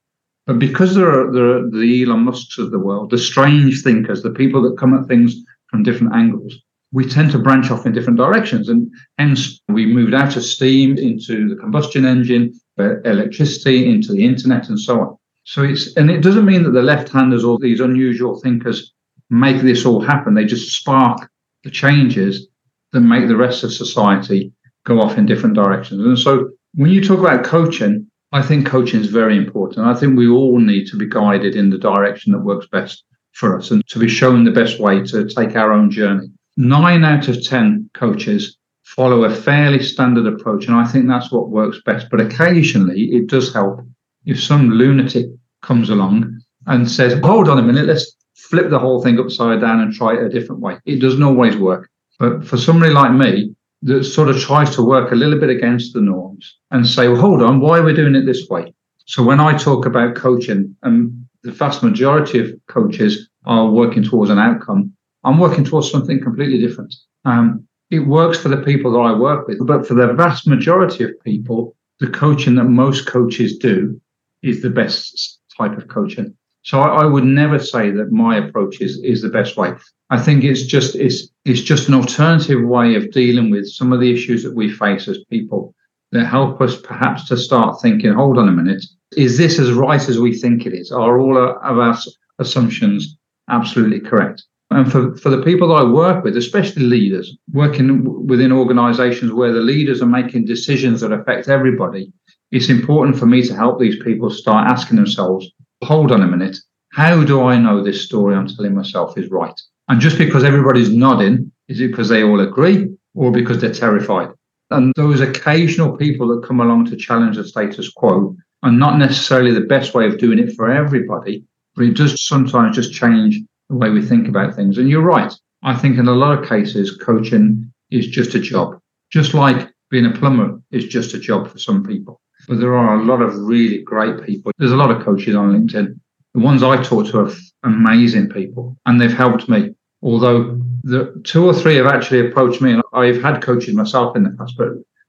But 0.46 0.58
because 0.58 0.94
there 0.94 1.08
are, 1.08 1.32
there 1.32 1.58
are 1.58 1.70
the 1.70 2.02
Elon 2.02 2.20
Musks 2.20 2.58
of 2.58 2.70
the 2.70 2.78
world, 2.78 3.10
the 3.10 3.18
strange 3.18 3.82
thinkers, 3.82 4.22
the 4.22 4.30
people 4.30 4.62
that 4.62 4.78
come 4.78 4.94
at 4.94 5.06
things 5.06 5.36
from 5.68 5.82
different 5.82 6.14
angles, 6.14 6.54
we 6.92 7.04
tend 7.08 7.30
to 7.30 7.38
branch 7.38 7.70
off 7.70 7.86
in 7.86 7.92
different 7.92 8.18
directions. 8.18 8.68
And 8.68 8.90
hence, 9.18 9.60
we 9.68 9.86
moved 9.86 10.14
out 10.14 10.36
of 10.36 10.42
steam 10.42 10.98
into 10.98 11.48
the 11.48 11.54
combustion 11.54 12.04
engine, 12.04 12.52
electricity, 12.78 13.88
into 13.88 14.12
the 14.12 14.24
internet, 14.24 14.68
and 14.68 14.80
so 14.80 15.00
on. 15.00 15.16
So 15.44 15.62
it's, 15.62 15.94
and 15.96 16.10
it 16.10 16.22
doesn't 16.22 16.46
mean 16.46 16.64
that 16.64 16.72
the 16.72 16.82
left 16.82 17.10
handers 17.10 17.44
or 17.44 17.58
these 17.58 17.80
unusual 17.80 18.40
thinkers 18.40 18.92
make 19.30 19.62
this 19.62 19.86
all 19.86 20.00
happen. 20.00 20.34
They 20.34 20.44
just 20.44 20.76
spark 20.76 21.30
the 21.64 21.70
changes 21.70 22.48
that 22.92 23.00
make 23.00 23.28
the 23.28 23.36
rest 23.36 23.64
of 23.64 23.72
society 23.72 24.52
go 24.84 25.00
off 25.00 25.18
in 25.18 25.26
different 25.26 25.54
directions. 25.54 26.04
And 26.04 26.18
so 26.18 26.50
when 26.74 26.90
you 26.90 27.02
talk 27.02 27.20
about 27.20 27.44
coaching, 27.44 28.10
I 28.32 28.42
think 28.42 28.66
coaching 28.66 29.00
is 29.00 29.08
very 29.08 29.36
important. 29.36 29.86
I 29.86 29.94
think 29.94 30.16
we 30.16 30.28
all 30.28 30.58
need 30.58 30.86
to 30.88 30.96
be 30.96 31.06
guided 31.06 31.56
in 31.56 31.70
the 31.70 31.78
direction 31.78 32.32
that 32.32 32.40
works 32.40 32.66
best 32.70 33.04
for 33.32 33.56
us 33.56 33.70
and 33.70 33.86
to 33.88 33.98
be 33.98 34.08
shown 34.08 34.44
the 34.44 34.50
best 34.50 34.80
way 34.80 35.02
to 35.04 35.28
take 35.28 35.56
our 35.56 35.72
own 35.72 35.90
journey. 35.90 36.28
Nine 36.56 37.04
out 37.04 37.28
of 37.28 37.44
10 37.44 37.90
coaches 37.94 38.56
follow 38.84 39.24
a 39.24 39.34
fairly 39.34 39.82
standard 39.82 40.26
approach. 40.26 40.66
And 40.66 40.74
I 40.74 40.86
think 40.86 41.06
that's 41.06 41.30
what 41.30 41.50
works 41.50 41.80
best. 41.84 42.08
But 42.10 42.20
occasionally 42.20 43.04
it 43.12 43.28
does 43.28 43.52
help 43.52 43.80
if 44.26 44.42
some 44.42 44.70
lunatic 44.70 45.26
comes 45.62 45.90
along 45.90 46.40
and 46.66 46.90
says, 46.90 47.18
hold 47.20 47.48
on 47.48 47.58
a 47.58 47.62
minute, 47.62 47.86
let's 47.86 48.16
flip 48.50 48.68
the 48.68 48.78
whole 48.78 49.02
thing 49.02 49.18
upside 49.18 49.60
down 49.60 49.80
and 49.80 49.92
try 49.92 50.14
it 50.14 50.22
a 50.22 50.28
different 50.28 50.60
way. 50.60 50.76
It 50.84 51.00
doesn't 51.00 51.22
always 51.22 51.56
work. 51.56 51.88
But 52.18 52.44
for 52.44 52.56
somebody 52.56 52.92
like 52.92 53.12
me, 53.12 53.54
that 53.82 54.04
sort 54.04 54.28
of 54.28 54.38
tries 54.38 54.74
to 54.74 54.82
work 54.82 55.12
a 55.12 55.14
little 55.14 55.38
bit 55.38 55.48
against 55.48 55.94
the 55.94 56.00
norms 56.00 56.58
and 56.70 56.86
say, 56.86 57.08
well, 57.08 57.20
hold 57.20 57.42
on, 57.42 57.60
why 57.60 57.78
are 57.78 57.82
we 57.82 57.94
doing 57.94 58.14
it 58.14 58.26
this 58.26 58.48
way? 58.50 58.74
So 59.06 59.22
when 59.22 59.40
I 59.40 59.56
talk 59.56 59.86
about 59.86 60.16
coaching, 60.16 60.76
and 60.82 60.96
um, 60.96 61.28
the 61.42 61.52
vast 61.52 61.82
majority 61.82 62.38
of 62.38 62.52
coaches 62.68 63.28
are 63.46 63.70
working 63.70 64.02
towards 64.02 64.30
an 64.30 64.38
outcome, 64.38 64.92
I'm 65.24 65.38
working 65.38 65.64
towards 65.64 65.90
something 65.90 66.20
completely 66.20 66.58
different. 66.58 66.94
Um, 67.24 67.66
it 67.90 68.00
works 68.00 68.38
for 68.38 68.48
the 68.48 68.62
people 68.62 68.92
that 68.92 68.98
I 68.98 69.18
work 69.18 69.48
with, 69.48 69.66
but 69.66 69.86
for 69.86 69.94
the 69.94 70.12
vast 70.12 70.46
majority 70.46 71.04
of 71.04 71.10
people, 71.24 71.74
the 71.98 72.08
coaching 72.08 72.56
that 72.56 72.64
most 72.64 73.06
coaches 73.06 73.56
do 73.58 74.00
is 74.42 74.62
the 74.62 74.70
best 74.70 75.40
type 75.56 75.76
of 75.76 75.88
coaching. 75.88 76.36
So 76.62 76.80
I, 76.80 77.02
I, 77.02 77.04
would 77.06 77.24
never 77.24 77.58
say 77.58 77.90
that 77.90 78.12
my 78.12 78.36
approach 78.36 78.80
is, 78.80 78.98
is 79.02 79.22
the 79.22 79.30
best 79.30 79.56
way. 79.56 79.72
I 80.10 80.20
think 80.20 80.44
it's 80.44 80.62
just 80.62 80.94
it's 80.94 81.28
it's 81.44 81.62
just 81.62 81.88
an 81.88 81.94
alternative 81.94 82.62
way 82.62 82.96
of 82.96 83.10
dealing 83.12 83.50
with 83.50 83.68
some 83.68 83.92
of 83.92 84.00
the 84.00 84.12
issues 84.12 84.42
that 84.42 84.54
we 84.54 84.70
face 84.70 85.08
as 85.08 85.24
people 85.30 85.74
that 86.12 86.26
help 86.26 86.60
us 86.60 86.80
perhaps 86.80 87.28
to 87.28 87.36
start 87.36 87.80
thinking, 87.80 88.12
hold 88.12 88.36
on 88.36 88.48
a 88.48 88.52
minute, 88.52 88.84
is 89.16 89.38
this 89.38 89.58
as 89.58 89.72
right 89.72 90.08
as 90.08 90.18
we 90.18 90.34
think 90.34 90.66
it 90.66 90.74
is? 90.74 90.90
Are 90.90 91.18
all 91.18 91.38
of 91.38 91.78
our 91.78 91.96
assumptions 92.38 93.16
absolutely 93.48 94.00
correct? 94.00 94.42
And 94.72 94.90
for, 94.90 95.16
for 95.16 95.30
the 95.30 95.42
people 95.42 95.68
that 95.68 95.82
I 95.82 95.84
work 95.84 96.22
with, 96.22 96.36
especially 96.36 96.84
leaders, 96.84 97.36
working 97.52 98.26
within 98.26 98.52
organizations 98.52 99.32
where 99.32 99.52
the 99.52 99.60
leaders 99.60 100.00
are 100.00 100.06
making 100.06 100.44
decisions 100.44 101.00
that 101.00 101.12
affect 101.12 101.48
everybody, 101.48 102.12
it's 102.52 102.68
important 102.68 103.18
for 103.18 103.26
me 103.26 103.42
to 103.42 103.54
help 103.54 103.80
these 103.80 104.00
people 104.02 104.30
start 104.30 104.70
asking 104.70 104.96
themselves, 104.96 105.50
hold 105.82 106.12
on 106.12 106.22
a 106.22 106.26
minute, 106.26 106.56
how 106.92 107.22
do 107.24 107.42
I 107.42 107.58
know 107.58 107.82
this 107.82 108.04
story 108.04 108.34
I'm 108.34 108.48
telling 108.48 108.74
myself 108.74 109.16
is 109.16 109.30
right? 109.30 109.58
And 109.88 110.00
just 110.00 110.18
because 110.18 110.44
everybody's 110.44 110.90
nodding, 110.90 111.52
is 111.68 111.80
it 111.80 111.88
because 111.88 112.08
they 112.08 112.22
all 112.22 112.40
agree 112.40 112.88
or 113.14 113.30
because 113.30 113.60
they're 113.60 113.72
terrified? 113.72 114.30
And 114.70 114.92
those 114.94 115.20
occasional 115.20 115.96
people 115.96 116.28
that 116.28 116.46
come 116.46 116.60
along 116.60 116.86
to 116.86 116.96
challenge 116.96 117.36
the 117.36 117.46
status 117.46 117.90
quo 117.90 118.36
are 118.62 118.70
not 118.70 118.98
necessarily 118.98 119.52
the 119.52 119.62
best 119.62 119.94
way 119.94 120.06
of 120.06 120.18
doing 120.18 120.38
it 120.38 120.54
for 120.54 120.70
everybody, 120.70 121.44
but 121.74 121.86
it 121.86 121.96
does 121.96 122.14
sometimes 122.24 122.76
just 122.76 122.92
change 122.92 123.40
the 123.68 123.76
way 123.76 123.90
we 123.90 124.02
think 124.02 124.28
about 124.28 124.54
things. 124.54 124.78
And 124.78 124.88
you're 124.88 125.02
right. 125.02 125.32
I 125.62 125.76
think 125.76 125.98
in 125.98 126.08
a 126.08 126.14
lot 126.14 126.38
of 126.38 126.48
cases, 126.48 126.96
coaching 126.96 127.72
is 127.90 128.06
just 128.06 128.34
a 128.34 128.40
job, 128.40 128.78
just 129.10 129.34
like 129.34 129.70
being 129.90 130.06
a 130.06 130.12
plumber 130.12 130.60
is 130.70 130.84
just 130.84 131.14
a 131.14 131.18
job 131.18 131.48
for 131.48 131.58
some 131.58 131.84
people. 131.84 132.19
But 132.48 132.60
there 132.60 132.76
are 132.76 133.00
a 133.00 133.04
lot 133.04 133.22
of 133.22 133.38
really 133.38 133.82
great 133.82 134.24
people. 134.24 134.52
There's 134.58 134.72
a 134.72 134.76
lot 134.76 134.90
of 134.90 135.04
coaches 135.04 135.34
on 135.34 135.52
LinkedIn. 135.52 135.98
The 136.34 136.40
ones 136.40 136.62
I 136.62 136.82
talk 136.82 137.06
to 137.08 137.20
are 137.20 137.32
amazing 137.64 138.28
people 138.28 138.76
and 138.86 139.00
they've 139.00 139.12
helped 139.12 139.48
me. 139.48 139.74
Although 140.02 140.60
the 140.82 141.20
two 141.24 141.44
or 141.44 141.52
three 141.52 141.76
have 141.76 141.86
actually 141.86 142.26
approached 142.26 142.62
me 142.62 142.72
and 142.72 142.82
I've 142.92 143.22
had 143.22 143.42
coaches 143.42 143.74
myself 143.74 144.16
in 144.16 144.22
the 144.22 144.30
past, 144.30 144.54
but 144.56 144.68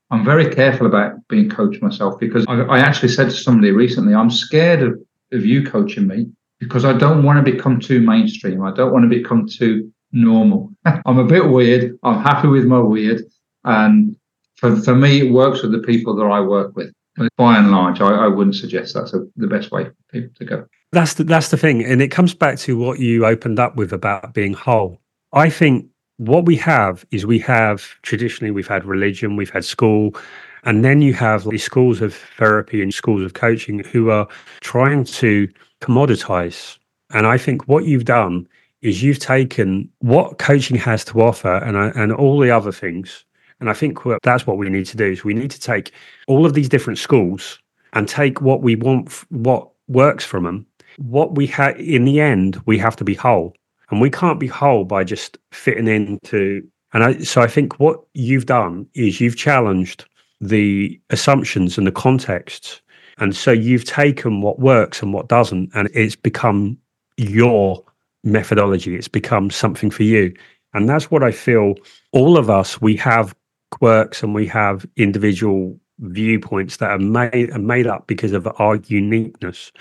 I'm 0.10 0.26
very 0.26 0.54
careful 0.54 0.88
about 0.88 1.26
being 1.30 1.50
coached 1.50 1.82
myself 1.82 2.20
because 2.20 2.46
I, 2.48 2.62
I 2.62 2.80
actually 2.80 3.10
said 3.10 3.30
to 3.30 3.36
somebody 3.36 3.72
recently, 3.72 4.14
I'm 4.14 4.32
scared 4.32 4.84
of, 4.84 5.00
of 5.32 5.46
you 5.46 5.66
coaching 5.66 6.08
me 6.08 6.28
because 6.60 6.84
I 6.84 6.94
don't 6.94 7.24
want 7.24 7.44
to 7.44 7.52
become 7.52 7.80
too 7.80 8.02
mainstream. 8.02 8.64
I 8.64 8.74
don't 8.74 8.92
want 8.92 9.04
to 9.04 9.10
become 9.10 9.48
too 9.48 9.92
normal. 10.12 10.72
I'm 10.86 11.20
a 11.20 11.26
bit 11.26 11.48
weird. 11.48 11.98
I'm 12.04 12.22
happy 12.22 12.50
with 12.50 12.66
my 12.66 12.80
weird. 12.80 13.22
And 13.64 14.18
for, 14.56 14.76
for 14.76 14.96
me, 14.96 15.28
it 15.28 15.32
works 15.32 15.62
with 15.62 15.72
the 15.72 15.80
people 15.80 16.16
that 16.16 16.26
I 16.26 16.42
work 16.42 16.76
with 16.76 16.92
by 17.38 17.58
and 17.58 17.72
large, 17.72 18.02
I, 18.02 18.10
I 18.10 18.28
wouldn't 18.28 18.56
suggest 18.56 18.94
that's 18.94 19.14
a, 19.14 19.26
the 19.36 19.48
best 19.48 19.72
way 19.72 19.86
for 19.86 19.96
people 20.12 20.34
to 20.36 20.46
go. 20.46 20.66
That's 20.92 21.16
the, 21.16 21.24
that's 21.24 21.50
the 21.50 21.58
thing. 21.58 21.84
And 21.84 22.02
it 22.02 22.10
comes 22.10 22.34
back 22.34 22.58
to 22.60 22.78
what 22.78 23.00
you 23.00 23.26
opened 23.26 23.60
up 23.60 23.76
with 23.76 23.94
about 23.94 24.34
being 24.34 24.54
whole. 24.54 25.00
I 25.34 25.50
think 25.50 25.88
what 26.18 26.46
we 26.46 26.56
have 26.58 27.06
is 27.12 27.26
we 27.26 27.40
have 27.40 27.96
traditionally, 28.02 28.52
we've 28.52 28.68
had 28.68 28.86
religion, 28.86 29.36
we've 29.36 29.50
had 29.50 29.66
school, 29.66 30.16
and 30.64 30.86
then 30.86 31.02
you 31.02 31.14
have 31.14 31.50
these 31.50 31.64
schools 31.64 32.02
of 32.02 32.14
therapy 32.38 32.82
and 32.82 32.94
schools 32.94 33.24
of 33.24 33.34
coaching 33.34 33.80
who 33.80 34.10
are 34.10 34.28
trying 34.60 35.04
to 35.06 35.50
commoditize. 35.82 36.78
And 37.14 37.26
I 37.26 37.38
think 37.38 37.68
what 37.68 37.86
you've 37.86 38.06
done 38.06 38.48
is 38.82 39.02
you've 39.02 39.20
taken 39.20 39.90
what 40.00 40.38
coaching 40.38 40.78
has 40.78 41.04
to 41.06 41.22
offer 41.22 41.56
and, 41.56 41.76
and 41.76 42.12
all 42.12 42.40
the 42.40 42.52
other 42.52 42.72
things 42.72 43.26
and 43.62 43.70
I 43.70 43.74
think 43.74 44.00
that's 44.24 44.46
what 44.46 44.58
we 44.58 44.68
need 44.70 44.88
to 44.88 44.98
do 44.98 45.06
is 45.06 45.24
we 45.24 45.34
need 45.34 45.52
to 45.52 45.60
take 45.60 45.94
all 46.28 46.46
of 46.46 46.54
these 46.56 46.68
different 46.68 47.00
schools 47.00 47.60
and 47.94 48.10
take 48.10 48.42
what 48.42 48.62
we 48.62 48.76
want, 48.76 49.14
what 49.30 49.70
works 49.88 50.26
from 50.26 50.44
them. 50.44 50.66
What 50.98 51.36
we 51.36 51.48
have 51.48 51.80
in 51.80 52.04
the 52.04 52.20
end, 52.20 52.62
we 52.66 52.78
have 52.80 52.96
to 52.98 53.04
be 53.04 53.14
whole, 53.14 53.54
and 53.90 54.02
we 54.02 54.10
can't 54.10 54.40
be 54.40 54.48
whole 54.48 54.84
by 54.84 55.04
just 55.04 55.38
fitting 55.52 55.88
into. 55.88 56.68
And 56.94 57.04
I, 57.04 57.20
so 57.20 57.42
I 57.42 57.48
think 57.48 57.80
what 57.80 58.02
you've 58.14 58.48
done 58.48 58.88
is 58.94 59.22
you've 59.22 59.38
challenged 59.38 60.06
the 60.42 61.00
assumptions 61.12 61.78
and 61.78 61.88
the 61.88 61.92
contexts, 61.92 62.82
and 63.20 63.36
so 63.36 63.52
you've 63.52 63.86
taken 63.86 64.42
what 64.42 64.60
works 64.60 65.02
and 65.02 65.14
what 65.14 65.30
doesn't, 65.30 65.70
and 65.74 65.90
it's 65.94 66.16
become 66.16 66.78
your 67.18 67.84
methodology. 68.24 68.96
It's 68.96 69.08
become 69.08 69.50
something 69.50 69.92
for 69.92 70.04
you. 70.04 70.34
And 70.74 70.90
that's 70.90 71.12
what 71.12 71.24
I 71.24 71.32
feel 71.32 71.76
all 72.12 72.38
of 72.38 72.50
us, 72.50 72.82
we 72.82 72.96
have 72.98 73.36
quirks 73.72 74.22
and 74.22 74.36
we 74.36 74.46
have 74.48 74.86
individual 74.98 75.80
viewpoints 76.00 76.78
that 76.78 76.92
are 76.92 77.00
made 77.00 77.52
are 77.52 77.60
made 77.60 77.88
up 77.88 78.08
because 78.08 78.34
of 78.34 78.48
our 78.60 78.76
uniqueness, 78.88 79.72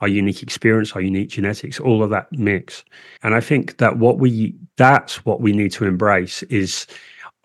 our 0.00 0.08
unique 0.08 0.42
experience, 0.42 0.92
our 0.92 1.00
unique 1.00 1.30
genetics, 1.30 1.80
all 1.80 2.02
of 2.02 2.10
that 2.10 2.30
mix. 2.32 2.84
And 3.22 3.34
I 3.34 3.40
think 3.40 3.78
that 3.78 3.98
what 3.98 4.18
we 4.18 4.54
that's 4.76 5.24
what 5.24 5.40
we 5.40 5.52
need 5.52 5.72
to 5.72 5.86
embrace 5.86 6.42
is 6.44 6.86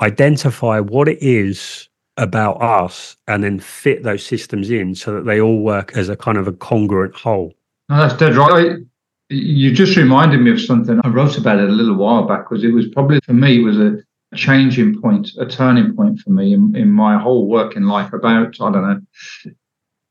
identify 0.01 0.79
what 0.79 1.07
it 1.07 1.21
is 1.21 1.89
about 2.17 2.61
us 2.61 3.17
and 3.27 3.43
then 3.43 3.59
fit 3.59 4.03
those 4.03 4.25
systems 4.25 4.69
in 4.69 4.95
so 4.95 5.13
that 5.13 5.25
they 5.25 5.41
all 5.41 5.61
work 5.61 5.95
as 5.97 6.07
a 6.09 6.15
kind 6.15 6.37
of 6.37 6.47
a 6.47 6.53
congruent 6.53 7.13
whole. 7.13 7.53
No, 7.89 7.97
that's 7.97 8.17
dead 8.17 8.35
right. 8.35 8.77
You 9.29 9.73
just 9.73 9.97
reminded 9.97 10.39
me 10.39 10.51
of 10.51 10.61
something. 10.61 10.99
I 11.03 11.07
wrote 11.09 11.37
about 11.37 11.59
it 11.59 11.67
a 11.67 11.73
little 11.73 11.95
while 11.95 12.27
back 12.27 12.47
because 12.47 12.63
it 12.63 12.71
was 12.71 12.87
probably 12.89 13.19
for 13.21 13.33
me 13.33 13.59
it 13.59 13.63
was 13.63 13.77
a 13.77 13.97
changing 14.35 15.01
point, 15.01 15.31
a 15.39 15.45
turning 15.45 15.95
point 15.95 16.19
for 16.19 16.29
me 16.29 16.53
in, 16.53 16.75
in 16.75 16.91
my 16.91 17.17
whole 17.17 17.47
working 17.47 17.83
life. 17.83 18.13
About 18.13 18.55
I 18.61 18.71
don't 18.71 18.87
know, 18.87 19.51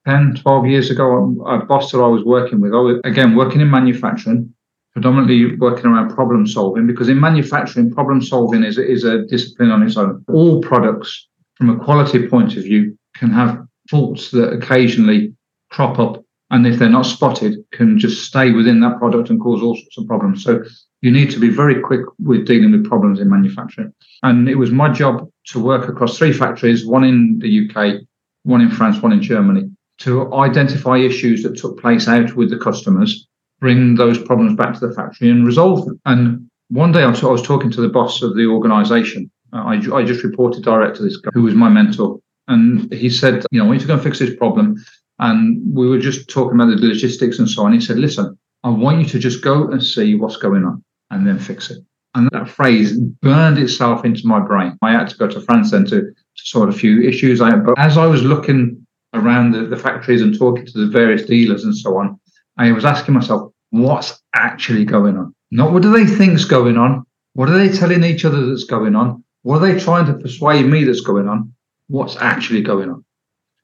10, 0.06 0.36
12 0.36 0.66
years 0.66 0.90
ago, 0.90 1.44
a 1.46 1.64
boss 1.64 1.92
that 1.92 1.98
I 1.98 2.06
was 2.06 2.24
working 2.24 2.60
with, 2.60 2.72
I 2.72 2.78
was 2.78 3.00
again 3.04 3.36
working 3.36 3.60
in 3.60 3.70
manufacturing, 3.70 4.52
predominantly 4.92 5.56
working 5.56 5.86
around 5.86 6.14
problem 6.14 6.46
solving 6.46 6.86
because 6.86 7.08
in 7.08 7.20
manufacturing, 7.20 7.90
problem 7.90 8.22
solving 8.22 8.64
is, 8.64 8.78
is 8.78 9.04
a 9.04 9.24
discipline 9.26 9.70
on 9.70 9.82
its 9.82 9.96
own. 9.96 10.24
All 10.28 10.60
products, 10.60 11.28
from 11.54 11.70
a 11.70 11.82
quality 11.82 12.26
point 12.26 12.56
of 12.56 12.64
view, 12.64 12.98
can 13.14 13.30
have 13.30 13.66
faults 13.90 14.30
that 14.30 14.52
occasionally 14.52 15.34
crop 15.70 15.98
up 15.98 16.23
and 16.50 16.66
if 16.66 16.78
they're 16.78 16.88
not 16.88 17.06
spotted, 17.06 17.64
can 17.72 17.98
just 17.98 18.24
stay 18.24 18.52
within 18.52 18.80
that 18.80 18.98
product 18.98 19.30
and 19.30 19.40
cause 19.40 19.62
all 19.62 19.74
sorts 19.74 19.98
of 19.98 20.06
problems. 20.06 20.44
So 20.44 20.62
you 21.02 21.10
need 21.10 21.30
to 21.32 21.40
be 21.40 21.48
very 21.48 21.80
quick 21.80 22.02
with 22.18 22.46
dealing 22.46 22.72
with 22.72 22.88
problems 22.88 23.20
in 23.20 23.30
manufacturing. 23.30 23.92
And 24.22 24.48
it 24.48 24.56
was 24.56 24.70
my 24.70 24.90
job 24.90 25.28
to 25.48 25.62
work 25.62 25.88
across 25.88 26.16
three 26.16 26.32
factories, 26.32 26.86
one 26.86 27.04
in 27.04 27.38
the 27.40 27.68
UK, 27.68 28.00
one 28.44 28.60
in 28.60 28.70
France, 28.70 29.02
one 29.02 29.12
in 29.12 29.22
Germany, 29.22 29.70
to 29.98 30.32
identify 30.34 30.98
issues 30.98 31.42
that 31.42 31.56
took 31.56 31.80
place 31.80 32.08
out 32.08 32.34
with 32.34 32.50
the 32.50 32.58
customers, 32.58 33.26
bring 33.60 33.94
those 33.94 34.18
problems 34.18 34.56
back 34.56 34.74
to 34.74 34.86
the 34.86 34.94
factory 34.94 35.30
and 35.30 35.46
resolve 35.46 35.84
them. 35.84 36.00
And 36.04 36.50
one 36.68 36.92
day 36.92 37.02
I 37.02 37.08
was 37.08 37.42
talking 37.42 37.70
to 37.70 37.80
the 37.80 37.88
boss 37.88 38.22
of 38.22 38.34
the 38.36 38.46
organization. 38.46 39.30
Uh, 39.52 39.62
I, 39.62 39.96
I 39.96 40.04
just 40.04 40.24
reported 40.24 40.64
direct 40.64 40.96
to 40.96 41.02
this 41.02 41.16
guy 41.16 41.30
who 41.32 41.42
was 41.42 41.54
my 41.54 41.68
mentor. 41.68 42.20
And 42.48 42.92
he 42.92 43.08
said, 43.08 43.44
you 43.50 43.58
know, 43.58 43.64
I 43.64 43.68
want 43.68 43.80
you 43.80 43.86
to 43.86 43.88
go 43.88 43.94
and 43.94 44.02
fix 44.02 44.18
this 44.18 44.36
problem. 44.36 44.76
And 45.18 45.62
we 45.74 45.88
were 45.88 45.98
just 45.98 46.28
talking 46.28 46.60
about 46.60 46.76
the 46.76 46.86
logistics 46.86 47.38
and 47.38 47.48
so 47.48 47.64
on. 47.64 47.72
He 47.72 47.80
said, 47.80 47.98
listen, 47.98 48.36
I 48.64 48.70
want 48.70 49.00
you 49.00 49.06
to 49.10 49.18
just 49.18 49.42
go 49.42 49.68
and 49.68 49.82
see 49.82 50.14
what's 50.14 50.36
going 50.36 50.64
on 50.64 50.82
and 51.10 51.26
then 51.26 51.38
fix 51.38 51.70
it. 51.70 51.78
And 52.14 52.28
that 52.32 52.48
phrase 52.48 52.96
burned 52.96 53.58
itself 53.58 54.04
into 54.04 54.26
my 54.26 54.40
brain. 54.40 54.78
I 54.82 54.92
had 54.92 55.08
to 55.08 55.16
go 55.16 55.28
to 55.28 55.40
France 55.40 55.72
then 55.72 55.84
to, 55.86 56.00
to 56.00 56.14
sort 56.36 56.68
a 56.68 56.72
few 56.72 57.02
issues. 57.02 57.40
I, 57.40 57.56
but 57.56 57.78
as 57.78 57.98
I 57.98 58.06
was 58.06 58.22
looking 58.22 58.86
around 59.12 59.52
the, 59.52 59.66
the 59.66 59.76
factories 59.76 60.22
and 60.22 60.36
talking 60.36 60.66
to 60.66 60.78
the 60.78 60.86
various 60.86 61.24
dealers 61.24 61.64
and 61.64 61.76
so 61.76 61.96
on, 61.98 62.18
I 62.56 62.72
was 62.72 62.84
asking 62.84 63.14
myself, 63.14 63.52
what's 63.70 64.22
actually 64.34 64.84
going 64.84 65.16
on? 65.16 65.34
Not 65.50 65.72
what 65.72 65.82
do 65.82 65.92
they 65.92 66.06
think's 66.06 66.44
going 66.44 66.76
on? 66.76 67.04
What 67.34 67.48
are 67.48 67.58
they 67.58 67.76
telling 67.76 68.04
each 68.04 68.24
other 68.24 68.46
that's 68.46 68.64
going 68.64 68.94
on? 68.94 69.24
What 69.42 69.60
are 69.60 69.72
they 69.72 69.78
trying 69.78 70.06
to 70.06 70.14
persuade 70.14 70.66
me 70.66 70.84
that's 70.84 71.00
going 71.00 71.28
on? 71.28 71.52
What's 71.88 72.16
actually 72.16 72.62
going 72.62 72.90
on? 72.90 73.04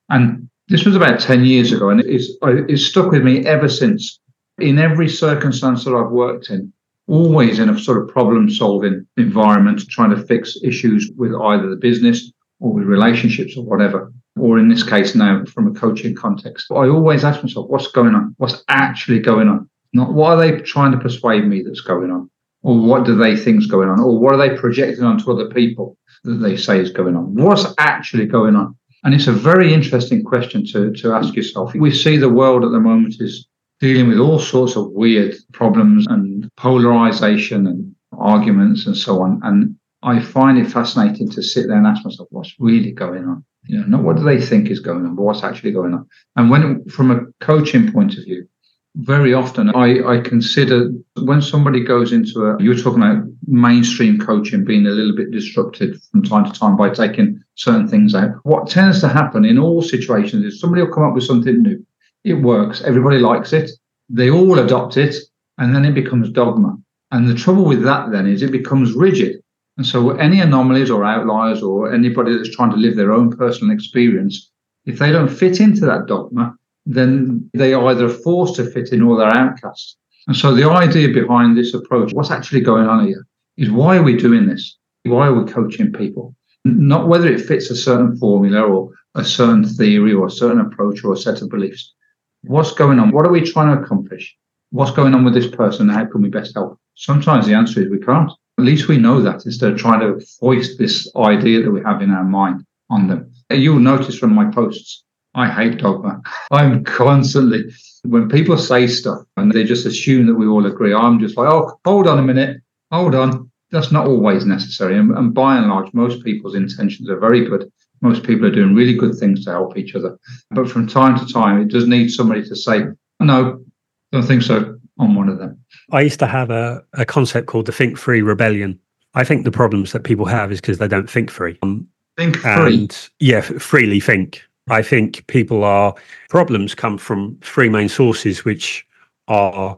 And 0.09 0.50
this 0.71 0.85
was 0.85 0.95
about 0.95 1.19
10 1.21 1.45
years 1.45 1.73
ago, 1.73 1.91
and 1.91 2.01
it's, 2.01 2.31
uh, 2.43 2.65
it's 2.69 2.87
stuck 2.87 3.11
with 3.11 3.25
me 3.25 3.45
ever 3.45 3.69
since. 3.69 4.21
In 4.59 4.79
every 4.79 5.09
circumstance 5.09 5.85
that 5.85 5.95
I've 5.95 6.13
worked 6.13 6.49
in, 6.51 6.73
always 7.09 7.59
in 7.59 7.69
a 7.69 7.79
sort 7.79 8.03
of 8.03 8.09
problem 8.09 8.49
solving 8.49 9.07
environment, 9.17 9.83
trying 9.89 10.11
to 10.11 10.25
fix 10.27 10.57
issues 10.63 11.11
with 11.17 11.35
either 11.35 11.69
the 11.69 11.77
business 11.77 12.31
or 12.61 12.73
with 12.73 12.85
relationships 12.85 13.57
or 13.57 13.65
whatever, 13.65 14.13
or 14.39 14.59
in 14.59 14.69
this 14.69 14.85
case 14.85 15.15
now 15.17 15.45
from 15.47 15.67
a 15.67 15.79
coaching 15.79 16.15
context. 16.15 16.71
I 16.71 16.87
always 16.89 17.25
ask 17.25 17.43
myself, 17.43 17.69
what's 17.69 17.89
going 17.89 18.15
on? 18.15 18.35
What's 18.39 18.63
actually 18.69 19.19
going 19.19 19.49
on? 19.49 19.69
Not 19.93 20.13
what 20.13 20.33
are 20.33 20.37
they 20.37 20.61
trying 20.61 20.93
to 20.93 20.99
persuade 20.99 21.47
me 21.47 21.63
that's 21.63 21.81
going 21.81 22.13
on? 22.13 22.31
Or 22.63 22.79
what 22.79 23.05
do 23.05 23.17
they 23.17 23.35
think's 23.35 23.67
going 23.67 23.89
on? 23.89 23.99
Or 23.99 24.21
what 24.21 24.35
are 24.35 24.49
they 24.49 24.57
projecting 24.57 25.03
onto 25.03 25.33
other 25.33 25.49
people 25.49 25.97
that 26.23 26.35
they 26.35 26.57
say 26.57 26.79
is 26.79 26.91
going 26.91 27.17
on? 27.17 27.35
What's 27.35 27.67
actually 27.79 28.27
going 28.27 28.55
on? 28.55 28.77
And 29.05 29.15
it's 29.15 29.29
a 29.29 29.33
very 29.33 29.73
interesting 29.73 30.23
question 30.23 30.65
to, 30.73 30.93
to 30.93 31.13
ask 31.13 31.35
yourself. 31.35 31.75
We 31.75 31.91
see 31.91 32.17
the 32.17 32.29
world 32.29 32.65
at 32.65 32.71
the 32.71 32.81
moment 32.81 33.17
is 33.21 33.47
dealing 33.81 34.09
with 34.09 34.19
all 34.19 34.39
sorts 34.39 34.77
of 34.77 34.91
weird 34.91 35.35
problems 35.53 36.07
and 36.07 36.51
polarization 36.57 37.67
and 37.67 37.95
arguments 38.13 38.87
and 38.87 38.97
so 38.97 39.23
on. 39.23 39.41
And 39.43 39.77
I 40.03 40.21
find 40.21 40.59
it 40.59 40.71
fascinating 40.71 41.31
to 41.31 41.43
sit 41.43 41.67
there 41.67 41.79
and 41.79 41.87
ask 41.87 42.05
myself, 42.05 42.29
what's 42.31 42.55
really 42.59 42.93
going 42.93 43.25
on? 43.27 43.45
You 43.65 43.79
know, 43.79 43.87
not 43.87 44.03
what 44.03 44.17
do 44.17 44.23
they 44.23 44.41
think 44.41 44.71
is 44.71 44.81
going 44.81 45.05
on, 45.05 45.15
but 45.15 45.23
what's 45.23 45.45
actually 45.45 45.73
going 45.73 45.95
on. 45.95 46.09
And 46.37 46.51
when, 46.51 46.85
from 46.89 47.11
a 47.11 47.27
coaching 47.45 47.93
point 47.93 48.17
of 48.17 48.25
view, 48.25 48.49
very 48.97 49.33
often 49.33 49.71
I, 49.71 50.03
I 50.05 50.21
consider 50.21 50.91
when 51.17 51.41
somebody 51.41 51.85
goes 51.85 52.13
into 52.13 52.45
a 52.45 52.63
you're 52.63 52.75
talking 52.75 53.03
about 53.03 53.25
mainstream 53.47 54.19
coaching 54.19 54.65
being 54.65 54.87
a 54.87 54.91
little 54.91 55.15
bit 55.15 55.31
disrupted 55.31 56.03
from 56.11 56.23
time 56.23 56.45
to 56.45 56.59
time 56.59 56.77
by 56.77 56.91
taking 56.91 57.41
certain 57.55 57.87
things 57.87 58.15
out. 58.15 58.31
What 58.43 58.69
tends 58.69 59.01
to 59.01 59.09
happen 59.09 59.45
in 59.45 59.59
all 59.59 59.83
situations 59.83 60.45
is 60.45 60.61
somebody 60.61 60.83
will 60.83 60.93
come 60.93 61.05
up 61.05 61.15
with 61.15 61.25
something 61.25 61.63
new. 61.63 61.85
It 62.25 62.35
works. 62.35 62.83
Everybody 62.83 63.19
likes 63.19 63.53
it. 63.53 63.71
They 64.09 64.29
all 64.29 64.59
adopt 64.59 64.97
it 64.97 65.17
and 65.59 65.75
then 65.75 65.85
it 65.85 65.95
becomes 65.95 66.31
dogma. 66.31 66.77
And 67.13 67.29
the 67.29 67.35
trouble 67.35 67.65
with 67.65 67.83
that 67.85 68.11
then 68.11 68.27
is 68.27 68.43
it 68.43 68.53
becomes 68.53 68.93
rigid. 68.93 69.41
And 69.77 69.87
so 69.87 70.11
any 70.13 70.41
anomalies 70.41 70.91
or 70.91 71.05
outliers 71.05 71.63
or 71.63 71.95
anybody 71.95 72.37
that's 72.37 72.55
trying 72.55 72.71
to 72.71 72.77
live 72.77 72.97
their 72.97 73.13
own 73.13 73.31
personal 73.31 73.73
experience 73.73 74.51
if 74.85 74.99
they 74.99 75.13
don't 75.13 75.29
fit 75.29 75.61
into 75.61 75.83
that 75.87 76.07
dogma 76.07 76.57
then 76.95 77.49
they 77.55 77.73
are 77.73 77.87
either 77.89 78.09
forced 78.09 78.57
to 78.57 78.71
fit 78.71 78.93
in 78.93 79.03
or 79.03 79.17
they're 79.17 79.37
outcast. 79.37 79.97
And 80.27 80.37
so 80.37 80.55
the 80.55 80.69
idea 80.69 81.09
behind 81.09 81.57
this 81.57 81.75
approach, 81.75 82.13
what's 82.13 82.31
actually 82.31 82.61
going 82.61 82.87
on 82.87 83.07
here, 83.07 83.27
is 83.57 83.71
why 83.71 83.97
are 83.97 84.03
we 84.03 84.17
doing 84.17 84.47
this? 84.47 84.77
Why 85.05 85.29
are 85.29 85.35
we 85.35 85.51
coaching 85.51 85.93
people? 85.93 86.35
Not 86.65 87.09
whether 87.09 87.29
it 87.33 87.41
fits 87.41 87.71
a 87.71 87.77
certain 87.77 88.17
formula 88.17 88.63
or 88.63 88.91
a 89.15 89.25
certain 89.25 89.65
theory 89.65 90.13
or 90.13 90.27
a 90.27 90.31
certain 90.31 90.61
approach 90.61 91.05
or 91.05 91.13
a 91.13 91.17
set 91.17 91.43
of 91.43 91.49
beliefs. 91.49 91.95
What's 92.43 92.73
going 92.73 92.99
on? 92.99 93.11
What 93.11 93.27
are 93.27 93.33
we 93.33 93.41
trying 93.41 93.77
to 93.77 93.83
accomplish? 93.83 94.37
What's 94.71 94.93
going 94.93 95.15
on 95.15 95.25
with 95.25 95.35
this 95.35 95.49
person? 95.49 95.89
How 95.89 96.05
can 96.07 96.23
we 96.23 96.29
best 96.29 96.55
help? 96.55 96.79
Sometimes 96.95 97.47
the 97.47 97.55
answer 97.55 97.81
is 97.81 97.91
we 97.91 97.99
can't. 97.99 98.31
At 98.59 98.65
least 98.65 98.89
we 98.89 98.99
know 98.99 99.23
that 99.23 99.47
instead 99.47 99.73
of 99.73 99.79
trying 99.79 100.01
to 100.01 100.25
foist 100.39 100.79
this 100.79 101.11
idea 101.17 101.63
that 101.63 101.71
we 101.71 101.81
have 101.83 102.03
in 102.03 102.11
our 102.11 102.25
mind 102.25 102.65
on 102.91 103.09
them. 103.09 103.33
You'll 103.51 103.79
notice 103.79 104.19
from 104.19 104.35
my 104.35 104.51
posts, 104.51 105.05
I 105.35 105.49
hate 105.49 105.79
dogma. 105.79 106.21
I'm 106.51 106.85
constantly, 106.85 107.73
when 108.03 108.29
people 108.29 108.59
say 108.59 108.87
stuff 108.87 109.23
and 109.37 109.53
they 109.53 109.65
just 109.65 109.87
assume 109.87 110.27
that 110.27 110.35
we 110.35 110.47
all 110.47 110.67
agree, 110.67 110.93
I'm 110.93 111.21
just 111.21 111.37
like, 111.37 111.49
oh, 111.49 111.79
hold 111.85 112.09
on 112.09 112.19
a 112.19 112.23
minute, 112.23 112.61
hold 112.91 113.15
on. 113.15 113.51
That's 113.71 113.93
not 113.93 114.07
always 114.07 114.45
necessary. 114.45 114.99
And, 114.99 115.17
and 115.17 115.33
by 115.33 115.57
and 115.57 115.69
large, 115.69 115.93
most 115.95 116.25
people's 116.25 116.57
intentions 116.57 117.09
are 117.09 117.21
very 117.21 117.45
good. 117.45 117.71
Most 118.01 118.25
people 118.25 118.47
are 118.47 118.51
doing 118.51 118.75
really 118.75 118.95
good 118.95 119.15
things 119.15 119.45
to 119.45 119.51
help 119.53 119.77
each 119.77 119.95
other. 119.95 120.19
But 120.51 120.69
from 120.69 120.89
time 120.89 121.19
to 121.19 121.33
time, 121.33 121.61
it 121.61 121.69
does 121.69 121.87
need 121.87 122.09
somebody 122.09 122.43
to 122.49 122.57
say, 122.57 122.87
no, 123.21 123.63
don't 124.11 124.27
think 124.27 124.43
so 124.43 124.79
on 124.99 125.15
one 125.15 125.29
of 125.29 125.39
them. 125.39 125.63
I 125.93 126.01
used 126.01 126.19
to 126.19 126.27
have 126.27 126.51
a, 126.51 126.83
a 126.95 127.05
concept 127.05 127.47
called 127.47 127.67
the 127.67 127.73
think 127.73 127.97
free 127.97 128.23
rebellion. 128.23 128.81
I 129.15 129.23
think 129.25 129.45
the 129.45 129.51
problems 129.53 129.93
that 129.93 130.05
people 130.05 130.27
have 130.27 130.51
is 130.51 130.61
because 130.61 130.79
they 130.79 130.89
don't 130.89 131.11
think 131.11 131.31
free. 131.31 131.59
Um, 131.63 131.87
think 132.17 132.39
free. 132.39 132.51
And 132.51 133.09
yeah, 133.21 133.41
freely 133.41 134.01
think. 134.01 134.43
I 134.69 134.83
think 134.83 135.27
people 135.27 135.65
are 135.65 135.95
problems 136.29 136.75
come 136.75 136.99
from 136.99 137.39
three 137.43 137.69
main 137.69 137.89
sources, 137.89 138.45
which 138.45 138.87
are 139.29 139.77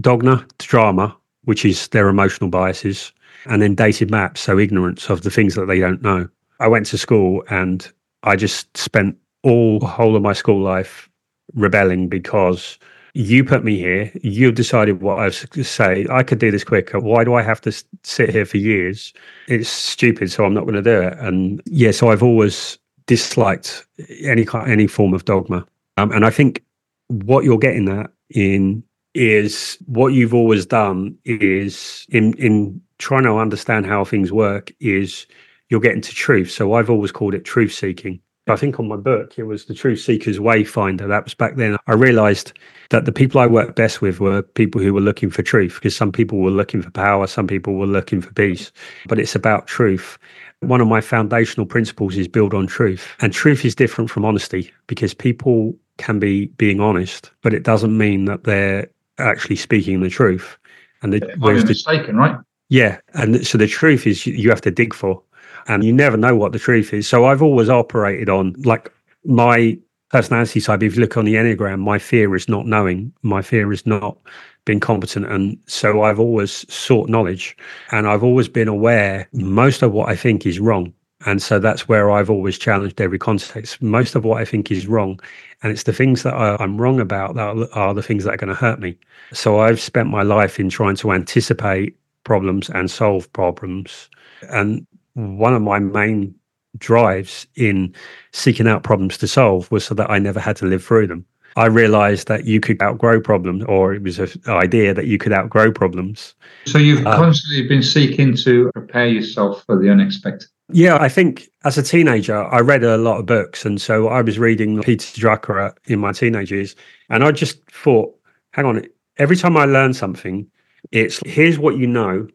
dogma, 0.00 0.46
drama, 0.58 1.16
which 1.44 1.64
is 1.64 1.88
their 1.88 2.08
emotional 2.08 2.50
biases, 2.50 3.12
and 3.46 3.60
then 3.62 3.74
dated 3.74 4.10
maps, 4.10 4.40
so 4.40 4.58
ignorance 4.58 5.10
of 5.10 5.22
the 5.22 5.30
things 5.30 5.54
that 5.54 5.66
they 5.66 5.80
don't 5.80 6.02
know. 6.02 6.28
I 6.60 6.68
went 6.68 6.86
to 6.86 6.98
school 6.98 7.42
and 7.50 7.90
I 8.22 8.36
just 8.36 8.76
spent 8.76 9.16
all 9.42 9.78
the 9.80 9.86
whole 9.86 10.14
of 10.16 10.22
my 10.22 10.32
school 10.32 10.60
life 10.60 11.08
rebelling 11.54 12.08
because 12.08 12.78
you 13.14 13.44
put 13.44 13.64
me 13.64 13.76
here. 13.76 14.10
You 14.22 14.52
decided 14.52 15.02
what 15.02 15.18
I 15.18 15.30
say. 15.30 16.06
I 16.10 16.22
could 16.22 16.38
do 16.38 16.50
this 16.50 16.64
quicker. 16.64 16.98
Why 16.98 17.24
do 17.24 17.34
I 17.34 17.42
have 17.42 17.60
to 17.62 17.84
sit 18.04 18.30
here 18.30 18.46
for 18.46 18.56
years? 18.56 19.12
It's 19.48 19.68
stupid, 19.68 20.30
so 20.30 20.44
I'm 20.44 20.54
not 20.54 20.62
going 20.62 20.74
to 20.74 20.82
do 20.82 21.02
it. 21.02 21.18
And 21.18 21.60
yeah, 21.66 21.90
so 21.90 22.08
I've 22.08 22.22
always 22.22 22.78
disliked 23.12 23.84
any 24.22 24.46
any 24.66 24.86
form 24.86 25.12
of 25.12 25.26
dogma. 25.26 25.66
Um, 25.98 26.10
and 26.12 26.24
I 26.24 26.30
think 26.30 26.64
what 27.08 27.44
you're 27.44 27.58
getting 27.58 27.90
at 27.90 28.10
in 28.30 28.82
is 29.14 29.76
what 29.84 30.14
you've 30.14 30.32
always 30.32 30.64
done 30.64 31.18
is 31.26 32.06
in 32.08 32.32
in 32.34 32.80
trying 32.96 33.24
to 33.24 33.36
understand 33.36 33.84
how 33.84 34.02
things 34.02 34.32
work 34.32 34.72
is 34.80 35.26
you're 35.68 35.86
getting 35.86 36.00
to 36.00 36.14
truth. 36.14 36.50
So 36.50 36.72
I've 36.72 36.88
always 36.88 37.12
called 37.12 37.34
it 37.34 37.44
truth 37.44 37.74
seeking. 37.74 38.18
I 38.48 38.56
think 38.56 38.80
on 38.80 38.88
my 38.88 38.96
book 38.96 39.38
it 39.38 39.44
was 39.44 39.66
the 39.66 39.74
Truth 39.74 40.00
Seeker's 40.00 40.38
Wayfinder. 40.38 41.06
That 41.06 41.24
was 41.24 41.34
back 41.34 41.56
then. 41.56 41.76
I 41.86 41.92
realized 41.92 42.52
that 42.90 43.04
the 43.04 43.12
people 43.12 43.40
I 43.40 43.46
worked 43.46 43.76
best 43.76 44.02
with 44.02 44.18
were 44.20 44.42
people 44.42 44.80
who 44.80 44.92
were 44.92 45.00
looking 45.00 45.30
for 45.30 45.42
truth 45.42 45.74
because 45.74 45.94
some 45.94 46.10
people 46.10 46.38
were 46.38 46.50
looking 46.50 46.82
for 46.82 46.90
power, 46.90 47.26
some 47.26 47.46
people 47.46 47.74
were 47.74 47.86
looking 47.86 48.20
for 48.20 48.32
peace. 48.32 48.72
But 49.06 49.20
it's 49.20 49.36
about 49.36 49.68
truth. 49.68 50.18
One 50.62 50.80
of 50.80 50.88
my 50.88 51.00
foundational 51.00 51.66
principles 51.66 52.16
is 52.16 52.28
build 52.28 52.54
on 52.54 52.66
truth. 52.66 53.06
And 53.20 53.32
truth 53.32 53.64
is 53.64 53.74
different 53.74 54.10
from 54.10 54.24
honesty 54.24 54.72
because 54.86 55.12
people 55.12 55.74
can 55.98 56.18
be 56.18 56.46
being 56.56 56.80
honest, 56.80 57.30
but 57.42 57.52
it 57.52 57.64
doesn't 57.64 57.96
mean 57.96 58.24
that 58.26 58.44
they're 58.44 58.88
actually 59.18 59.56
speaking 59.56 60.00
the 60.00 60.08
truth. 60.08 60.56
And 61.02 61.12
the, 61.12 61.34
whereas 61.38 61.64
mistaken, 61.64 62.16
right? 62.16 62.36
Yeah, 62.68 62.98
and 63.14 63.46
so 63.46 63.58
the 63.58 63.66
truth 63.66 64.06
is 64.06 64.24
you 64.26 64.48
have 64.48 64.62
to 64.62 64.70
dig 64.70 64.94
for, 64.94 65.22
and 65.68 65.84
you 65.84 65.92
never 65.92 66.16
know 66.16 66.36
what 66.36 66.52
the 66.52 66.58
truth 66.58 66.94
is. 66.94 67.06
So 67.06 67.26
I've 67.26 67.42
always 67.42 67.68
operated 67.68 68.28
on 68.28 68.54
like 68.64 68.90
my 69.24 69.78
personality 70.10 70.60
type. 70.60 70.82
If 70.82 70.94
you 70.94 71.00
look 71.00 71.16
on 71.16 71.24
the 71.24 71.34
enneagram, 71.34 71.80
my 71.80 71.98
fear 71.98 72.34
is 72.36 72.48
not 72.48 72.66
knowing. 72.66 73.12
My 73.22 73.42
fear 73.42 73.72
is 73.72 73.84
not 73.84 74.16
being 74.64 74.80
competent, 74.80 75.26
and 75.26 75.58
so 75.66 76.02
I've 76.02 76.20
always 76.20 76.70
sought 76.72 77.08
knowledge, 77.08 77.56
and 77.90 78.06
I've 78.06 78.22
always 78.22 78.48
been 78.48 78.68
aware 78.68 79.28
most 79.32 79.82
of 79.82 79.92
what 79.92 80.08
I 80.08 80.16
think 80.16 80.46
is 80.46 80.60
wrong. 80.60 80.92
And 81.24 81.40
so 81.40 81.60
that's 81.60 81.88
where 81.88 82.10
I've 82.10 82.30
always 82.30 82.58
challenged 82.58 83.00
every 83.00 83.18
context. 83.18 83.80
Most 83.80 84.16
of 84.16 84.24
what 84.24 84.40
I 84.40 84.44
think 84.44 84.72
is 84.72 84.88
wrong, 84.88 85.20
and 85.62 85.70
it's 85.70 85.84
the 85.84 85.92
things 85.92 86.24
that 86.24 86.34
I, 86.34 86.62
am 86.62 86.80
wrong 86.80 86.98
about 86.98 87.34
that 87.34 87.68
are 87.72 87.94
the 87.94 88.02
things 88.02 88.24
that 88.24 88.34
are 88.34 88.36
going 88.36 88.48
to 88.48 88.54
hurt 88.54 88.80
me. 88.80 88.98
So 89.32 89.60
I've 89.60 89.80
spent 89.80 90.08
my 90.08 90.22
life 90.22 90.58
in 90.58 90.68
trying 90.68 90.96
to 90.96 91.12
anticipate 91.12 91.96
problems 92.24 92.70
and 92.70 92.90
solve 92.90 93.32
problems. 93.32 94.08
And 94.50 94.86
one 95.14 95.54
of 95.54 95.62
my 95.62 95.78
main 95.78 96.34
drives 96.78 97.46
in 97.54 97.94
seeking 98.32 98.66
out 98.66 98.82
problems 98.82 99.18
to 99.18 99.28
solve 99.28 99.70
was 99.70 99.84
so 99.84 99.94
that 99.94 100.10
I 100.10 100.18
never 100.18 100.40
had 100.40 100.56
to 100.56 100.66
live 100.66 100.84
through 100.84 101.06
them. 101.06 101.24
I 101.56 101.66
realized 101.66 102.28
that 102.28 102.44
you 102.44 102.60
could 102.60 102.80
outgrow 102.82 103.20
problems, 103.20 103.64
or 103.64 103.94
it 103.94 104.02
was 104.02 104.18
an 104.18 104.30
idea 104.48 104.94
that 104.94 105.06
you 105.06 105.18
could 105.18 105.32
outgrow 105.32 105.72
problems. 105.72 106.34
So 106.66 106.78
you've 106.78 107.06
um, 107.06 107.16
constantly 107.16 107.68
been 107.68 107.82
seeking 107.82 108.36
to 108.36 108.70
prepare 108.72 109.08
yourself 109.08 109.64
for 109.66 109.78
the 109.78 109.90
unexpected. 109.90 110.48
Yeah, 110.72 110.96
I 110.96 111.08
think 111.08 111.50
as 111.64 111.76
a 111.76 111.82
teenager, 111.82 112.44
I 112.44 112.60
read 112.60 112.82
a 112.82 112.96
lot 112.96 113.18
of 113.18 113.26
books. 113.26 113.64
And 113.64 113.80
so 113.80 114.08
I 114.08 114.22
was 114.22 114.38
reading 114.38 114.82
Peter 114.82 115.20
Drucker 115.20 115.74
in 115.86 115.98
my 115.98 116.12
teenage 116.12 116.50
years. 116.50 116.74
And 117.10 117.22
I 117.22 117.30
just 117.32 117.58
thought, 117.70 118.14
hang 118.52 118.64
on, 118.64 118.86
every 119.18 119.36
time 119.36 119.56
I 119.56 119.66
learn 119.66 119.92
something, 119.92 120.50
it's 120.90 121.20
here's 121.26 121.58
what 121.58 121.76
you 121.76 121.86
know, 121.86 122.26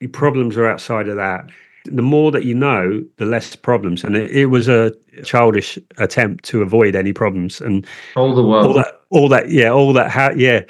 your 0.00 0.10
problems 0.10 0.56
are 0.56 0.66
outside 0.66 1.08
of 1.08 1.16
that. 1.16 1.50
The 1.86 2.02
more 2.02 2.30
that 2.30 2.44
you 2.44 2.54
know, 2.54 3.04
the 3.16 3.24
less 3.24 3.56
problems. 3.56 4.04
And 4.04 4.16
it, 4.16 4.30
it 4.30 4.46
was 4.46 4.68
a 4.68 4.92
childish 5.24 5.78
attempt 5.98 6.44
to 6.46 6.62
avoid 6.62 6.94
any 6.94 7.12
problems. 7.12 7.60
And 7.60 7.86
all 8.16 8.34
the 8.34 8.42
world. 8.42 8.66
All 8.66 8.74
that, 8.74 9.00
all 9.10 9.28
that 9.28 9.50
yeah, 9.50 9.70
all 9.70 9.92
that, 9.94 10.10
ha- 10.10 10.34
yeah. 10.36 10.62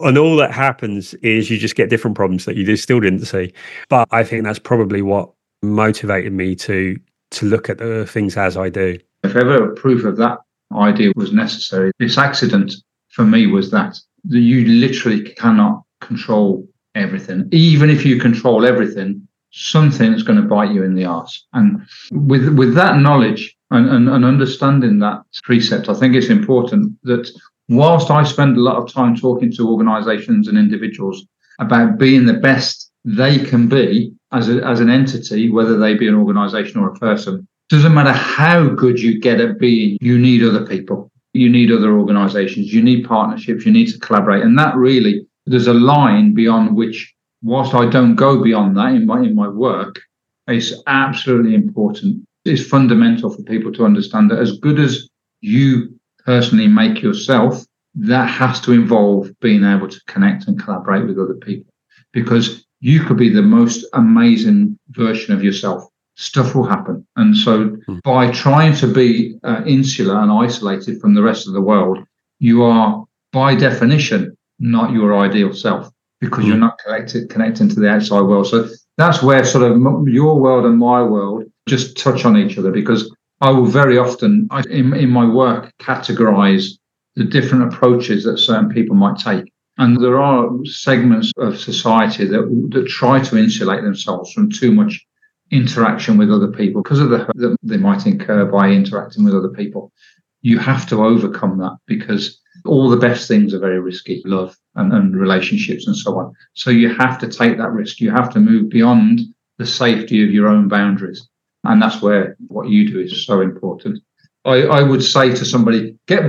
And 0.00 0.18
all 0.18 0.36
that 0.36 0.52
happens 0.52 1.14
is 1.14 1.48
you 1.48 1.58
just 1.58 1.76
get 1.76 1.88
different 1.88 2.16
problems 2.16 2.44
that 2.44 2.56
you 2.56 2.76
still 2.76 3.00
didn't 3.00 3.24
see. 3.24 3.52
But 3.88 4.08
I 4.10 4.24
think 4.24 4.44
that's 4.44 4.58
probably 4.58 5.02
what 5.02 5.30
motivated 5.62 6.32
me 6.32 6.54
to 6.56 6.98
to 7.30 7.46
look 7.46 7.68
at 7.68 7.78
the 7.78 8.06
things 8.06 8.36
as 8.36 8.56
I 8.56 8.68
do. 8.68 8.98
If 9.24 9.34
ever 9.36 9.68
proof 9.74 10.04
of 10.04 10.16
that 10.18 10.38
idea 10.72 11.12
was 11.16 11.32
necessary, 11.32 11.92
this 11.98 12.18
accident 12.18 12.74
for 13.08 13.24
me 13.24 13.46
was 13.46 13.70
that, 13.70 13.98
that 14.24 14.40
you 14.40 14.66
literally 14.66 15.22
cannot 15.22 15.82
control 16.00 16.68
everything. 16.94 17.48
Even 17.52 17.90
if 17.90 18.04
you 18.04 18.20
control 18.20 18.64
everything, 18.64 19.25
something's 19.56 20.22
going 20.22 20.40
to 20.40 20.46
bite 20.46 20.72
you 20.72 20.82
in 20.84 20.94
the 20.94 21.04
ass. 21.04 21.44
And 21.52 21.82
with 22.12 22.48
with 22.56 22.74
that 22.74 22.98
knowledge 22.98 23.56
and, 23.70 23.88
and, 23.88 24.08
and 24.08 24.24
understanding 24.24 24.98
that 25.00 25.22
precept, 25.44 25.88
I 25.88 25.94
think 25.94 26.14
it's 26.14 26.28
important 26.28 26.96
that 27.04 27.28
whilst 27.68 28.10
I 28.10 28.22
spend 28.22 28.56
a 28.56 28.60
lot 28.60 28.76
of 28.76 28.92
time 28.92 29.16
talking 29.16 29.50
to 29.52 29.68
organizations 29.68 30.48
and 30.48 30.58
individuals 30.58 31.24
about 31.58 31.98
being 31.98 32.26
the 32.26 32.34
best 32.34 32.90
they 33.04 33.38
can 33.38 33.68
be 33.68 34.12
as, 34.32 34.48
a, 34.48 34.64
as 34.66 34.80
an 34.80 34.90
entity, 34.90 35.50
whether 35.50 35.78
they 35.78 35.94
be 35.94 36.08
an 36.08 36.14
organization 36.14 36.80
or 36.80 36.88
a 36.88 36.98
person, 36.98 37.46
doesn't 37.68 37.94
matter 37.94 38.12
how 38.12 38.68
good 38.68 39.00
you 39.00 39.20
get 39.20 39.40
at 39.40 39.58
being, 39.58 39.96
you 40.00 40.18
need 40.18 40.42
other 40.42 40.66
people. 40.66 41.10
You 41.32 41.50
need 41.50 41.70
other 41.70 41.98
organizations. 41.98 42.72
You 42.72 42.82
need 42.82 43.06
partnerships. 43.06 43.66
You 43.66 43.72
need 43.72 43.88
to 43.92 43.98
collaborate. 43.98 44.42
And 44.42 44.58
that 44.58 44.74
really, 44.76 45.26
there's 45.46 45.66
a 45.66 45.74
line 45.74 46.34
beyond 46.34 46.76
which, 46.76 47.14
whilst 47.46 47.74
I 47.74 47.88
don't 47.88 48.16
go 48.16 48.42
beyond 48.42 48.76
that 48.76 48.92
in 48.92 49.06
my, 49.06 49.20
in 49.20 49.34
my 49.34 49.48
work, 49.48 50.00
it's 50.48 50.72
absolutely 50.86 51.54
important. 51.54 52.26
It's 52.44 52.66
fundamental 52.66 53.30
for 53.30 53.42
people 53.42 53.72
to 53.74 53.84
understand 53.84 54.30
that 54.30 54.40
as 54.40 54.58
good 54.58 54.80
as 54.80 55.08
you 55.40 55.98
personally 56.24 56.66
make 56.66 57.02
yourself, 57.02 57.64
that 57.94 58.28
has 58.28 58.60
to 58.62 58.72
involve 58.72 59.30
being 59.40 59.64
able 59.64 59.88
to 59.88 60.00
connect 60.06 60.48
and 60.48 60.60
collaborate 60.60 61.06
with 61.06 61.18
other 61.18 61.34
people. 61.34 61.72
Because 62.12 62.66
you 62.80 63.04
could 63.04 63.16
be 63.16 63.30
the 63.32 63.42
most 63.42 63.84
amazing 63.92 64.78
version 64.90 65.32
of 65.32 65.42
yourself. 65.42 65.84
Stuff 66.16 66.54
will 66.54 66.66
happen. 66.66 67.06
And 67.16 67.36
so, 67.36 67.70
mm. 67.88 68.02
by 68.02 68.30
trying 68.30 68.74
to 68.76 68.86
be 68.86 69.38
uh, 69.44 69.62
insular 69.66 70.18
and 70.18 70.32
isolated 70.32 71.00
from 71.00 71.14
the 71.14 71.22
rest 71.22 71.46
of 71.46 71.52
the 71.52 71.60
world, 71.60 71.98
you 72.38 72.62
are, 72.62 73.04
by 73.32 73.54
definition, 73.54 74.36
not 74.58 74.92
your 74.92 75.16
ideal 75.16 75.52
self 75.52 75.90
because 76.20 76.44
mm. 76.44 76.48
you're 76.48 76.56
not 76.56 76.78
connected, 76.78 77.28
connecting 77.30 77.68
to 77.68 77.80
the 77.80 77.88
outside 77.88 78.22
world. 78.22 78.46
So, 78.46 78.68
that's 78.96 79.22
where 79.22 79.44
sort 79.44 79.70
of 79.70 80.08
your 80.08 80.40
world 80.40 80.64
and 80.64 80.78
my 80.78 81.02
world 81.02 81.44
just 81.68 81.98
touch 81.98 82.24
on 82.24 82.36
each 82.36 82.56
other 82.56 82.70
because 82.70 83.14
I 83.40 83.50
will 83.50 83.66
very 83.66 83.98
often, 83.98 84.48
in, 84.70 84.94
in 84.94 85.10
my 85.10 85.28
work, 85.28 85.72
categorize 85.78 86.70
the 87.16 87.24
different 87.24 87.64
approaches 87.64 88.24
that 88.24 88.38
certain 88.38 88.70
people 88.70 88.96
might 88.96 89.18
take. 89.18 89.52
And 89.78 90.02
there 90.02 90.18
are 90.18 90.48
segments 90.64 91.32
of 91.36 91.58
society 91.58 92.24
that, 92.26 92.70
that 92.72 92.88
try 92.88 93.20
to 93.22 93.36
insulate 93.36 93.82
themselves 93.82 94.32
from 94.32 94.50
too 94.50 94.72
much 94.72 95.04
interaction 95.50 96.16
with 96.16 96.32
other 96.32 96.48
people 96.48 96.82
because 96.82 97.00
of 97.00 97.10
the 97.10 97.18
hurt 97.18 97.36
that 97.36 97.56
they 97.62 97.76
might 97.76 98.06
incur 98.06 98.46
by 98.46 98.70
interacting 98.70 99.24
with 99.24 99.34
other 99.34 99.50
people. 99.50 99.92
You 100.40 100.58
have 100.58 100.88
to 100.88 101.04
overcome 101.04 101.58
that 101.58 101.76
because 101.86 102.40
all 102.66 102.90
the 102.90 102.96
best 102.96 103.28
things 103.28 103.54
are 103.54 103.58
very 103.58 103.80
risky 103.80 104.22
love 104.24 104.56
and, 104.74 104.92
and 104.92 105.16
relationships 105.16 105.86
and 105.86 105.96
so 105.96 106.18
on. 106.18 106.34
So 106.54 106.70
you 106.70 106.94
have 106.94 107.18
to 107.20 107.28
take 107.28 107.58
that 107.58 107.72
risk. 107.72 108.00
You 108.00 108.10
have 108.10 108.30
to 108.34 108.40
move 108.40 108.68
beyond 108.68 109.20
the 109.58 109.66
safety 109.66 110.22
of 110.24 110.30
your 110.30 110.48
own 110.48 110.68
boundaries. 110.68 111.28
And 111.64 111.80
that's 111.80 112.02
where 112.02 112.36
what 112.48 112.68
you 112.68 112.88
do 112.88 113.00
is 113.00 113.26
so 113.26 113.40
important. 113.40 114.00
I, 114.44 114.62
I 114.62 114.82
would 114.82 115.02
say 115.02 115.30
to 115.30 115.44
somebody, 115.44 115.96
get 116.06 116.22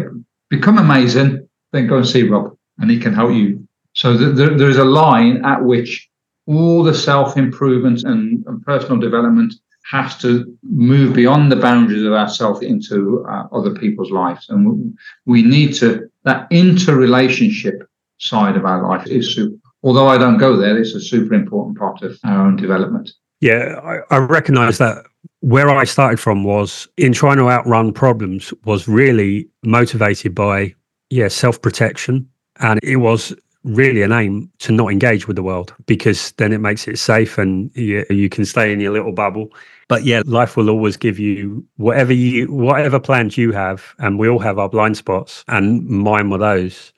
become 0.50 0.78
amazing, 0.78 1.48
then 1.72 1.88
go 1.88 1.98
and 1.98 2.08
see 2.08 2.24
Rob 2.24 2.58
and 2.80 2.90
he 2.90 3.00
can 3.00 3.14
help 3.14 3.32
you. 3.32 3.68
So 3.94 4.16
there, 4.16 4.58
there's 4.58 4.78
a 4.78 4.86
line 4.86 5.44
at 5.46 5.64
which 5.64 6.10
all 6.46 6.84
the 6.84 6.94
self 6.94 7.38
improvement 7.38 8.04
and, 8.04 8.44
and, 8.48 8.64
personal 8.64 9.00
development 9.00 9.54
has 9.90 10.18
to 10.18 10.58
move 10.64 11.16
beyond 11.16 11.52
the 11.52 11.56
boundaries 11.56 12.04
of 12.04 12.14
ourselves 12.14 12.62
into 12.62 13.26
uh, 13.30 13.48
other 13.52 13.74
people's 13.74 14.12
lives. 14.12 14.50
And 14.50 14.98
we 15.26 15.42
need 15.42 15.74
to, 15.76 16.10
that 16.24 16.48
interrelationship 16.52 17.88
side 18.18 18.58
of 18.58 18.66
our 18.66 18.88
life 18.88 19.08
is 19.08 19.34
super. 19.34 19.58
Although 19.84 20.08
I 20.08 20.18
don't 20.18 20.38
go 20.38 20.58
there, 20.58 20.78
it's 20.78 20.96
a 20.96 21.00
super 21.00 21.34
important 21.34 21.78
part 21.78 22.02
of 22.02 22.18
our 22.26 22.46
own 22.46 22.58
development. 22.58 23.12
Yeah, 23.40 23.80
I, 23.84 24.16
I 24.16 24.18
recognize 24.18 24.80
that 24.80 25.06
where 25.42 25.70
I 25.70 25.84
started 25.84 26.20
from 26.20 26.44
was 26.44 26.88
in 26.98 27.14
trying 27.14 27.38
to 27.38 27.50
outrun 27.50 27.94
problems 27.94 28.54
was 28.66 28.88
really 28.88 29.48
motivated 29.64 30.34
by 30.34 30.74
yeah 31.10 31.28
self 31.28 31.62
protection 31.62 32.28
and 32.60 32.80
it 32.84 32.98
was 32.98 33.36
really 33.68 34.02
an 34.02 34.12
aim 34.12 34.50
to 34.60 34.72
not 34.72 34.92
engage 34.92 35.28
with 35.28 35.36
the 35.36 35.44
world 35.44 35.74
because 35.86 36.32
then 36.34 36.54
it 36.54 36.60
makes 36.60 36.88
it 36.88 36.98
safe 36.98 37.38
and 37.38 37.70
you, 37.76 38.06
you 38.10 38.30
can 38.30 38.46
stay 38.46 38.72
in 38.72 38.80
your 38.80 38.94
little 38.94 39.12
bubble. 39.12 39.50
But 39.88 40.04
yeah, 40.04 40.22
life 40.26 40.58
will 40.58 40.70
always 40.70 40.98
give 40.98 41.20
you 41.20 41.66
whatever 41.78 42.14
you 42.14 42.52
whatever 42.52 43.00
plans 43.00 43.38
you 43.38 43.52
have, 43.52 43.96
and 44.00 44.20
we 44.20 44.28
all 44.28 44.40
have 44.40 44.60
our 44.60 44.68
blind 44.70 44.98
spots, 44.98 45.46
and 45.48 45.86
mine 45.88 46.30
were 46.30 46.38
those. 46.38 46.92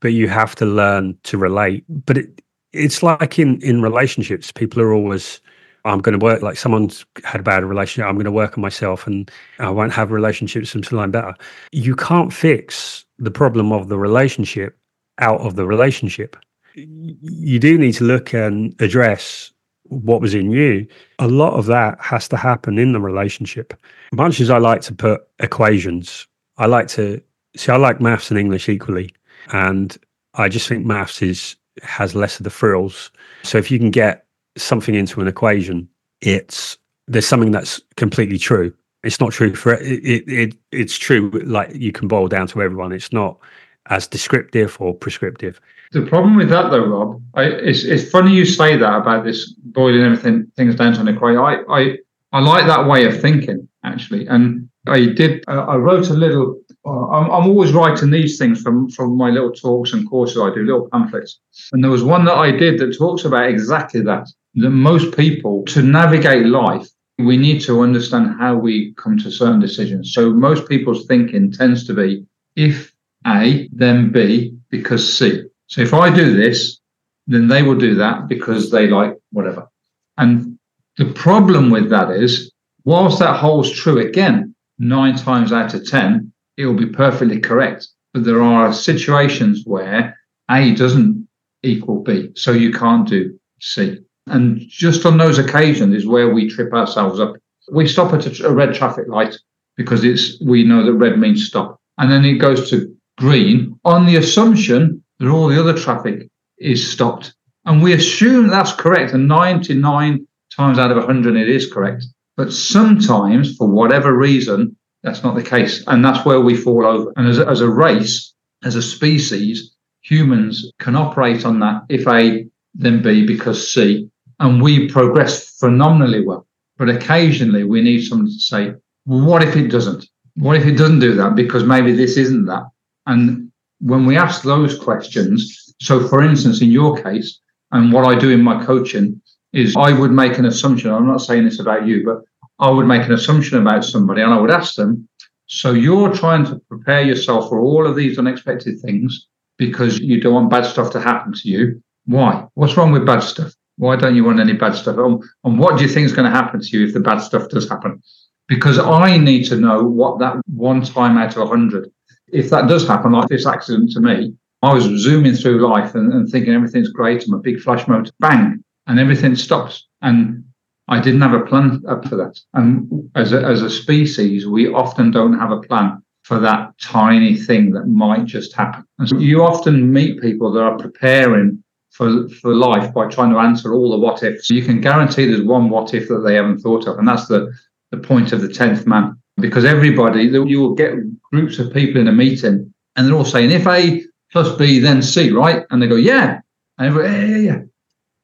But 0.00 0.12
you 0.12 0.28
have 0.28 0.54
to 0.56 0.66
learn 0.66 1.18
to 1.24 1.38
relate. 1.38 1.84
But 1.88 2.18
it, 2.18 2.42
it's 2.72 3.02
like 3.02 3.38
in 3.38 3.60
in 3.62 3.82
relationships, 3.82 4.52
people 4.52 4.80
are 4.80 4.92
always 4.92 5.40
I'm 5.84 6.00
going 6.00 6.18
to 6.18 6.24
work 6.24 6.42
like 6.42 6.56
someone's 6.56 7.04
had 7.24 7.40
a 7.40 7.44
bad 7.44 7.64
relationship. 7.64 8.08
I'm 8.08 8.14
going 8.14 8.24
to 8.26 8.32
work 8.32 8.56
on 8.56 8.62
myself 8.62 9.06
and 9.06 9.30
I 9.58 9.70
won't 9.70 9.92
have 9.92 10.10
relationships 10.10 10.74
until 10.74 11.00
I'm 11.00 11.10
better. 11.10 11.34
You 11.72 11.96
can't 11.96 12.32
fix 12.32 13.04
the 13.18 13.30
problem 13.30 13.72
of 13.72 13.88
the 13.88 13.98
relationship 13.98 14.78
out 15.20 15.40
of 15.40 15.56
the 15.56 15.66
relationship. 15.66 16.36
You 16.74 17.58
do 17.58 17.78
need 17.78 17.92
to 17.94 18.04
look 18.04 18.32
and 18.32 18.80
address 18.80 19.52
what 19.84 20.20
was 20.20 20.34
in 20.34 20.50
you. 20.50 20.86
A 21.18 21.28
lot 21.28 21.54
of 21.54 21.66
that 21.66 22.00
has 22.00 22.28
to 22.28 22.36
happen 22.36 22.78
in 22.78 22.92
the 22.92 23.00
relationship. 23.00 23.74
Much 24.12 24.40
as 24.40 24.50
I 24.50 24.58
like 24.58 24.80
to 24.82 24.94
put 24.94 25.22
equations, 25.40 26.26
I 26.58 26.66
like 26.66 26.88
to 26.88 27.22
see, 27.56 27.72
I 27.72 27.76
like 27.76 28.00
maths 28.00 28.30
and 28.30 28.38
English 28.38 28.68
equally. 28.68 29.12
And 29.52 29.96
I 30.34 30.48
just 30.48 30.68
think 30.68 30.86
maths 30.86 31.22
is 31.22 31.56
has 31.82 32.14
less 32.14 32.38
of 32.38 32.44
the 32.44 32.50
frills. 32.50 33.10
So 33.42 33.58
if 33.58 33.70
you 33.70 33.78
can 33.78 33.90
get 33.90 34.26
something 34.56 34.94
into 34.94 35.20
an 35.20 35.28
equation, 35.28 35.88
it's 36.20 36.78
there's 37.08 37.26
something 37.26 37.50
that's 37.50 37.80
completely 37.96 38.38
true. 38.38 38.72
It's 39.02 39.18
not 39.18 39.32
true 39.32 39.54
for 39.54 39.74
it, 39.74 40.04
it, 40.04 40.28
it 40.28 40.56
it's 40.70 40.98
true 40.98 41.30
like 41.44 41.74
you 41.74 41.90
can 41.90 42.06
boil 42.06 42.28
down 42.28 42.46
to 42.48 42.62
everyone. 42.62 42.92
It's 42.92 43.12
not 43.12 43.38
as 43.86 44.06
descriptive 44.06 44.76
or 44.80 44.94
prescriptive. 44.94 45.60
The 45.92 46.02
problem 46.02 46.36
with 46.36 46.50
that, 46.50 46.70
though, 46.70 46.86
Rob, 46.86 47.22
I, 47.34 47.44
it's, 47.44 47.84
it's 47.84 48.10
funny 48.10 48.34
you 48.34 48.44
say 48.44 48.76
that 48.76 48.96
about 48.96 49.24
this 49.24 49.52
boiling 49.52 50.02
everything 50.02 50.46
things 50.56 50.76
down 50.76 50.94
to 50.94 51.00
an 51.00 51.08
equation. 51.08 51.40
I, 51.40 51.62
I 51.68 51.96
I 52.32 52.40
like 52.40 52.66
that 52.66 52.86
way 52.86 53.06
of 53.06 53.20
thinking 53.20 53.68
actually. 53.84 54.26
And 54.26 54.68
I 54.86 55.06
did. 55.06 55.44
Uh, 55.48 55.64
I 55.66 55.76
wrote 55.76 56.10
a 56.10 56.14
little. 56.14 56.60
Uh, 56.86 57.08
I'm, 57.10 57.30
I'm, 57.30 57.48
always 57.48 57.72
writing 57.72 58.10
these 58.10 58.38
things 58.38 58.62
from 58.62 58.88
from 58.88 59.16
my 59.16 59.30
little 59.30 59.52
talks 59.52 59.92
and 59.92 60.08
courses 60.08 60.38
I 60.38 60.54
do, 60.54 60.64
little 60.64 60.88
pamphlets. 60.90 61.40
And 61.72 61.84
there 61.84 61.90
was 61.90 62.02
one 62.02 62.24
that 62.24 62.36
I 62.36 62.50
did 62.50 62.78
that 62.78 62.96
talks 62.96 63.24
about 63.24 63.48
exactly 63.48 64.00
that. 64.02 64.28
That 64.54 64.70
most 64.70 65.16
people 65.16 65.64
to 65.66 65.82
navigate 65.82 66.46
life, 66.46 66.88
we 67.18 67.36
need 67.36 67.60
to 67.62 67.82
understand 67.82 68.36
how 68.38 68.56
we 68.56 68.92
come 68.94 69.18
to 69.18 69.30
certain 69.30 69.60
decisions. 69.60 70.12
So 70.12 70.30
most 70.30 70.68
people's 70.68 71.06
thinking 71.06 71.52
tends 71.52 71.86
to 71.86 71.94
be 71.94 72.26
if 72.56 72.89
A, 73.26 73.68
then 73.72 74.10
B, 74.12 74.54
because 74.70 75.16
C. 75.18 75.44
So 75.66 75.82
if 75.82 75.94
I 75.94 76.14
do 76.14 76.34
this, 76.34 76.80
then 77.26 77.48
they 77.48 77.62
will 77.62 77.76
do 77.76 77.94
that 77.96 78.28
because 78.28 78.70
they 78.70 78.88
like 78.88 79.14
whatever. 79.30 79.68
And 80.16 80.58
the 80.96 81.12
problem 81.12 81.70
with 81.70 81.90
that 81.90 82.10
is, 82.10 82.52
whilst 82.84 83.18
that 83.20 83.38
holds 83.38 83.70
true 83.70 83.98
again, 83.98 84.54
nine 84.78 85.16
times 85.16 85.52
out 85.52 85.74
of 85.74 85.88
10, 85.88 86.32
it 86.56 86.66
will 86.66 86.74
be 86.74 86.86
perfectly 86.86 87.40
correct. 87.40 87.88
But 88.12 88.24
there 88.24 88.42
are 88.42 88.72
situations 88.72 89.62
where 89.64 90.18
A 90.50 90.74
doesn't 90.74 91.28
equal 91.62 92.02
B, 92.02 92.30
so 92.34 92.52
you 92.52 92.72
can't 92.72 93.06
do 93.06 93.38
C. 93.60 93.98
And 94.26 94.60
just 94.68 95.06
on 95.06 95.18
those 95.18 95.38
occasions 95.38 95.94
is 95.94 96.06
where 96.06 96.32
we 96.32 96.48
trip 96.48 96.72
ourselves 96.72 97.20
up. 97.20 97.34
We 97.72 97.86
stop 97.86 98.12
at 98.12 98.40
a 98.40 98.52
red 98.52 98.74
traffic 98.74 99.08
light 99.08 99.36
because 99.76 100.04
it's 100.04 100.40
we 100.40 100.64
know 100.64 100.84
that 100.84 100.94
red 100.94 101.18
means 101.18 101.46
stop. 101.46 101.80
And 101.98 102.10
then 102.10 102.24
it 102.24 102.34
goes 102.34 102.70
to 102.70 102.94
green 103.20 103.78
on 103.84 104.06
the 104.06 104.16
assumption 104.16 105.04
that 105.18 105.28
all 105.28 105.46
the 105.46 105.60
other 105.60 105.76
traffic 105.76 106.28
is 106.58 106.90
stopped. 106.90 107.34
And 107.66 107.82
we 107.82 107.92
assume 107.92 108.48
that's 108.48 108.72
correct. 108.72 109.12
And 109.12 109.28
99 109.28 110.26
times 110.56 110.78
out 110.78 110.90
of 110.90 110.96
100, 110.96 111.36
it 111.36 111.48
is 111.48 111.70
correct. 111.70 112.06
But 112.38 112.50
sometimes, 112.52 113.56
for 113.56 113.68
whatever 113.68 114.16
reason, 114.16 114.74
that's 115.02 115.22
not 115.22 115.34
the 115.34 115.42
case. 115.42 115.84
And 115.86 116.02
that's 116.02 116.24
where 116.24 116.40
we 116.40 116.56
fall 116.56 116.86
over. 116.86 117.12
And 117.16 117.28
as 117.28 117.38
a, 117.38 117.46
as 117.46 117.60
a 117.60 117.68
race, 117.68 118.34
as 118.64 118.74
a 118.74 118.82
species, 118.82 119.76
humans 120.00 120.72
can 120.78 120.96
operate 120.96 121.44
on 121.44 121.60
that 121.60 121.82
if 121.90 122.08
A, 122.08 122.46
then 122.74 123.02
B, 123.02 123.26
because 123.26 123.70
C. 123.70 124.08
And 124.38 124.62
we 124.62 124.88
progress 124.88 125.58
phenomenally 125.58 126.24
well. 126.24 126.46
But 126.78 126.88
occasionally 126.88 127.64
we 127.64 127.82
need 127.82 128.06
someone 128.06 128.28
to 128.28 128.32
say, 128.32 128.72
well, 129.04 129.26
what 129.26 129.42
if 129.42 129.54
it 129.56 129.68
doesn't? 129.68 130.06
What 130.36 130.56
if 130.56 130.64
it 130.64 130.78
doesn't 130.78 131.00
do 131.00 131.14
that? 131.16 131.34
Because 131.34 131.64
maybe 131.64 131.92
this 131.92 132.16
isn't 132.16 132.46
that. 132.46 132.64
And 133.10 133.50
when 133.80 134.06
we 134.06 134.16
ask 134.16 134.42
those 134.42 134.78
questions, 134.78 135.74
so 135.80 136.06
for 136.06 136.22
instance, 136.22 136.62
in 136.62 136.70
your 136.70 137.02
case, 137.02 137.40
and 137.72 137.92
what 137.92 138.06
I 138.06 138.18
do 138.18 138.30
in 138.30 138.42
my 138.42 138.64
coaching 138.64 139.20
is 139.52 139.74
I 139.76 139.92
would 139.92 140.12
make 140.12 140.38
an 140.38 140.46
assumption. 140.46 140.92
I'm 140.92 141.06
not 141.06 141.22
saying 141.22 141.44
this 141.44 141.60
about 141.60 141.86
you, 141.88 142.04
but 142.04 142.18
I 142.64 142.70
would 142.70 142.86
make 142.86 143.04
an 143.06 143.12
assumption 143.12 143.58
about 143.58 143.84
somebody 143.84 144.22
and 144.22 144.32
I 144.32 144.38
would 144.38 144.50
ask 144.50 144.76
them, 144.76 145.08
so 145.46 145.72
you're 145.72 146.12
trying 146.12 146.44
to 146.46 146.60
prepare 146.68 147.02
yourself 147.02 147.48
for 147.48 147.58
all 147.60 147.84
of 147.84 147.96
these 147.96 148.18
unexpected 148.18 148.80
things 148.80 149.26
because 149.58 149.98
you 149.98 150.20
don't 150.20 150.34
want 150.34 150.50
bad 150.50 150.64
stuff 150.64 150.92
to 150.92 151.00
happen 151.00 151.32
to 151.32 151.48
you. 151.48 151.82
Why? 152.04 152.46
What's 152.54 152.76
wrong 152.76 152.92
with 152.92 153.04
bad 153.04 153.20
stuff? 153.20 153.52
Why 153.76 153.96
don't 153.96 154.14
you 154.14 154.24
want 154.24 154.38
any 154.38 154.52
bad 154.52 154.74
stuff? 154.76 154.96
And, 154.98 155.58
what 155.58 155.76
do 155.76 155.82
you 155.82 155.88
think 155.88 156.06
is 156.06 156.12
going 156.12 156.30
to 156.30 156.36
happen 156.36 156.60
to 156.60 156.78
you 156.78 156.86
if 156.86 156.94
the 156.94 157.00
bad 157.00 157.18
stuff 157.18 157.48
does 157.48 157.68
happen? 157.68 158.00
Because 158.46 158.78
I 158.78 159.16
need 159.16 159.44
to 159.46 159.56
know 159.56 159.82
what 159.82 160.20
that 160.20 160.36
one 160.46 160.82
time 160.82 161.18
out 161.18 161.36
of 161.36 161.42
a 161.42 161.46
hundred, 161.46 161.90
if 162.32 162.50
that 162.50 162.68
does 162.68 162.86
happen, 162.86 163.12
like 163.12 163.28
this 163.28 163.46
accident 163.46 163.92
to 163.92 164.00
me, 164.00 164.34
I 164.62 164.74
was 164.74 164.84
zooming 164.84 165.34
through 165.34 165.66
life 165.66 165.94
and, 165.94 166.12
and 166.12 166.28
thinking 166.28 166.54
everything's 166.54 166.90
great. 166.90 167.24
I'm 167.26 167.34
a 167.34 167.38
big 167.38 167.60
flash 167.60 167.88
motor, 167.88 168.12
bang, 168.20 168.62
and 168.86 168.98
everything 168.98 169.34
stops. 169.34 169.86
And 170.02 170.44
I 170.88 171.00
didn't 171.00 171.22
have 171.22 171.34
a 171.34 171.46
plan 171.46 171.82
up 171.88 172.06
for 172.08 172.16
that. 172.16 172.38
And 172.52 173.10
as 173.14 173.32
a, 173.32 173.42
as 173.42 173.62
a 173.62 173.70
species, 173.70 174.46
we 174.46 174.68
often 174.68 175.10
don't 175.10 175.38
have 175.38 175.50
a 175.50 175.60
plan 175.60 176.02
for 176.24 176.38
that 176.40 176.72
tiny 176.80 177.36
thing 177.36 177.72
that 177.72 177.86
might 177.86 178.24
just 178.24 178.54
happen. 178.54 178.84
And 178.98 179.08
so 179.08 179.16
you 179.16 179.42
often 179.42 179.92
meet 179.92 180.20
people 180.20 180.52
that 180.52 180.62
are 180.62 180.76
preparing 180.76 181.62
for, 181.90 182.28
for 182.28 182.54
life 182.54 182.92
by 182.92 183.08
trying 183.08 183.30
to 183.30 183.38
answer 183.38 183.74
all 183.74 183.90
the 183.90 183.98
what 183.98 184.22
ifs. 184.22 184.50
You 184.50 184.62
can 184.62 184.80
guarantee 184.80 185.26
there's 185.26 185.42
one 185.42 185.70
what 185.70 185.94
if 185.94 186.08
that 186.08 186.20
they 186.20 186.34
haven't 186.34 186.58
thought 186.58 186.86
of. 186.86 186.98
And 186.98 187.08
that's 187.08 187.26
the, 187.26 187.52
the 187.90 187.98
point 187.98 188.32
of 188.32 188.42
the 188.42 188.48
10th 188.48 188.86
man. 188.86 189.20
Because 189.36 189.64
everybody, 189.64 190.24
you 190.24 190.60
will 190.60 190.74
get 190.74 190.92
groups 191.32 191.58
of 191.58 191.72
people 191.72 192.00
in 192.00 192.08
a 192.08 192.12
meeting 192.12 192.72
and 192.96 193.06
they're 193.06 193.14
all 193.14 193.24
saying, 193.24 193.50
if 193.50 193.66
A 193.66 194.02
plus 194.32 194.56
B 194.56 194.78
then 194.78 195.02
C, 195.02 195.30
right? 195.30 195.64
And 195.70 195.82
they 195.82 195.86
go, 195.86 195.96
yeah. 195.96 196.40
And 196.78 196.94
yeah, 196.94 197.24
yeah, 197.24 197.36
yeah. 197.36 197.58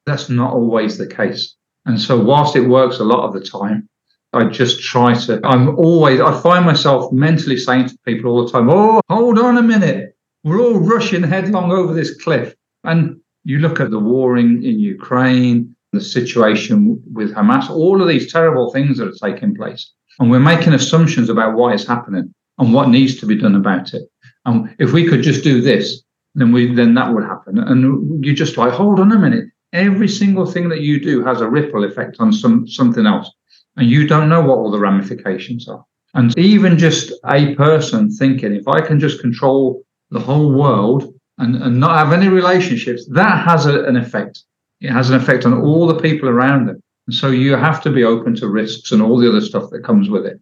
That's 0.07 0.29
not 0.29 0.53
always 0.53 0.99
the 0.99 1.07
case. 1.07 1.55
And 1.85 2.01
so, 2.01 2.23
whilst 2.23 2.57
it 2.57 2.69
works 2.69 2.99
a 2.99 3.05
lot 3.05 3.27
of 3.27 3.33
the 3.33 3.41
time, 3.41 3.89
I 4.33 4.45
just 4.47 4.81
try 4.81 5.15
to, 5.15 5.41
I'm 5.45 5.77
always, 5.79 6.21
I 6.21 6.41
find 6.41 6.65
myself 6.65 7.13
mentally 7.13 7.57
saying 7.57 7.89
to 7.89 7.99
people 8.05 8.31
all 8.31 8.45
the 8.45 8.53
time, 8.53 8.69
oh, 8.69 9.01
hold 9.09 9.39
on 9.39 9.57
a 9.57 9.63
minute. 9.63 10.17
We're 10.45 10.61
all 10.61 10.79
rushing 10.79 11.23
headlong 11.23 11.73
over 11.73 11.95
this 11.95 12.21
cliff. 12.23 12.55
And 12.85 13.21
you 13.45 13.59
look 13.59 13.81
at 13.81 13.91
the 13.91 13.99
warring 13.99 14.63
in 14.63 14.79
Ukraine, 14.79 15.75
the 15.93 16.01
situation 16.01 17.03
with 17.13 17.35
Hamas, 17.35 17.71
all 17.71 18.03
of 18.03 18.09
these 18.09 18.33
terrible 18.33 18.73
things 18.73 18.99
that 18.99 19.09
are 19.09 19.31
taking 19.31 19.55
place. 19.55 19.93
And 20.19 20.31
we're 20.31 20.41
making 20.41 20.73
assumptions 20.73 21.29
about 21.29 21.57
why 21.57 21.75
it's 21.75 21.87
happening 21.87 22.35
and 22.59 22.73
what 22.73 22.89
needs 22.89 23.17
to 23.21 23.27
be 23.27 23.37
done 23.37 23.55
about 23.55 23.93
it. 23.95 24.03
And 24.45 24.75
if 24.79 24.93
we 24.93 25.07
could 25.07 25.23
just 25.23 25.45
do 25.45 25.61
this, 25.61 26.03
then 26.35 26.53
we 26.53 26.75
then 26.75 26.95
that 26.95 27.13
would 27.13 27.25
happen. 27.25 27.59
And 27.59 28.25
you 28.25 28.35
just 28.35 28.57
like, 28.57 28.73
hold 28.73 29.01
on 29.01 29.13
a 29.13 29.19
minute. 29.19 29.47
Every 29.73 30.09
single 30.09 30.47
thing 30.47 30.69
that 30.69 30.81
you 30.81 31.01
do 31.01 31.25
has 31.25 31.41
a 31.41 31.49
ripple 31.49 31.85
effect 31.85 32.17
on 32.19 32.33
some 32.33 32.67
something 32.69 33.07
else. 33.07 33.31
And 33.77 33.91
you 33.91 34.07
don't 34.07 34.29
know 34.29 34.41
what 34.41 34.59
all 34.59 34.71
the 34.71 34.79
ramifications 34.79 35.69
are. 35.69 35.85
And 36.15 36.37
even 36.39 36.79
just 36.79 37.13
a 37.27 37.55
person 37.57 38.11
thinking, 38.11 38.55
if 38.55 38.67
I 38.67 38.81
can 38.81 38.99
just 38.99 39.21
control 39.21 39.85
the 40.11 40.21
whole 40.21 40.51
world 40.53 41.13
and, 41.39 41.57
and 41.57 41.79
not 41.79 41.99
have 41.99 42.13
any 42.15 42.29
relationships, 42.29 43.07
that 43.13 43.45
has 43.45 43.67
a, 43.67 43.85
an 43.85 43.97
effect. 43.97 44.43
It 44.81 44.91
has 44.91 45.11
an 45.11 45.17
effect 45.17 45.45
on 45.45 45.61
all 45.61 45.87
the 45.87 46.01
people 46.01 46.29
around 46.29 46.67
them. 46.67 46.83
So 47.11 47.31
you 47.31 47.53
have 47.57 47.83
to 47.83 47.91
be 47.91 48.05
open 48.05 48.35
to 48.37 48.49
risks 48.49 48.93
and 48.93 49.01
all 49.01 49.19
the 49.19 49.29
other 49.29 49.41
stuff 49.41 49.71
that 49.71 49.85
comes 49.85 50.11
with 50.11 50.27
it. 50.27 50.41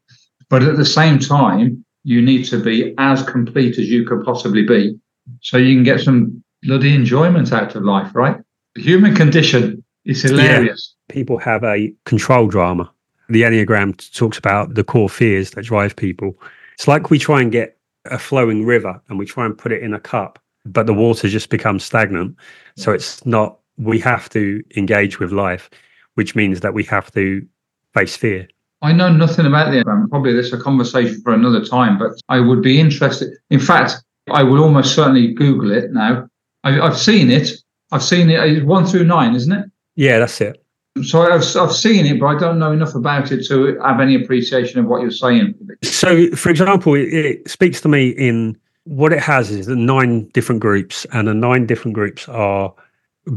But 0.48 0.62
at 0.62 0.76
the 0.76 0.84
same 0.84 1.18
time, 1.18 1.84
you 2.04 2.22
need 2.22 2.44
to 2.46 2.62
be 2.62 2.94
as 2.98 3.22
complete 3.22 3.78
as 3.78 3.88
you 3.88 4.04
could 4.04 4.24
possibly 4.24 4.62
be 4.62 4.98
so 5.40 5.56
you 5.56 5.74
can 5.74 5.84
get 5.84 6.00
some 6.00 6.42
bloody 6.62 6.94
enjoyment 6.94 7.52
out 7.52 7.74
of 7.74 7.82
life, 7.82 8.14
right? 8.14 8.36
The 8.74 8.82
human 8.82 9.14
condition 9.14 9.84
is 10.04 10.22
hilarious. 10.22 10.94
Yeah. 11.08 11.14
People 11.14 11.38
have 11.38 11.64
a 11.64 11.92
control 12.04 12.48
drama. 12.48 12.90
The 13.28 13.42
Enneagram 13.42 14.12
talks 14.14 14.36
about 14.36 14.74
the 14.74 14.84
core 14.84 15.08
fears 15.08 15.52
that 15.52 15.64
drive 15.64 15.96
people. 15.96 16.38
It's 16.74 16.88
like 16.88 17.10
we 17.10 17.18
try 17.18 17.40
and 17.40 17.52
get 17.52 17.78
a 18.06 18.18
flowing 18.18 18.64
river 18.66 19.00
and 19.08 19.18
we 19.18 19.24
try 19.24 19.46
and 19.46 19.56
put 19.56 19.72
it 19.72 19.82
in 19.82 19.94
a 19.94 20.00
cup, 20.00 20.38
but 20.66 20.86
the 20.86 20.94
water 20.94 21.28
just 21.28 21.48
becomes 21.48 21.84
stagnant. 21.84 22.36
So 22.76 22.92
it's 22.92 23.24
not, 23.24 23.58
we 23.78 23.98
have 24.00 24.28
to 24.30 24.62
engage 24.76 25.18
with 25.20 25.32
life, 25.32 25.70
which 26.14 26.34
means 26.34 26.60
that 26.60 26.74
we 26.74 26.84
have 26.84 27.10
to 27.12 27.46
face 27.92 28.16
fear. 28.16 28.48
I 28.82 28.92
know 28.92 29.10
nothing 29.10 29.46
about 29.46 29.70
the 29.70 29.78
Enneagram. 29.78 30.10
Probably 30.10 30.34
this 30.34 30.48
is 30.48 30.52
a 30.52 30.58
conversation 30.58 31.20
for 31.22 31.32
another 31.32 31.64
time, 31.64 31.98
but 31.98 32.12
I 32.28 32.40
would 32.40 32.62
be 32.62 32.78
interested. 32.78 33.32
In 33.50 33.60
fact, 33.60 33.94
I 34.30 34.42
will 34.42 34.62
almost 34.62 34.94
certainly 34.94 35.32
Google 35.32 35.70
it 35.72 35.92
now. 35.92 36.28
I, 36.64 36.72
have 36.72 36.98
seen 36.98 37.30
it. 37.30 37.52
I've 37.92 38.02
seen 38.02 38.28
it. 38.30 38.40
It's 38.40 38.64
one 38.64 38.86
through 38.86 39.04
nine, 39.04 39.34
isn't 39.34 39.52
it? 39.52 39.70
Yeah, 39.96 40.18
that's 40.18 40.40
it. 40.40 40.62
So 41.02 41.22
I've, 41.22 41.44
I've 41.56 41.74
seen 41.74 42.06
it, 42.06 42.20
but 42.20 42.26
I 42.26 42.38
don't 42.38 42.58
know 42.58 42.72
enough 42.72 42.94
about 42.94 43.32
it 43.32 43.46
to 43.48 43.78
have 43.80 44.00
any 44.00 44.14
appreciation 44.14 44.78
of 44.78 44.86
what 44.86 45.02
you're 45.02 45.10
saying. 45.10 45.54
So, 45.82 46.30
for 46.32 46.50
example, 46.50 46.94
it, 46.94 47.12
it 47.12 47.50
speaks 47.50 47.80
to 47.80 47.88
me 47.88 48.10
in 48.10 48.56
what 48.84 49.12
it 49.12 49.20
has 49.20 49.50
is 49.50 49.66
the 49.66 49.76
nine 49.76 50.26
different 50.28 50.60
groups, 50.60 51.04
and 51.12 51.26
the 51.26 51.34
nine 51.34 51.66
different 51.66 51.94
groups 51.94 52.28
are 52.28 52.72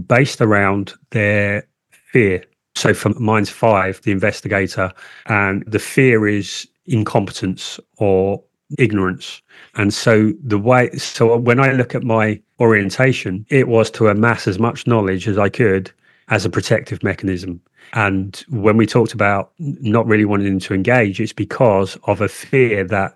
based 0.06 0.42
around 0.42 0.94
their 1.12 1.66
fear. 2.12 2.44
So, 2.78 2.94
for 2.94 3.10
mine's 3.20 3.50
five, 3.50 4.02
the 4.04 4.12
investigator, 4.12 4.92
and 5.26 5.64
the 5.66 5.80
fear 5.80 6.28
is 6.28 6.68
incompetence 6.86 7.80
or 7.98 8.44
ignorance. 8.78 9.42
And 9.76 9.94
so 9.94 10.34
the 10.44 10.58
way, 10.60 10.92
so 10.92 11.38
when 11.38 11.60
I 11.60 11.72
look 11.72 11.96
at 11.96 12.04
my 12.04 12.40
orientation, 12.60 13.46
it 13.50 13.68
was 13.68 13.90
to 13.92 14.08
amass 14.08 14.48
as 14.48 14.60
much 14.60 14.88
knowledge 14.88 15.28
as 15.28 15.38
I 15.38 15.50
could 15.50 15.92
as 16.30 16.46
a 16.46 16.50
protective 16.50 17.02
mechanism. 17.04 17.62
And 17.94 18.44
when 18.50 18.76
we 18.78 18.86
talked 18.86 19.14
about 19.14 19.52
not 19.60 20.06
really 20.06 20.26
wanting 20.26 20.60
to 20.60 20.74
engage, 20.74 21.22
it's 21.22 21.34
because 21.34 21.98
of 22.04 22.22
a 22.22 22.28
fear 22.28 22.84
that 22.84 23.16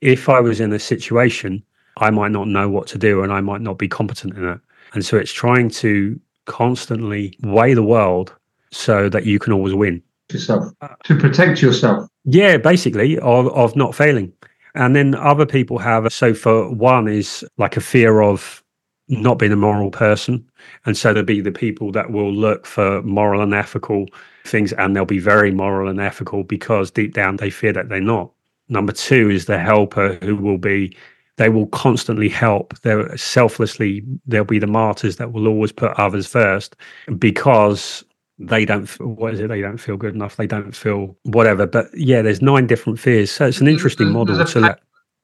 if 0.00 0.28
I 0.28 0.40
was 0.40 0.60
in 0.60 0.72
a 0.72 0.78
situation, 0.78 1.62
I 1.96 2.10
might 2.10 2.30
not 2.32 2.48
know 2.48 2.68
what 2.68 2.86
to 2.88 2.98
do 2.98 3.22
and 3.22 3.32
I 3.32 3.40
might 3.40 3.60
not 3.60 3.78
be 3.78 3.88
competent 3.88 4.36
in 4.36 4.46
it. 4.46 4.60
And 4.92 5.04
so 5.04 5.16
it's 5.16 5.32
trying 5.32 5.70
to 5.70 6.20
constantly 6.46 7.36
weigh 7.42 7.74
the 7.74 7.82
world 7.82 8.34
so 8.72 9.08
that 9.08 9.26
you 9.26 9.38
can 9.38 9.52
always 9.52 9.74
win. 9.74 10.02
Yourself 10.32 10.72
to 11.04 11.16
protect 11.16 11.60
yourself. 11.60 12.08
Yeah, 12.24 12.56
basically, 12.56 13.18
of, 13.18 13.48
of 13.48 13.74
not 13.74 13.94
failing. 13.94 14.32
And 14.74 14.94
then 14.94 15.16
other 15.16 15.46
people 15.46 15.78
have, 15.78 16.12
so 16.12 16.34
for 16.34 16.70
one 16.72 17.08
is 17.08 17.44
like 17.58 17.76
a 17.76 17.80
fear 17.80 18.20
of 18.20 18.62
not 19.08 19.38
being 19.38 19.52
a 19.52 19.56
moral 19.56 19.90
person. 19.90 20.48
And 20.86 20.96
so 20.96 21.12
there'll 21.12 21.26
be 21.26 21.40
the 21.40 21.50
people 21.50 21.90
that 21.92 22.12
will 22.12 22.32
look 22.32 22.64
for 22.64 23.02
moral 23.02 23.42
and 23.42 23.52
ethical 23.52 24.06
things 24.44 24.72
and 24.74 24.94
they'll 24.94 25.04
be 25.04 25.18
very 25.18 25.50
moral 25.50 25.88
and 25.88 26.00
ethical 26.00 26.44
because 26.44 26.90
deep 26.90 27.12
down 27.12 27.36
they 27.36 27.50
fear 27.50 27.72
that 27.72 27.88
they're 27.88 28.00
not. 28.00 28.30
Number 28.68 28.92
two 28.92 29.28
is 29.28 29.46
the 29.46 29.58
helper 29.58 30.16
who 30.22 30.36
will 30.36 30.58
be 30.58 30.96
they 31.36 31.48
will 31.48 31.68
constantly 31.68 32.28
help. 32.28 32.78
They're 32.80 33.16
selflessly, 33.16 34.04
they'll 34.26 34.44
be 34.44 34.58
the 34.58 34.66
martyrs 34.66 35.16
that 35.16 35.32
will 35.32 35.48
always 35.48 35.72
put 35.72 35.92
others 35.92 36.26
first 36.26 36.76
because 37.18 38.04
they 38.40 38.64
don't 38.64 38.88
what 39.00 39.34
is 39.34 39.40
it? 39.40 39.48
They 39.48 39.60
don't 39.60 39.78
feel 39.78 39.96
good 39.96 40.14
enough. 40.14 40.36
They 40.36 40.46
don't 40.46 40.74
feel 40.74 41.16
whatever. 41.22 41.66
But 41.66 41.86
yeah 41.94 42.22
there's 42.22 42.42
nine 42.42 42.66
different 42.66 42.98
fears. 42.98 43.30
So 43.30 43.46
it's 43.46 43.60
an 43.60 43.68
interesting 43.68 44.10
model 44.10 44.44
to 44.44 44.76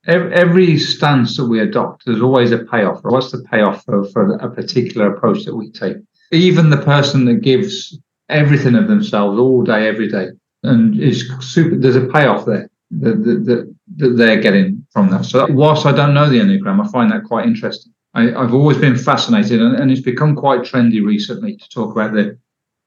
every 0.07 0.79
stance 0.79 1.37
that 1.37 1.47
we 1.47 1.59
adopt 1.59 2.05
there's 2.05 2.23
always 2.23 2.53
a 2.53 2.59
payoff. 2.59 3.01
What's 3.03 3.33
the 3.33 3.43
payoff 3.51 3.85
for, 3.85 4.05
for 4.11 4.37
a 4.37 4.51
particular 4.51 5.13
approach 5.13 5.45
that 5.45 5.57
we 5.57 5.71
take? 5.71 5.97
Even 6.31 6.71
the 6.71 6.77
person 6.77 7.25
that 7.25 7.41
gives 7.41 7.99
everything 8.29 8.75
of 8.75 8.89
themselves 8.89 9.39
all 9.39 9.63
day 9.63 9.89
every 9.89 10.09
day 10.09 10.29
and 10.63 11.01
is 11.01 11.31
super 11.41 11.77
there's 11.77 11.97
a 11.97 12.07
payoff 12.07 12.45
there 12.45 12.69
that, 12.91 13.25
that, 13.25 13.75
that 13.97 14.17
they're 14.17 14.41
getting 14.41 14.87
from 14.91 15.11
that. 15.11 15.25
So 15.25 15.47
whilst 15.51 15.87
I 15.87 15.93
don't 15.93 16.15
know 16.15 16.29
the 16.29 16.39
Enneagram, 16.39 16.85
I 16.85 16.91
find 16.91 17.11
that 17.11 17.25
quite 17.25 17.47
interesting. 17.47 17.93
I, 18.15 18.31
have 18.31 18.55
always 18.55 18.79
been 18.79 18.97
fascinated, 18.97 19.61
and, 19.61 19.77
and, 19.77 19.91
it's 19.91 20.01
become 20.01 20.35
quite 20.35 20.61
trendy 20.61 21.05
recently 21.05 21.57
to 21.57 21.69
talk 21.69 21.93
about 21.93 22.15
the 22.15 22.39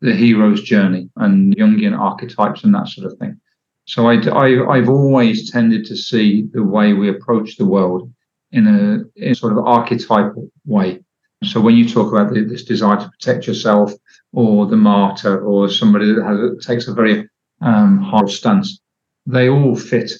the 0.01 0.13
hero's 0.13 0.61
journey 0.63 1.09
and 1.17 1.55
Jungian 1.55 1.97
archetypes 1.97 2.63
and 2.63 2.73
that 2.73 2.87
sort 2.87 3.11
of 3.11 3.17
thing. 3.19 3.39
So 3.85 4.07
I, 4.07 4.15
I, 4.29 4.77
I've 4.77 4.89
always 4.89 5.51
tended 5.51 5.85
to 5.85 5.95
see 5.95 6.47
the 6.53 6.63
way 6.63 6.93
we 6.93 7.09
approach 7.09 7.57
the 7.57 7.65
world 7.65 8.11
in 8.51 8.67
a, 8.67 9.21
in 9.21 9.31
a 9.31 9.35
sort 9.35 9.53
of 9.53 9.65
archetypal 9.65 10.49
way. 10.65 11.03
So 11.43 11.61
when 11.61 11.75
you 11.75 11.87
talk 11.87 12.11
about 12.11 12.33
the, 12.33 12.43
this 12.43 12.63
desire 12.63 12.97
to 12.97 13.09
protect 13.09 13.47
yourself, 13.47 13.93
or 14.33 14.67
the 14.67 14.77
martyr, 14.77 15.43
or 15.43 15.69
somebody 15.69 16.13
that 16.13 16.23
has, 16.23 16.65
takes 16.65 16.87
a 16.87 16.93
very 16.93 17.27
um, 17.61 17.99
hard 17.99 18.29
stance, 18.29 18.79
they 19.25 19.49
all 19.49 19.75
fit 19.75 20.11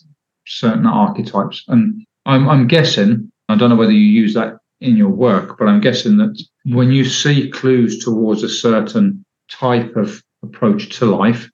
certain 0.47 0.85
archetypes. 0.85 1.63
And 1.67 2.05
I'm, 2.25 2.49
I'm 2.49 2.67
guessing, 2.67 3.31
I 3.49 3.55
don't 3.55 3.69
know 3.69 3.75
whether 3.75 3.91
you 3.91 3.99
use 3.99 4.33
that 4.33 4.57
in 4.81 4.95
your 4.95 5.09
work, 5.09 5.57
but 5.57 5.67
I'm 5.67 5.81
guessing 5.81 6.17
that 6.17 6.41
when 6.65 6.91
you 6.91 7.05
see 7.05 7.51
clues 7.51 8.03
towards 8.03 8.43
a 8.43 8.49
certain 8.49 9.23
type 9.49 9.95
of 9.95 10.21
approach 10.43 10.97
to 10.97 11.05
life, 11.05 11.49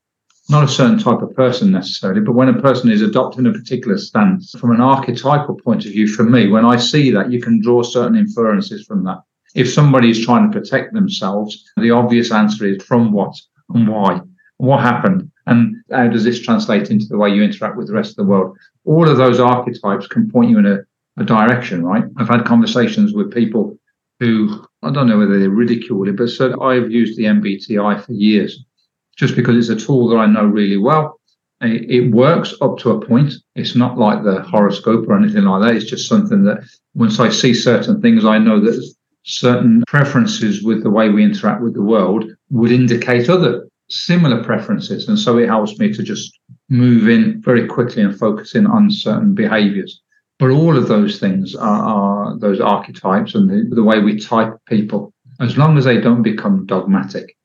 not 0.49 0.63
a 0.63 0.67
certain 0.67 0.99
type 0.99 1.21
of 1.21 1.35
person 1.35 1.71
necessarily, 1.71 2.21
but 2.21 2.33
when 2.33 2.49
a 2.49 2.61
person 2.61 2.91
is 2.91 3.01
adopting 3.01 3.47
a 3.47 3.51
particular 3.51 3.97
stance 3.97 4.51
from 4.59 4.71
an 4.71 4.81
archetypal 4.81 5.55
point 5.55 5.85
of 5.85 5.91
view, 5.91 6.07
for 6.07 6.23
me, 6.23 6.47
when 6.47 6.65
I 6.65 6.77
see 6.77 7.09
that, 7.11 7.31
you 7.31 7.41
can 7.41 7.61
draw 7.61 7.81
certain 7.81 8.15
inferences 8.15 8.85
from 8.85 9.03
that. 9.05 9.21
If 9.55 9.71
somebody 9.71 10.11
is 10.11 10.23
trying 10.23 10.51
to 10.51 10.59
protect 10.59 10.93
themselves, 10.93 11.71
the 11.77 11.91
obvious 11.91 12.31
answer 12.31 12.65
is 12.65 12.83
from 12.83 13.11
what 13.11 13.35
and 13.73 13.87
why? 13.87 14.21
What 14.57 14.81
happened? 14.81 15.31
And 15.47 15.77
how 15.91 16.07
does 16.07 16.23
this 16.23 16.41
translate 16.41 16.91
into 16.91 17.05
the 17.05 17.17
way 17.17 17.29
you 17.29 17.43
interact 17.43 17.77
with 17.77 17.87
the 17.87 17.93
rest 17.93 18.11
of 18.11 18.17
the 18.17 18.31
world? 18.31 18.57
All 18.83 19.09
of 19.09 19.17
those 19.17 19.39
archetypes 19.39 20.07
can 20.07 20.29
point 20.29 20.49
you 20.49 20.59
in 20.59 20.65
a, 20.65 20.79
a 21.17 21.23
direction, 21.23 21.85
right? 21.85 22.03
I've 22.17 22.29
had 22.29 22.45
conversations 22.45 23.13
with 23.13 23.33
people 23.33 23.77
who 24.19 24.65
I 24.85 24.91
don't 24.91 25.07
know 25.07 25.17
whether 25.17 25.39
they 25.39 25.47
ridicule 25.47 26.07
it, 26.07 26.15
but 26.15 26.29
said 26.29 26.53
I've 26.61 26.91
used 26.91 27.17
the 27.17 27.25
MBTI 27.25 28.05
for 28.05 28.13
years 28.13 28.63
just 29.17 29.35
because 29.35 29.57
it's 29.57 29.81
a 29.81 29.85
tool 29.85 30.07
that 30.09 30.17
I 30.17 30.27
know 30.27 30.45
really 30.45 30.77
well. 30.77 31.19
It 31.61 32.13
works 32.13 32.53
up 32.61 32.77
to 32.79 32.91
a 32.91 33.05
point. 33.05 33.33
It's 33.55 33.75
not 33.75 33.97
like 33.97 34.23
the 34.23 34.41
horoscope 34.41 35.07
or 35.07 35.17
anything 35.17 35.45
like 35.45 35.61
that. 35.63 35.75
It's 35.75 35.89
just 35.89 36.07
something 36.07 36.43
that 36.43 36.63
once 36.93 37.19
I 37.19 37.29
see 37.29 37.53
certain 37.53 38.01
things, 38.01 38.25
I 38.25 38.37
know 38.37 38.59
that 38.59 38.93
certain 39.23 39.83
preferences 39.87 40.61
with 40.61 40.83
the 40.83 40.91
way 40.91 41.09
we 41.09 41.23
interact 41.23 41.61
with 41.61 41.73
the 41.73 41.81
world 41.81 42.25
would 42.51 42.71
indicate 42.71 43.29
other 43.29 43.67
similar 43.89 44.43
preferences. 44.43 45.07
And 45.07 45.17
so 45.17 45.37
it 45.37 45.47
helps 45.47 45.79
me 45.79 45.91
to 45.93 46.03
just 46.03 46.37
move 46.69 47.07
in 47.07 47.41
very 47.41 47.65
quickly 47.67 48.03
and 48.03 48.17
focus 48.17 48.53
in 48.53 48.67
on 48.67 48.91
certain 48.91 49.33
behaviors. 49.33 50.01
But 50.37 50.49
all 50.49 50.77
of 50.77 50.87
those 50.87 51.19
things 51.19 51.55
are, 51.55 51.83
are 51.83 52.37
those 52.39 52.59
archetypes 52.59 53.35
and 53.35 53.49
the, 53.49 53.75
the 53.75 53.83
way 53.83 53.99
we 53.99 54.19
type 54.19 54.53
people, 54.67 55.13
as 55.39 55.57
long 55.57 55.77
as 55.77 55.85
they 55.85 55.99
don't 55.99 56.23
become 56.23 56.65
dogmatic. 56.65 57.37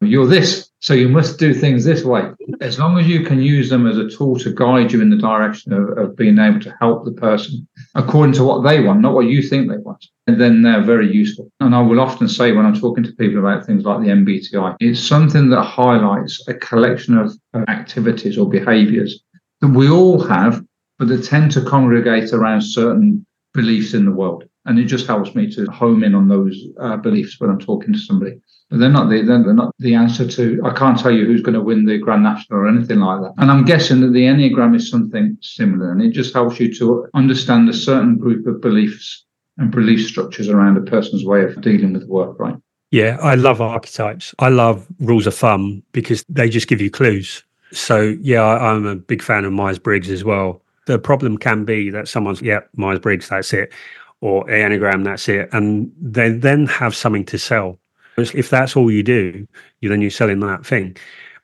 You're 0.00 0.26
this, 0.26 0.70
so 0.80 0.94
you 0.94 1.08
must 1.08 1.40
do 1.40 1.52
things 1.52 1.84
this 1.84 2.04
way. 2.04 2.30
As 2.60 2.78
long 2.78 2.98
as 2.98 3.08
you 3.08 3.24
can 3.24 3.42
use 3.42 3.68
them 3.68 3.86
as 3.86 3.98
a 3.98 4.08
tool 4.08 4.38
to 4.38 4.54
guide 4.54 4.92
you 4.92 5.00
in 5.00 5.10
the 5.10 5.16
direction 5.16 5.72
of, 5.72 5.98
of 5.98 6.16
being 6.16 6.38
able 6.38 6.60
to 6.60 6.74
help 6.80 7.04
the 7.04 7.12
person 7.12 7.66
according 7.96 8.34
to 8.34 8.44
what 8.44 8.62
they 8.62 8.80
want, 8.80 9.00
not 9.00 9.14
what 9.14 9.26
you 9.26 9.42
think 9.42 9.68
they 9.68 9.78
want, 9.78 10.06
and 10.28 10.40
then 10.40 10.62
they're 10.62 10.84
very 10.84 11.12
useful. 11.12 11.50
And 11.58 11.74
I 11.74 11.80
will 11.80 11.98
often 11.98 12.28
say 12.28 12.52
when 12.52 12.64
I'm 12.64 12.78
talking 12.78 13.02
to 13.02 13.12
people 13.12 13.40
about 13.40 13.66
things 13.66 13.84
like 13.84 14.00
the 14.00 14.10
MBTI, 14.10 14.76
it's 14.78 15.00
something 15.00 15.50
that 15.50 15.64
highlights 15.64 16.46
a 16.46 16.54
collection 16.54 17.18
of 17.18 17.36
activities 17.68 18.38
or 18.38 18.48
behaviors 18.48 19.20
that 19.60 19.68
we 19.68 19.90
all 19.90 20.20
have, 20.20 20.64
but 20.98 21.08
they 21.08 21.20
tend 21.20 21.50
to 21.52 21.64
congregate 21.64 22.32
around 22.32 22.62
certain 22.62 23.24
beliefs 23.54 23.94
in 23.94 24.04
the 24.04 24.12
world. 24.12 24.44
And 24.66 24.78
it 24.78 24.84
just 24.84 25.06
helps 25.06 25.34
me 25.34 25.50
to 25.54 25.64
home 25.66 26.04
in 26.04 26.14
on 26.14 26.28
those 26.28 26.62
uh, 26.78 26.96
beliefs 26.96 27.40
when 27.40 27.50
I'm 27.50 27.58
talking 27.58 27.92
to 27.92 27.98
somebody. 27.98 28.38
But 28.68 28.80
they're 28.80 28.90
not 28.90 29.08
the 29.08 29.22
they're 29.22 29.54
not 29.54 29.74
the 29.78 29.94
answer 29.94 30.28
to. 30.28 30.60
I 30.62 30.74
can't 30.74 30.98
tell 30.98 31.10
you 31.10 31.24
who's 31.24 31.40
going 31.40 31.54
to 31.54 31.62
win 31.62 31.86
the 31.86 31.96
Grand 31.96 32.22
National 32.22 32.58
or 32.58 32.68
anything 32.68 32.98
like 32.98 33.22
that. 33.22 33.32
And 33.38 33.50
I'm 33.50 33.64
guessing 33.64 34.02
that 34.02 34.08
the 34.08 34.24
Enneagram 34.24 34.76
is 34.76 34.90
something 34.90 35.38
similar, 35.40 35.90
and 35.90 36.02
it 36.02 36.10
just 36.10 36.34
helps 36.34 36.60
you 36.60 36.74
to 36.74 37.08
understand 37.14 37.70
a 37.70 37.72
certain 37.72 38.18
group 38.18 38.46
of 38.46 38.60
beliefs 38.60 39.24
and 39.56 39.70
belief 39.70 40.06
structures 40.06 40.50
around 40.50 40.76
a 40.76 40.82
person's 40.82 41.24
way 41.24 41.44
of 41.44 41.58
dealing 41.62 41.94
with 41.94 42.04
work. 42.04 42.38
Right? 42.38 42.56
Yeah, 42.90 43.16
I 43.22 43.36
love 43.36 43.62
archetypes. 43.62 44.34
I 44.38 44.50
love 44.50 44.86
rules 45.00 45.26
of 45.26 45.34
thumb 45.34 45.82
because 45.92 46.22
they 46.28 46.50
just 46.50 46.68
give 46.68 46.82
you 46.82 46.90
clues. 46.90 47.42
So 47.72 48.16
yeah, 48.20 48.44
I'm 48.44 48.84
a 48.84 48.96
big 48.96 49.22
fan 49.22 49.46
of 49.46 49.52
Myers 49.54 49.78
Briggs 49.78 50.10
as 50.10 50.24
well. 50.24 50.62
The 50.88 50.98
problem 50.98 51.36
can 51.36 51.64
be 51.64 51.90
that 51.90 52.08
someone's 52.08 52.40
yeah 52.42 52.60
Myers 52.74 52.98
Briggs, 52.98 53.28
that's 53.28 53.52
it, 53.52 53.72
or 54.20 54.44
Enneagram, 54.46 55.04
that's 55.04 55.28
it, 55.28 55.48
and 55.52 55.92
they 56.00 56.30
then 56.30 56.66
have 56.66 56.96
something 56.96 57.24
to 57.26 57.38
sell 57.38 57.78
if 58.18 58.50
that's 58.50 58.76
all 58.76 58.90
you 58.90 59.02
do, 59.02 59.46
you 59.80 59.88
then 59.88 60.00
you're 60.00 60.10
selling 60.10 60.40
that 60.40 60.66
thing. 60.66 60.96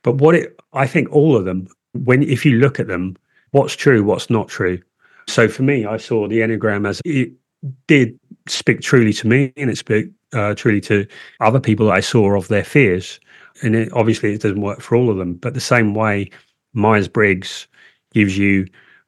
But 0.02 0.16
what 0.16 0.34
it, 0.34 0.58
I 0.72 0.86
think 0.86 1.10
all 1.12 1.36
of 1.36 1.44
them, 1.44 1.68
when 1.92 2.22
if 2.22 2.44
you 2.44 2.58
look 2.58 2.80
at 2.80 2.88
them, 2.88 3.16
what's 3.52 3.74
true, 3.74 4.02
what's 4.02 4.30
not 4.30 4.48
true. 4.48 4.80
So 5.28 5.48
for 5.48 5.62
me, 5.62 5.86
I 5.86 5.96
saw 5.96 6.28
the 6.28 6.40
Enneagram 6.40 6.88
as 6.88 7.00
it 7.04 7.32
did 7.86 8.18
speak 8.48 8.80
truly 8.80 9.12
to 9.14 9.26
me, 9.26 9.52
and 9.56 9.70
it 9.70 9.78
spoke 9.78 10.06
uh, 10.32 10.54
truly 10.54 10.80
to 10.82 11.06
other 11.40 11.60
people 11.60 11.86
that 11.86 11.94
I 11.94 12.00
saw 12.00 12.36
of 12.36 12.48
their 12.48 12.64
fears. 12.64 13.20
And 13.62 13.76
it, 13.76 13.92
obviously, 13.92 14.34
it 14.34 14.42
doesn't 14.42 14.60
work 14.60 14.80
for 14.80 14.96
all 14.96 15.10
of 15.10 15.16
them. 15.16 15.34
But 15.34 15.54
the 15.54 15.60
same 15.60 15.94
way, 15.94 16.30
Myers 16.72 17.08
Briggs 17.08 17.68
gives 18.12 18.36
you 18.36 18.66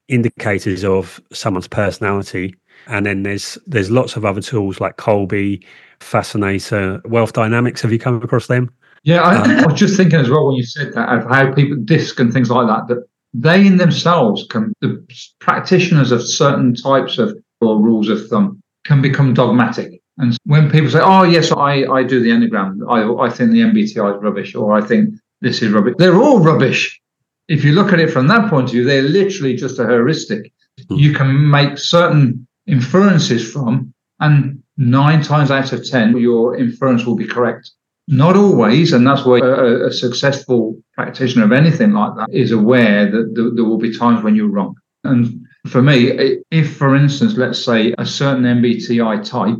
indicators 0.08 0.84
of 0.84 1.20
someone's 1.32 1.68
personality, 1.68 2.54
and 2.86 3.06
then 3.06 3.22
there's 3.22 3.58
there's 3.66 3.90
lots 3.90 4.16
of 4.16 4.24
other 4.24 4.40
tools 4.40 4.80
like 4.80 4.96
Kolbe, 4.96 5.64
fascinator, 6.00 7.00
Wealth 7.04 7.32
Dynamics. 7.32 7.82
Have 7.82 7.92
you 7.92 7.98
come 7.98 8.22
across 8.22 8.46
them? 8.46 8.70
Yeah, 9.02 9.22
I, 9.22 9.36
um, 9.36 9.50
I 9.50 9.66
was 9.66 9.78
just 9.78 9.96
thinking 9.96 10.18
as 10.18 10.28
well 10.28 10.46
when 10.46 10.56
you 10.56 10.64
said 10.64 10.92
that 10.94 11.08
of 11.08 11.28
how 11.28 11.52
people 11.52 11.76
DISC 11.76 12.18
and 12.18 12.32
things 12.32 12.50
like 12.50 12.66
that 12.66 12.88
that 12.88 13.06
they 13.34 13.66
in 13.66 13.76
themselves 13.76 14.46
can 14.50 14.72
the 14.80 15.04
practitioners 15.38 16.10
of 16.10 16.26
certain 16.26 16.74
types 16.74 17.18
of 17.18 17.38
or 17.60 17.80
rules 17.80 18.08
of 18.08 18.26
thumb 18.28 18.60
can 18.84 19.00
become 19.00 19.34
dogmatic. 19.34 20.00
And 20.18 20.36
when 20.44 20.70
people 20.70 20.90
say, 20.90 21.00
"Oh 21.02 21.24
yes, 21.24 21.52
I, 21.52 21.84
I 21.84 22.02
do 22.02 22.20
the 22.20 22.30
enneagram. 22.30 22.80
I 22.88 23.26
I 23.26 23.30
think 23.30 23.50
the 23.50 23.60
MBTI 23.60 24.16
is 24.16 24.22
rubbish," 24.22 24.54
or 24.54 24.72
"I 24.72 24.80
think 24.80 25.14
this 25.40 25.62
is 25.62 25.72
rubbish," 25.72 25.94
they're 25.98 26.16
all 26.16 26.40
rubbish. 26.40 27.00
If 27.48 27.64
you 27.64 27.72
look 27.72 27.92
at 27.92 28.00
it 28.00 28.10
from 28.10 28.26
that 28.28 28.50
point 28.50 28.66
of 28.66 28.72
view, 28.72 28.84
they're 28.84 29.02
literally 29.02 29.54
just 29.56 29.78
a 29.78 29.86
heuristic. 29.86 30.52
Hmm. 30.88 30.94
You 30.94 31.12
can 31.12 31.50
make 31.50 31.78
certain 31.78 32.46
inferences 32.66 33.50
from, 33.50 33.92
and 34.20 34.62
nine 34.76 35.22
times 35.22 35.50
out 35.50 35.72
of 35.72 35.88
10, 35.88 36.16
your 36.18 36.56
inference 36.56 37.04
will 37.06 37.16
be 37.16 37.26
correct. 37.26 37.70
Not 38.08 38.36
always, 38.36 38.92
and 38.92 39.06
that's 39.06 39.24
why 39.24 39.38
a, 39.38 39.86
a 39.86 39.92
successful 39.92 40.80
practitioner 40.94 41.44
of 41.44 41.52
anything 41.52 41.92
like 41.92 42.14
that 42.16 42.28
is 42.32 42.52
aware 42.52 43.10
that 43.10 43.34
th- 43.34 43.52
there 43.54 43.64
will 43.64 43.78
be 43.78 43.96
times 43.96 44.22
when 44.22 44.36
you're 44.36 44.50
wrong. 44.50 44.76
And 45.02 45.46
for 45.66 45.82
me, 45.82 46.40
if, 46.50 46.76
for 46.76 46.94
instance, 46.94 47.36
let's 47.36 47.64
say 47.64 47.94
a 47.98 48.06
certain 48.06 48.44
MBTI 48.44 49.28
type 49.28 49.58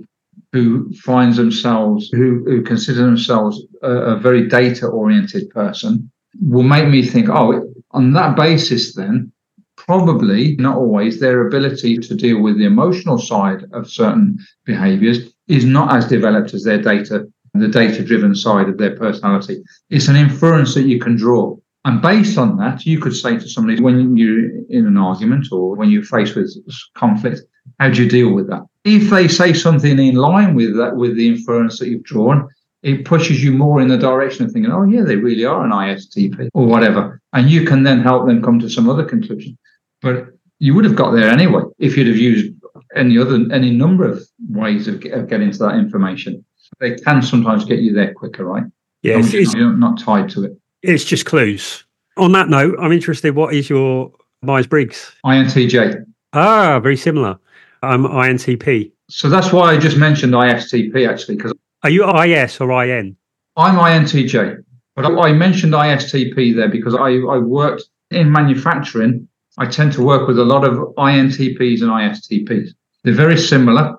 who 0.53 0.93
finds 0.95 1.37
themselves, 1.37 2.09
who, 2.11 2.45
who 2.45 2.63
consider 2.63 3.05
themselves 3.05 3.63
a, 3.83 3.91
a 3.91 4.17
very 4.17 4.49
data 4.49 4.87
oriented 4.87 5.51
person, 5.51 6.11
will 6.41 6.63
make 6.63 6.89
me 6.89 7.05
think, 7.05 7.29
oh, 7.29 7.73
on 7.97 8.13
that 8.13 8.37
basis, 8.37 8.95
then 8.95 9.33
probably, 9.77 10.57
not 10.57 10.77
always, 10.77 11.19
their 11.19 11.47
ability 11.47 11.99
to 11.99 12.15
deal 12.15 12.41
with 12.43 12.59
the 12.59 12.65
emotional 12.65 13.19
side 13.19 13.65
of 13.73 13.91
certain 13.91 14.39
behaviors 14.65 15.33
is 15.49 15.65
not 15.65 15.95
as 15.97 16.07
developed 16.07 16.55
as 16.55 16.65
their 16.65 16.81
data, 16.81 17.27
the 17.55 17.69
data 17.69 18.05
driven 18.05 18.35
side 18.35 18.69
of 18.69 18.79
their 18.79 18.97
personality. 18.97 19.63
It's 19.91 20.09
an 20.09 20.17
inference 20.17 20.75
that 20.75 20.87
you 20.87 20.99
can 20.99 21.17
draw. 21.17 21.57
And 21.85 22.03
based 22.03 22.37
on 22.37 22.57
that, 22.57 22.85
you 22.85 22.99
could 23.01 23.15
say 23.15 23.39
to 23.39 23.49
somebody 23.49 23.81
when 23.81 24.17
you're 24.17 24.65
in 24.69 24.87
an 24.87 24.97
argument 24.97 25.47
or 25.53 25.77
when 25.77 25.89
you're 25.89 26.03
faced 26.03 26.35
with 26.35 26.53
conflict, 26.95 27.43
how 27.79 27.91
do 27.91 28.03
you 28.03 28.09
deal 28.09 28.33
with 28.33 28.49
that? 28.49 28.67
If 28.85 29.11
they 29.11 29.29
say 29.29 29.53
something 29.53 29.99
in 29.99 30.17
line 30.17 30.55
with 30.55 30.77
that, 30.77 30.97
with 30.97 31.17
the 31.17 31.29
inference 31.29 31.79
that 31.79 31.89
you've 31.89 32.03
drawn, 32.03 32.49
it 32.87 33.05
pushes 33.05 33.43
you 33.43 33.51
more 33.51 33.81
in 33.81 33.89
the 33.89 33.99
direction 33.99 34.45
of 34.45 34.53
thinking, 34.53 34.71
oh, 34.71 34.85
yeah, 34.85 35.03
they 35.03 35.17
really 35.17 35.45
are 35.45 35.65
an 35.65 35.73
ISTP 35.73 36.51
or 36.55 36.67
whatever. 36.67 37.21
And 37.33 37.51
you 37.51 37.65
can 37.65 37.83
then 37.83 38.01
help 38.01 38.29
them 38.29 38.41
come 38.41 38.61
to 38.61 38.71
some 38.71 38.89
other 38.89 39.05
conclusion. 39.05 39.59
But 40.01 40.29
you 40.61 40.73
would 40.73 40.85
have 40.85 40.95
got 40.95 41.11
there 41.11 41.29
anyway 41.29 41.63
if 41.81 41.97
you'd 41.97 42.07
have 42.07 42.17
used 42.17 42.55
any 42.95 43.19
other, 43.19 43.45
any 43.53 43.73
number 43.73 44.09
of 44.09 44.23
ways 44.51 44.87
of, 44.87 45.05
of 45.07 45.29
getting 45.29 45.51
to 45.51 45.59
that 45.59 45.75
information. 45.75 46.45
They 46.79 46.95
can 46.95 47.23
sometimes 47.23 47.65
get 47.65 47.81
you 47.81 47.93
there 47.93 48.15
quicker, 48.15 48.45
right? 48.45 48.63
Yeah, 49.03 49.19
it's, 49.19 49.35
it's, 49.35 49.53
you're 49.53 49.77
not 49.77 49.99
tied 49.99 50.29
to 50.31 50.45
it. 50.45 50.53
It's 50.83 51.05
just 51.05 51.27
clues. 51.27 51.83
On 52.17 52.31
that 52.33 52.49
note, 52.49 52.77
I'm 52.81 52.93
interested. 52.93 53.35
What 53.35 53.53
is 53.53 53.69
your 53.69 54.13
Myers 54.43 54.69
Briggs? 54.69 55.13
INTJ. 55.25 56.05
Ah, 56.35 56.79
very 56.79 56.97
similar. 56.97 57.37
I'm 57.83 58.05
INTP. 58.05 58.93
So 59.11 59.29
that's 59.29 59.53
why 59.53 59.73
I 59.73 59.77
just 59.77 59.97
mentioned 59.97 60.35
ISTP 60.35 61.09
actually, 61.09 61.37
because 61.37 61.53
are 61.87 61.91
you 61.91 62.05
IS 62.05 62.61
or 62.61 62.85
IN? 62.85 63.17
I'm 63.57 63.77
INTJ, 63.77 64.65
but 64.97 65.05
I 65.07 65.33
mentioned 65.33 65.73
ISTP 65.73 66.57
there 66.57 66.69
because 66.69 66.97
I, 66.97 67.11
I 67.35 67.39
worked 67.39 67.85
in 68.11 68.33
manufacturing. 68.33 69.29
I 69.59 69.67
tend 69.67 69.93
to 69.93 70.03
work 70.03 70.27
with 70.27 70.37
a 70.41 70.45
lot 70.45 70.65
of 70.65 70.75
INTPs 70.97 71.83
and 71.83 71.91
ISTPs. 71.93 72.71
They're 73.05 73.15
very 73.15 73.39
similar, 73.39 73.97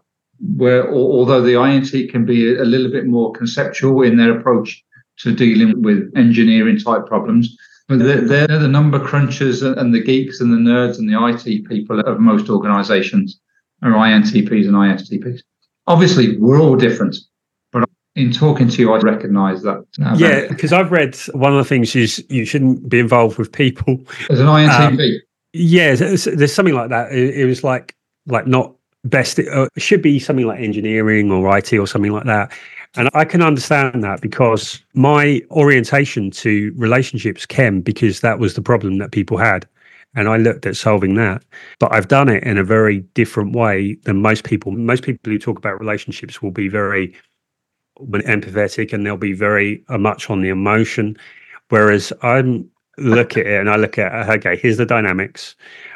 where 0.58 0.94
although 0.94 1.42
the 1.42 1.64
INT 1.64 2.12
can 2.12 2.26
be 2.26 2.58
a 2.58 2.66
little 2.66 2.92
bit 2.92 3.06
more 3.06 3.32
conceptual 3.32 4.02
in 4.02 4.18
their 4.18 4.38
approach 4.38 4.84
to 5.20 5.34
dealing 5.34 5.82
with 5.82 6.12
engineering 6.18 6.78
type 6.78 7.06
problems. 7.06 7.56
But 7.88 8.00
they're, 8.00 8.20
they're 8.20 8.48
the 8.60 8.68
number 8.68 9.00
crunchers 9.00 9.64
and 9.80 9.96
the 9.96 10.04
geeks 10.04 10.42
and 10.42 10.52
the 10.52 10.58
nerds 10.58 11.00
and 11.00 11.08
the 11.08 11.26
IT 11.26 11.70
people 11.70 12.02
of 12.02 12.20
most 12.20 12.50
organizations 12.50 13.40
are 13.82 13.92
INTPs 13.92 14.68
and 14.68 14.76
ISTPs. 14.76 15.40
Obviously, 15.88 16.38
we're 16.38 16.60
all 16.60 16.76
different 16.76 17.16
in 18.18 18.32
talking 18.32 18.68
to 18.68 18.82
you, 18.82 18.92
I 18.92 18.98
recognise 18.98 19.62
that. 19.62 19.86
Yeah, 20.18 20.48
because 20.48 20.74
I've 20.74 20.92
read 20.92 21.16
one 21.34 21.52
of 21.54 21.60
the 21.60 21.70
things 21.70 21.96
is 21.96 22.26
you 22.30 22.46
shouldn't 22.46 22.90
be 22.90 23.00
involved 23.00 23.38
with 23.38 23.52
people. 23.52 24.02
As 24.32 24.40
an 24.40 24.48
INTP. 24.48 25.16
Um, 25.16 25.22
yeah, 25.54 25.94
there's, 25.94 26.26
there's, 26.26 26.54
something 26.54 26.74
like 26.74 26.90
that. 26.90 27.12
It, 27.12 27.42
it, 27.42 27.46
was 27.46 27.64
like 27.64 27.96
like 28.26 28.48
not 28.48 28.74
best. 29.06 29.38
It 29.38 29.48
uh, 29.50 29.68
should 29.78 30.02
be 30.02 30.18
something 30.18 30.48
like 30.48 30.60
engineering 30.60 31.32
or 31.32 31.56
IT 31.56 31.72
or 31.74 31.86
something 31.86 32.12
like 32.12 32.26
that. 32.26 32.52
And 32.96 33.10
I 33.14 33.24
can 33.24 33.44
understand 33.44 34.04
that 34.04 34.22
because 34.22 34.84
my 34.96 35.42
orientation 35.52 36.32
to 36.32 36.74
relationships 36.76 37.46
came 37.46 37.82
because 37.82 38.22
that 38.22 38.40
was 38.40 38.56
the 38.56 38.62
problem 38.64 38.98
that 38.98 39.12
people 39.12 39.38
had. 39.38 39.68
And 40.16 40.28
I 40.28 40.38
looked 40.38 40.66
at 40.66 40.76
solving 40.76 41.14
that. 41.16 41.44
But 41.80 41.94
I've 41.94 42.08
done 42.08 42.30
it 42.30 42.44
in 42.44 42.58
a 42.58 42.64
very 42.64 43.02
different 43.14 43.56
way 43.56 43.98
than 44.06 44.24
most 44.24 44.44
people. 44.44 44.72
Most 44.72 45.04
people 45.04 45.32
who 45.32 45.38
talk 45.38 45.60
about 45.60 45.80
relationships 45.80 46.42
will 46.42 46.52
be 46.52 46.68
very 46.68 47.14
empathetic 48.00 48.94
and 48.94 49.06
they'll 49.06 49.18
be 49.18 49.34
very 49.34 49.84
uh, 49.90 49.98
much 49.98 50.30
on 50.30 50.42
the 50.42 50.50
emotion. 50.50 51.18
Whereas 51.70 52.14
I'm 52.22 52.70
look 52.98 53.38
at 53.38 53.46
it 53.46 53.60
and 53.60 53.70
I 53.70 53.76
look 53.76 53.98
at 53.98 54.30
okay, 54.30 54.58
here's 54.58 54.78
the 54.78 54.86
dynamics, 54.86 55.56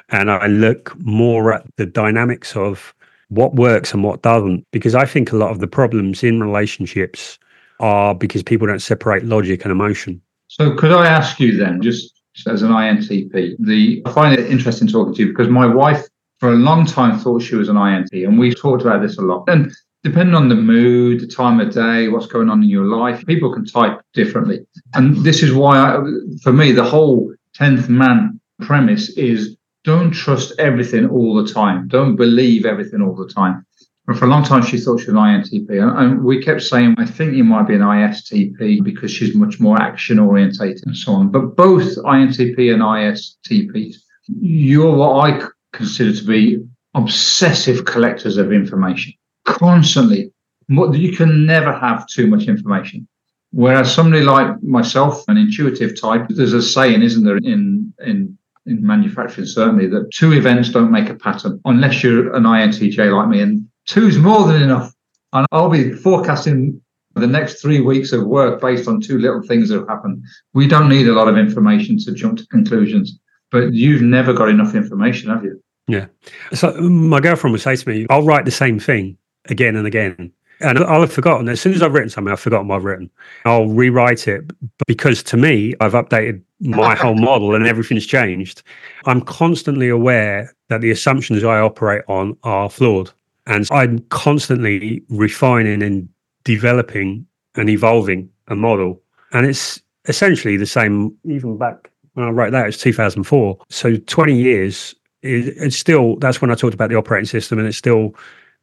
and 0.09 0.31
I 0.31 0.47
look 0.47 0.97
more 0.99 1.53
at 1.53 1.65
the 1.77 1.85
dynamics 1.85 2.55
of 2.55 2.93
what 3.29 3.55
works 3.55 3.93
and 3.93 4.03
what 4.03 4.21
doesn't. 4.21 4.65
Because 4.71 4.95
I 4.95 5.05
think 5.05 5.31
a 5.31 5.37
lot 5.37 5.51
of 5.51 5.59
the 5.59 5.67
problems 5.67 6.23
in 6.23 6.41
relationships 6.41 7.39
are 7.79 8.13
because 8.13 8.43
people 8.43 8.67
don't 8.67 8.81
separate 8.81 9.23
logic 9.23 9.63
and 9.63 9.71
emotion. 9.71 10.21
So 10.47 10.75
could 10.75 10.91
I 10.91 11.07
ask 11.07 11.39
you 11.39 11.57
then, 11.57 11.81
just 11.81 12.21
as 12.47 12.61
an 12.61 12.71
INTP, 12.71 13.55
the 13.59 14.01
I 14.05 14.11
find 14.11 14.37
it 14.37 14.51
interesting 14.51 14.87
talking 14.87 15.13
to 15.15 15.21
you 15.21 15.29
because 15.29 15.49
my 15.49 15.65
wife 15.65 16.05
for 16.39 16.49
a 16.49 16.55
long 16.55 16.85
time 16.85 17.19
thought 17.19 17.41
she 17.41 17.55
was 17.55 17.69
an 17.69 17.77
INT, 17.77 18.11
and 18.11 18.37
we 18.37 18.53
talked 18.53 18.81
about 18.81 19.01
this 19.01 19.17
a 19.17 19.21
lot. 19.21 19.47
And 19.47 19.71
depending 20.03 20.35
on 20.35 20.49
the 20.49 20.55
mood, 20.55 21.19
the 21.19 21.27
time 21.27 21.59
of 21.59 21.73
day, 21.73 22.07
what's 22.07 22.25
going 22.25 22.49
on 22.49 22.63
in 22.63 22.69
your 22.69 22.85
life, 22.85 23.25
people 23.25 23.53
can 23.53 23.65
type 23.65 24.01
differently. 24.13 24.65
And 24.93 25.17
this 25.17 25.43
is 25.43 25.53
why, 25.53 25.77
I, 25.77 25.99
for 26.41 26.51
me, 26.51 26.71
the 26.71 26.83
whole 26.83 27.33
10th 27.57 27.87
man 27.89 28.39
premise 28.61 29.09
is 29.09 29.57
don't 29.83 30.11
trust 30.11 30.53
everything 30.59 31.07
all 31.09 31.41
the 31.41 31.51
time. 31.51 31.87
Don't 31.87 32.15
believe 32.15 32.65
everything 32.65 33.01
all 33.01 33.15
the 33.15 33.31
time. 33.31 33.65
And 34.07 34.17
for 34.17 34.25
a 34.25 34.29
long 34.29 34.43
time, 34.43 34.63
she 34.63 34.79
thought 34.79 34.99
she 34.99 35.11
was 35.11 35.15
an 35.15 35.15
INTP. 35.15 35.99
And 35.99 36.23
we 36.23 36.41
kept 36.41 36.63
saying, 36.63 36.95
I 36.97 37.05
think 37.05 37.33
you 37.33 37.43
might 37.43 37.67
be 37.67 37.75
an 37.75 37.81
ISTP 37.81 38.83
because 38.83 39.11
she's 39.11 39.35
much 39.35 39.59
more 39.59 39.79
action 39.79 40.19
orientated 40.19 40.83
and 40.85 40.97
so 40.97 41.13
on. 41.13 41.29
But 41.29 41.55
both 41.55 41.95
INTP 41.97 42.73
and 42.73 42.81
ISTPs, 42.81 43.97
you're 44.27 44.95
what 44.95 45.31
I 45.31 45.47
consider 45.73 46.13
to 46.13 46.25
be 46.25 46.63
obsessive 46.93 47.85
collectors 47.85 48.37
of 48.37 48.51
information 48.51 49.13
constantly. 49.45 50.31
You 50.69 51.15
can 51.15 51.45
never 51.45 51.73
have 51.73 52.07
too 52.07 52.27
much 52.27 52.47
information. 52.47 53.07
Whereas 53.51 53.93
somebody 53.93 54.23
like 54.23 54.61
myself, 54.63 55.25
an 55.27 55.37
intuitive 55.37 55.99
type, 55.99 56.27
there's 56.29 56.53
a 56.53 56.61
saying, 56.61 57.01
isn't 57.01 57.25
there, 57.25 57.37
in 57.37 57.93
in 57.99 58.37
in 58.65 58.85
manufacturing 58.85 59.47
certainly, 59.47 59.87
that 59.87 60.09
two 60.13 60.31
events 60.33 60.69
don't 60.69 60.91
make 60.91 61.09
a 61.09 61.15
pattern 61.15 61.59
unless 61.65 62.03
you're 62.03 62.33
an 62.33 62.43
INTJ 62.43 63.13
like 63.13 63.27
me, 63.27 63.41
and 63.41 63.67
two's 63.87 64.17
more 64.17 64.47
than 64.47 64.61
enough. 64.61 64.93
And 65.33 65.45
I'll 65.51 65.69
be 65.69 65.91
forecasting 65.91 66.81
the 67.15 67.27
next 67.27 67.61
three 67.61 67.81
weeks 67.81 68.13
of 68.13 68.25
work 68.25 68.61
based 68.61 68.87
on 68.87 69.01
two 69.01 69.17
little 69.19 69.41
things 69.41 69.69
that 69.69 69.79
have 69.79 69.87
happened. 69.87 70.23
We 70.53 70.67
don't 70.67 70.87
need 70.87 71.07
a 71.07 71.13
lot 71.13 71.27
of 71.27 71.37
information 71.37 71.97
to 71.99 72.13
jump 72.13 72.37
to 72.37 72.47
conclusions, 72.47 73.19
but 73.51 73.73
you've 73.73 74.01
never 74.01 74.31
got 74.33 74.47
enough 74.47 74.75
information, 74.75 75.29
have 75.29 75.43
you? 75.43 75.61
Yeah. 75.87 76.05
So 76.53 76.71
my 76.79 77.19
girlfriend 77.19 77.51
would 77.51 77.61
say 77.61 77.75
to 77.75 77.89
me, 77.89 78.05
I'll 78.09 78.23
write 78.23 78.45
the 78.45 78.51
same 78.51 78.79
thing 78.79 79.17
again 79.45 79.75
and 79.75 79.87
again. 79.87 80.31
And 80.59 80.77
I'll 80.79 81.01
have 81.01 81.11
forgotten. 81.11 81.49
As 81.49 81.59
soon 81.59 81.73
as 81.73 81.81
I've 81.81 81.93
written 81.93 82.09
something, 82.09 82.31
I've 82.31 82.39
forgotten 82.39 82.67
what 82.67 82.75
I've 82.75 82.83
written. 82.83 83.09
I'll 83.45 83.67
rewrite 83.67 84.27
it 84.27 84.51
because 84.85 85.23
to 85.23 85.37
me, 85.37 85.73
I've 85.79 85.93
updated 85.93 86.41
my 86.59 86.93
whole 86.95 87.15
model 87.29 87.55
and 87.55 87.65
everything's 87.65 88.05
changed. 88.05 88.61
I'm 89.05 89.21
constantly 89.21 89.89
aware 89.89 90.53
that 90.69 90.81
the 90.81 90.91
assumptions 90.91 91.43
I 91.43 91.59
operate 91.59 92.03
on 92.07 92.37
are 92.43 92.69
flawed. 92.69 93.11
And 93.47 93.67
I'm 93.71 93.99
constantly 94.09 95.01
refining 95.09 95.81
and 95.81 96.07
developing 96.43 97.25
and 97.55 97.69
evolving 97.69 98.29
a 98.47 98.55
model. 98.55 99.01
And 99.33 99.47
it's 99.47 99.81
essentially 100.07 100.57
the 100.57 100.67
same, 100.67 101.15
even 101.25 101.57
back 101.57 101.89
when 102.13 102.27
I 102.27 102.29
wrote 102.29 102.51
that, 102.51 102.67
it's 102.67 102.77
2004. 102.77 103.57
So 103.69 103.95
20 103.95 104.35
years, 104.35 104.95
it's 105.23 105.77
still, 105.77 106.17
that's 106.17 106.41
when 106.41 106.51
I 106.51 106.55
talked 106.55 106.73
about 106.73 106.89
the 106.89 106.95
operating 106.95 107.27
system, 107.27 107.59
and 107.59 107.67
it's 107.67 107.77
still 107.77 108.15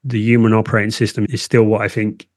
the 0.09 0.21
human 0.21 0.53
operating 0.53 0.91
system 0.91 1.27
is 1.31 1.43
still 1.43 1.65
what 1.65 1.83
I 1.83 1.89
think 1.89 2.29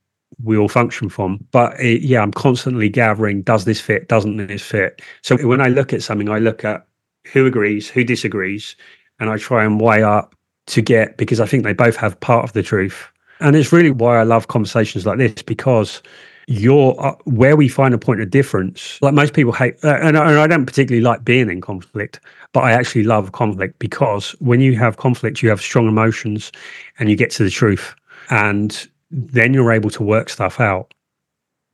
we 0.43 0.57
all 0.57 0.69
function 0.69 1.09
from. 1.09 1.45
But 1.51 1.79
it, 1.79 2.01
yeah, 2.01 2.21
I'm 2.21 2.31
constantly 2.31 2.89
gathering 2.89 3.41
does 3.41 3.65
this 3.65 3.81
fit, 3.81 4.07
doesn't 4.07 4.37
this 4.37 4.61
fit? 4.61 5.01
So 5.21 5.37
when 5.47 5.61
I 5.61 5.67
look 5.67 5.93
at 5.93 6.03
something, 6.03 6.29
I 6.29 6.39
look 6.39 6.63
at 6.65 6.85
who 7.31 7.45
agrees, 7.45 7.89
who 7.89 8.03
disagrees, 8.03 8.75
and 9.19 9.29
I 9.29 9.37
try 9.37 9.63
and 9.63 9.79
weigh 9.79 10.03
up 10.03 10.35
to 10.67 10.81
get 10.81 11.17
because 11.17 11.39
I 11.39 11.45
think 11.45 11.63
they 11.63 11.73
both 11.73 11.95
have 11.95 12.19
part 12.19 12.43
of 12.43 12.53
the 12.53 12.63
truth. 12.63 13.07
And 13.39 13.55
it's 13.55 13.71
really 13.71 13.91
why 13.91 14.19
I 14.19 14.23
love 14.23 14.47
conversations 14.47 15.05
like 15.05 15.17
this 15.17 15.41
because 15.41 16.01
you're 16.47 16.99
uh, 16.99 17.15
where 17.25 17.55
we 17.55 17.67
find 17.67 17.93
a 17.93 17.97
point 17.97 18.21
of 18.21 18.29
difference. 18.29 18.99
Like 19.01 19.13
most 19.13 19.33
people 19.33 19.53
hate, 19.53 19.75
uh, 19.83 19.95
and, 20.01 20.17
and 20.17 20.39
I 20.39 20.47
don't 20.47 20.65
particularly 20.65 21.03
like 21.03 21.23
being 21.23 21.49
in 21.49 21.61
conflict, 21.61 22.19
but 22.53 22.61
I 22.61 22.71
actually 22.71 23.03
love 23.03 23.31
conflict 23.31 23.79
because 23.79 24.31
when 24.39 24.59
you 24.61 24.75
have 24.77 24.97
conflict, 24.97 25.41
you 25.41 25.49
have 25.49 25.61
strong 25.61 25.87
emotions 25.87 26.51
and 26.99 27.09
you 27.09 27.15
get 27.15 27.31
to 27.31 27.43
the 27.43 27.49
truth. 27.49 27.95
And 28.29 28.87
then 29.11 29.53
you're 29.53 29.71
able 29.71 29.89
to 29.91 30.03
work 30.03 30.29
stuff 30.29 30.59
out. 30.59 30.93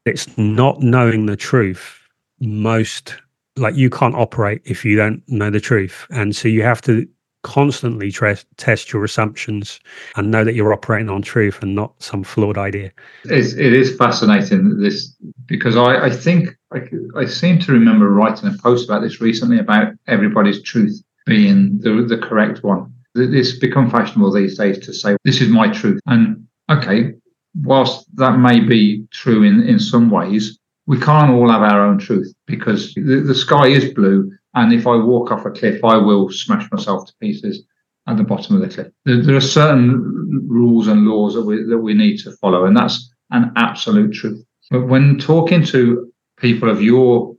It's 0.06 0.38
not 0.38 0.82
knowing 0.82 1.26
the 1.26 1.36
truth. 1.36 2.00
Most, 2.40 3.16
like, 3.56 3.76
you 3.76 3.90
can't 3.90 4.16
operate 4.16 4.62
if 4.66 4.86
you 4.86 4.96
don't 4.96 5.22
know 5.28 5.50
the 5.50 5.60
truth. 5.60 6.08
And 6.10 6.36
so 6.36 6.48
you 6.48 6.64
have 6.64 6.82
to 6.84 7.08
constantly 7.48 8.12
test 8.58 8.92
your 8.92 9.06
assumptions 9.06 9.80
and 10.18 10.30
know 10.30 10.44
that 10.44 10.54
you're 10.54 10.74
operating 10.74 11.10
on 11.10 11.22
truth 11.22 11.64
and 11.64 11.74
not 11.74 11.94
some 12.04 12.22
flawed 12.22 12.58
idea. 12.58 12.92
It's, 13.24 13.54
it 13.54 13.72
is 13.72 13.96
fascinating 13.96 14.78
this 14.82 15.16
because 15.46 15.78
I, 15.78 16.08
I 16.08 16.10
think 16.10 16.50
I, 16.74 16.82
I 17.16 17.26
seem 17.26 17.58
to 17.60 17.72
remember 17.72 18.10
writing 18.10 18.50
a 18.50 18.58
post 18.58 18.90
about 18.90 19.02
this 19.02 19.22
recently 19.22 19.60
about 19.60 19.94
everybody's 20.08 20.62
truth 20.62 21.02
being 21.26 21.80
the, 21.80 22.06
the 22.06 22.18
correct 22.18 22.66
one. 22.66 22.94
It's 23.16 23.58
become 23.58 23.90
fashionable 23.90 24.34
these 24.34 24.58
days 24.58 24.80
to 24.80 24.94
say, 24.94 25.16
this 25.24 25.40
is 25.40 25.48
my 25.48 25.70
truth. 25.70 26.02
And 26.06 26.46
okay, 26.70 27.14
whilst 27.56 28.14
that 28.18 28.38
may 28.40 28.60
be 28.60 29.08
true 29.12 29.44
in, 29.44 29.66
in 29.66 29.80
some 29.80 30.10
ways, 30.10 30.60
we 30.86 31.00
can't 31.00 31.32
all 31.32 31.50
have 31.50 31.62
our 31.62 31.86
own 31.86 31.98
truth 31.98 32.34
because 32.46 32.94
the, 32.96 33.24
the 33.26 33.36
sky 33.36 33.68
is 33.68 33.94
blue 33.94 34.34
and 34.58 34.74
if 34.74 34.88
I 34.88 34.96
walk 34.96 35.32
off 35.32 35.46
a 35.46 35.52
cliff, 35.52 35.84
I 35.84 35.98
will 35.98 36.32
smash 36.32 36.70
myself 36.72 37.06
to 37.06 37.14
pieces 37.22 37.64
at 38.08 38.18
the 38.18 38.24
bottom 38.24 38.56
of 38.56 38.62
the 38.62 38.74
cliff. 38.74 38.92
There, 39.06 39.22
there 39.22 39.36
are 39.36 39.42
certain 39.42 40.48
rules 40.48 40.88
and 40.88 41.06
laws 41.06 41.36
that 41.36 41.44
we, 41.44 41.64
that 41.64 41.78
we 41.78 41.94
need 41.94 42.18
to 42.24 42.32
follow, 42.32 42.66
and 42.66 42.76
that's 42.76 43.14
an 43.30 43.52
absolute 43.56 44.14
truth. 44.14 44.44
But 44.72 44.88
when 44.88 45.20
talking 45.20 45.64
to 45.66 46.12
people 46.38 46.72
of 46.72 46.82
your 46.82 47.36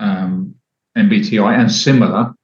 um, 0.00 0.56
MBTI 0.98 1.60
and 1.60 1.70
similar, 1.70 2.34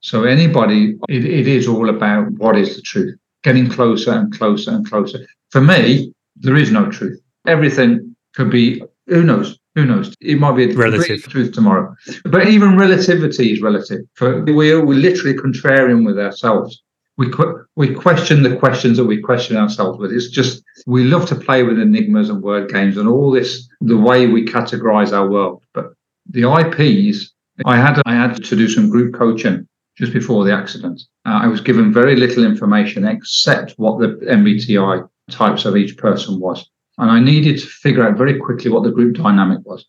so 0.00 0.24
anybody, 0.24 0.96
it, 1.10 1.26
it 1.26 1.46
is 1.46 1.68
all 1.68 1.90
about 1.90 2.30
what 2.38 2.56
is 2.56 2.76
the 2.76 2.82
truth, 2.82 3.14
getting 3.42 3.68
closer 3.68 4.12
and 4.12 4.32
closer 4.32 4.70
and 4.70 4.88
closer. 4.88 5.26
For 5.50 5.60
me, 5.60 6.14
there 6.36 6.56
is 6.56 6.72
no 6.72 6.90
truth. 6.90 7.20
Everything 7.46 8.16
could 8.34 8.50
be 8.50 8.82
who 9.06 9.22
knows 9.22 9.58
who 9.78 9.86
knows? 9.86 10.14
It 10.20 10.38
might 10.38 10.56
be 10.56 10.70
a 10.70 10.74
relative. 10.74 11.22
Truth 11.22 11.52
tomorrow. 11.52 11.94
But 12.24 12.48
even 12.48 12.76
relativity 12.76 13.52
is 13.52 13.62
relative. 13.62 14.00
For 14.14 14.42
we're, 14.44 14.84
we're 14.84 14.98
literally 14.98 15.34
contrarian 15.34 16.04
with 16.04 16.18
ourselves. 16.18 16.82
We 17.16 17.32
we 17.76 17.94
question 17.94 18.42
the 18.42 18.56
questions 18.56 18.96
that 18.96 19.04
we 19.04 19.20
question 19.20 19.56
ourselves 19.56 19.98
with. 19.98 20.12
It's 20.12 20.30
just 20.30 20.62
we 20.86 21.04
love 21.04 21.26
to 21.28 21.34
play 21.36 21.62
with 21.62 21.78
enigmas 21.78 22.30
and 22.30 22.42
word 22.42 22.72
games 22.72 22.96
and 22.96 23.08
all 23.08 23.30
this 23.30 23.68
the 23.80 23.96
way 23.96 24.26
we 24.26 24.44
categorize 24.44 25.12
our 25.12 25.28
world. 25.28 25.62
But 25.74 25.92
the 26.28 26.42
IPs, 26.42 27.32
I 27.64 27.76
had 27.76 28.02
I 28.06 28.14
had 28.14 28.42
to 28.44 28.56
do 28.56 28.68
some 28.68 28.88
group 28.90 29.14
coaching 29.14 29.66
just 29.96 30.12
before 30.12 30.44
the 30.44 30.52
accident. 30.52 31.02
Uh, 31.26 31.40
I 31.42 31.46
was 31.48 31.60
given 31.60 31.92
very 31.92 32.14
little 32.16 32.44
information 32.44 33.04
except 33.04 33.72
what 33.78 33.98
the 33.98 34.08
MBTI 34.26 35.08
types 35.30 35.64
of 35.64 35.76
each 35.76 35.96
person 35.96 36.38
was, 36.38 36.68
and 36.98 37.10
I 37.10 37.20
needed 37.20 37.58
to 37.58 37.66
figure 37.66 38.06
out 38.06 38.18
very 38.18 38.38
quickly 38.38 38.70
what 38.70 38.82
the 38.82 38.90
group 38.90 39.16
dynamic 39.16 39.60
was. 39.64 39.86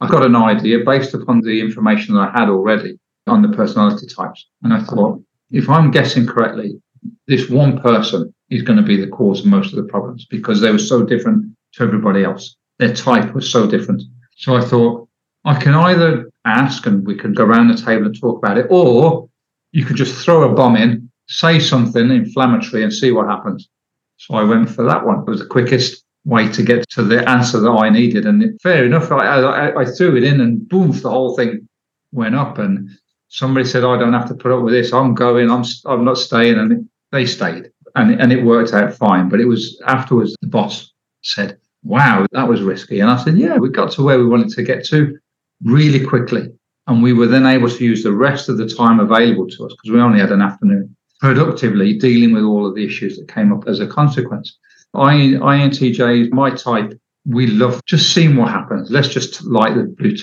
I 0.00 0.08
got 0.08 0.24
an 0.24 0.36
idea 0.36 0.84
based 0.84 1.14
upon 1.14 1.40
the 1.40 1.60
information 1.60 2.14
that 2.14 2.32
I 2.32 2.38
had 2.38 2.48
already 2.48 2.98
on 3.26 3.42
the 3.42 3.48
personality 3.56 4.06
types, 4.06 4.46
and 4.62 4.72
I 4.72 4.80
thought 4.80 5.22
if 5.50 5.68
I'm 5.68 5.90
guessing 5.90 6.26
correctly, 6.26 6.80
this 7.26 7.48
one 7.48 7.80
person 7.80 8.34
is 8.50 8.62
going 8.62 8.78
to 8.78 8.84
be 8.84 8.96
the 8.96 9.08
cause 9.08 9.40
of 9.40 9.46
most 9.46 9.72
of 9.72 9.76
the 9.76 9.90
problems 9.90 10.26
because 10.26 10.60
they 10.60 10.70
were 10.70 10.78
so 10.78 11.04
different 11.04 11.46
to 11.74 11.82
everybody 11.82 12.24
else. 12.24 12.56
Their 12.78 12.94
type 12.94 13.34
was 13.34 13.50
so 13.50 13.66
different. 13.66 14.02
So 14.36 14.56
I 14.56 14.62
thought 14.62 15.08
I 15.44 15.54
can 15.54 15.74
either 15.74 16.30
ask 16.44 16.86
and 16.86 17.06
we 17.06 17.14
can 17.14 17.32
go 17.32 17.44
around 17.44 17.68
the 17.68 17.76
table 17.76 18.06
and 18.06 18.20
talk 18.20 18.38
about 18.38 18.58
it, 18.58 18.66
or 18.70 19.28
you 19.72 19.84
could 19.84 19.96
just 19.96 20.24
throw 20.24 20.50
a 20.50 20.54
bomb 20.54 20.76
in, 20.76 21.10
say 21.28 21.60
something 21.60 22.10
inflammatory 22.10 22.82
and 22.82 22.92
see 22.92 23.12
what 23.12 23.28
happens. 23.28 23.68
So 24.16 24.34
I 24.34 24.42
went 24.42 24.68
for 24.68 24.84
that 24.84 25.06
one. 25.06 25.20
It 25.20 25.30
was 25.30 25.40
the 25.40 25.46
quickest 25.46 26.04
way 26.24 26.48
to 26.52 26.62
get 26.62 26.88
to 26.90 27.02
the 27.02 27.28
answer 27.28 27.60
that 27.60 27.70
I 27.70 27.88
needed. 27.88 28.26
And 28.26 28.60
fair 28.60 28.84
enough, 28.84 29.10
I, 29.10 29.16
I, 29.16 29.80
I 29.80 29.84
threw 29.84 30.16
it 30.16 30.24
in 30.24 30.40
and 30.40 30.68
boom, 30.68 30.92
the 30.92 31.10
whole 31.10 31.36
thing 31.36 31.68
went 32.12 32.34
up. 32.34 32.58
And 32.58 32.90
somebody 33.30 33.66
said, 33.66 33.84
I 33.84 33.98
don't 33.98 34.12
have 34.12 34.28
to 34.28 34.34
put 34.34 34.52
up 34.52 34.62
with 34.62 34.74
this. 34.74 34.92
I'm 34.92 35.14
going. 35.14 35.50
I'm 35.50 35.64
I'm 35.86 36.04
not 36.04 36.18
staying, 36.18 36.58
and 36.58 36.88
they 37.12 37.24
stayed, 37.24 37.70
and 37.94 38.20
and 38.20 38.32
it 38.32 38.44
worked 38.44 38.74
out 38.74 38.94
fine. 38.94 39.28
But 39.28 39.40
it 39.40 39.46
was 39.46 39.80
afterwards 39.86 40.36
the 40.42 40.48
boss 40.48 40.92
said, 41.22 41.58
"Wow, 41.82 42.26
that 42.32 42.48
was 42.48 42.62
risky," 42.62 43.00
and 43.00 43.10
I 43.10 43.22
said, 43.22 43.38
"Yeah, 43.38 43.56
we 43.56 43.70
got 43.70 43.92
to 43.92 44.02
where 44.02 44.18
we 44.18 44.26
wanted 44.26 44.50
to 44.50 44.62
get 44.62 44.84
to 44.86 45.18
really 45.64 46.04
quickly." 46.04 46.52
And 46.86 47.02
we 47.02 47.12
were 47.12 47.26
then 47.26 47.46
able 47.46 47.70
to 47.70 47.84
use 47.84 48.02
the 48.02 48.12
rest 48.12 48.48
of 48.48 48.58
the 48.58 48.68
time 48.68 48.98
available 48.98 49.48
to 49.48 49.66
us 49.66 49.72
because 49.72 49.92
we 49.92 50.00
only 50.00 50.18
had 50.18 50.32
an 50.32 50.42
afternoon 50.42 50.96
productively 51.20 51.96
dealing 51.96 52.32
with 52.32 52.42
all 52.42 52.66
of 52.66 52.74
the 52.74 52.84
issues 52.84 53.16
that 53.16 53.28
came 53.28 53.52
up 53.52 53.68
as 53.68 53.78
a 53.78 53.86
consequence. 53.86 54.58
I, 54.94 55.14
INTJ, 55.14 56.32
my 56.32 56.50
type, 56.50 56.98
we 57.24 57.46
love 57.46 57.84
just 57.86 58.14
seeing 58.14 58.36
what 58.36 58.50
happens. 58.50 58.90
Let's 58.90 59.08
just 59.08 59.42
light 59.44 59.74
the 59.74 59.84
blue 59.84 60.16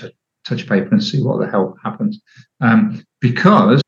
touch 0.45 0.67
paper 0.67 0.89
and 0.91 1.03
see 1.03 1.21
what 1.21 1.39
the 1.39 1.49
hell 1.49 1.77
happens. 1.83 2.19
Um, 2.61 3.03
because 3.21 3.81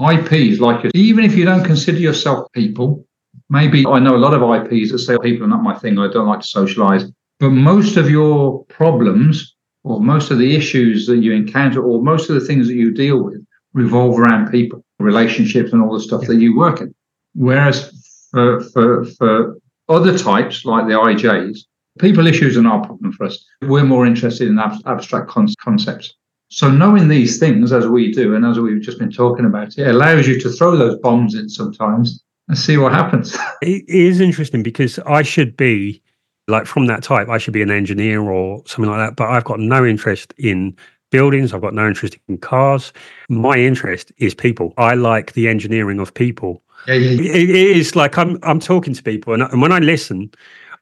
IPs, 0.00 0.60
like 0.60 0.90
even 0.94 1.24
if 1.24 1.34
you 1.34 1.44
don't 1.44 1.64
consider 1.64 1.98
yourself 1.98 2.50
people, 2.52 3.04
maybe 3.50 3.86
I 3.86 3.98
know 3.98 4.16
a 4.16 4.18
lot 4.18 4.34
of 4.34 4.42
IPs 4.42 4.92
that 4.92 4.98
say 4.98 5.16
people 5.22 5.44
are 5.44 5.48
not 5.48 5.62
my 5.62 5.78
thing, 5.78 5.98
I 5.98 6.08
don't 6.08 6.28
like 6.28 6.40
to 6.40 6.46
socialize, 6.46 7.04
but 7.40 7.50
most 7.50 7.96
of 7.96 8.10
your 8.10 8.64
problems 8.66 9.54
or 9.84 10.00
most 10.00 10.30
of 10.30 10.38
the 10.38 10.54
issues 10.54 11.06
that 11.06 11.18
you 11.18 11.32
encounter 11.32 11.82
or 11.82 12.02
most 12.02 12.28
of 12.28 12.34
the 12.34 12.46
things 12.46 12.66
that 12.68 12.74
you 12.74 12.92
deal 12.92 13.22
with 13.22 13.44
revolve 13.74 14.18
around 14.18 14.50
people, 14.50 14.84
relationships, 14.98 15.72
and 15.72 15.82
all 15.82 15.94
the 15.94 16.00
stuff 16.00 16.26
that 16.26 16.36
you 16.36 16.56
work 16.56 16.80
in. 16.80 16.94
Whereas 17.34 18.28
for, 18.30 18.60
for, 18.60 19.04
for 19.04 19.56
other 19.88 20.16
types 20.16 20.64
like 20.64 20.86
the 20.86 20.92
IJs, 20.92 21.60
people 21.98 22.26
issues 22.26 22.56
are 22.56 22.62
not 22.62 22.84
a 22.84 22.86
problem 22.86 23.12
for 23.12 23.26
us. 23.26 23.44
We're 23.62 23.84
more 23.84 24.06
interested 24.06 24.48
in 24.48 24.58
ab- 24.58 24.82
abstract 24.86 25.28
con- 25.28 25.54
concepts. 25.60 26.14
So 26.50 26.70
knowing 26.70 27.08
these 27.08 27.38
things 27.38 27.72
as 27.72 27.86
we 27.86 28.12
do, 28.12 28.34
and 28.34 28.44
as 28.44 28.58
we've 28.58 28.80
just 28.80 28.98
been 28.98 29.10
talking 29.10 29.44
about, 29.44 29.76
it 29.76 29.86
allows 29.86 30.26
you 30.26 30.40
to 30.40 30.50
throw 30.50 30.76
those 30.76 30.98
bombs 31.00 31.34
in 31.34 31.48
sometimes 31.48 32.22
and 32.48 32.56
see 32.56 32.78
what 32.78 32.92
happens. 32.92 33.36
it 33.62 33.84
is 33.88 34.20
interesting 34.20 34.62
because 34.62 34.98
I 35.00 35.22
should 35.22 35.56
be 35.56 36.02
like 36.48 36.66
from 36.66 36.86
that 36.86 37.02
type, 37.02 37.28
I 37.28 37.36
should 37.36 37.52
be 37.52 37.62
an 37.62 37.70
engineer 37.70 38.22
or 38.22 38.62
something 38.66 38.90
like 38.90 39.06
that, 39.06 39.16
but 39.16 39.28
I've 39.28 39.44
got 39.44 39.60
no 39.60 39.84
interest 39.84 40.32
in 40.38 40.74
buildings. 41.10 41.52
I've 41.52 41.60
got 41.60 41.74
no 41.74 41.86
interest 41.86 42.16
in 42.28 42.38
cars. 42.38 42.92
My 43.28 43.56
interest 43.56 44.12
is 44.18 44.34
people. 44.34 44.72
I 44.76 44.94
like 44.94 45.32
the 45.32 45.48
engineering 45.48 46.00
of 46.00 46.12
people. 46.14 46.62
Yeah, 46.88 46.94
yeah. 46.94 47.34
It, 47.34 47.50
it 47.50 47.76
is 47.76 47.96
like 47.96 48.18
I'm 48.18 48.38
I'm 48.42 48.60
talking 48.60 48.94
to 48.94 49.02
people, 49.02 49.34
and, 49.34 49.42
and 49.44 49.62
when 49.62 49.72
I 49.72 49.80
listen, 49.80 50.30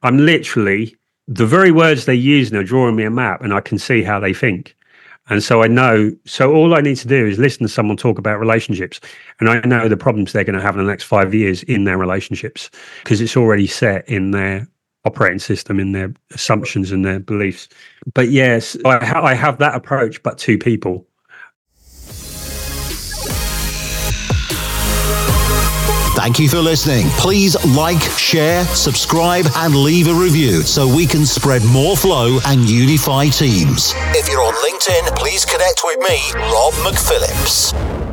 I'm 0.03 0.17
literally 0.17 0.95
the 1.27 1.45
very 1.45 1.71
words 1.71 2.05
they 2.05 2.15
use 2.15 2.53
are 2.53 2.63
drawing 2.63 2.95
me 2.95 3.03
a 3.03 3.11
map, 3.11 3.43
and 3.43 3.53
I 3.53 3.61
can 3.61 3.77
see 3.79 4.03
how 4.03 4.19
they 4.19 4.33
think. 4.33 4.75
And 5.29 5.43
so 5.43 5.63
I 5.63 5.67
know, 5.67 6.13
so 6.25 6.55
all 6.55 6.75
I 6.75 6.81
need 6.81 6.97
to 6.97 7.07
do 7.09 7.27
is 7.27 7.39
listen 7.39 7.63
to 7.63 7.67
someone 7.67 7.97
talk 7.97 8.19
about 8.19 8.39
relationships. 8.39 9.01
And 9.41 9.49
I 9.49 9.59
know 9.61 9.89
the 9.89 9.97
problems 9.97 10.33
they're 10.33 10.45
going 10.45 10.55
to 10.57 10.61
have 10.61 10.75
in 10.77 10.85
the 10.85 10.89
next 10.91 11.03
five 11.03 11.33
years 11.33 11.63
in 11.63 11.85
their 11.85 11.97
relationships 11.97 12.69
because 13.03 13.21
it's 13.21 13.37
already 13.37 13.67
set 13.67 14.09
in 14.09 14.31
their 14.31 14.67
operating 15.05 15.39
system, 15.39 15.79
in 15.81 15.93
their 15.93 16.13
assumptions 16.33 16.93
and 16.93 17.05
their 17.05 17.19
beliefs. 17.19 17.69
But 18.13 18.29
yes, 18.29 18.77
I, 18.85 19.05
ha- 19.05 19.23
I 19.23 19.35
have 19.35 19.59
that 19.59 19.75
approach, 19.75 20.23
but 20.23 20.39
to 20.39 20.57
people. 20.57 21.06
Thank 26.27 26.39
you 26.39 26.49
for 26.49 26.57
listening. 26.57 27.07
Please 27.11 27.55
like, 27.65 28.01
share, 28.01 28.65
subscribe, 28.65 29.45
and 29.55 29.73
leave 29.73 30.09
a 30.09 30.13
review 30.13 30.61
so 30.61 30.85
we 30.85 31.05
can 31.05 31.25
spread 31.25 31.63
more 31.63 31.95
flow 31.95 32.39
and 32.45 32.69
unify 32.69 33.27
teams. 33.27 33.93
If 34.09 34.27
you're 34.27 34.41
on 34.41 34.53
LinkedIn, 34.55 35.15
please 35.15 35.45
connect 35.45 35.83
with 35.85 35.99
me, 35.99 36.19
Rob 36.35 36.73
McPhillips. 36.83 38.06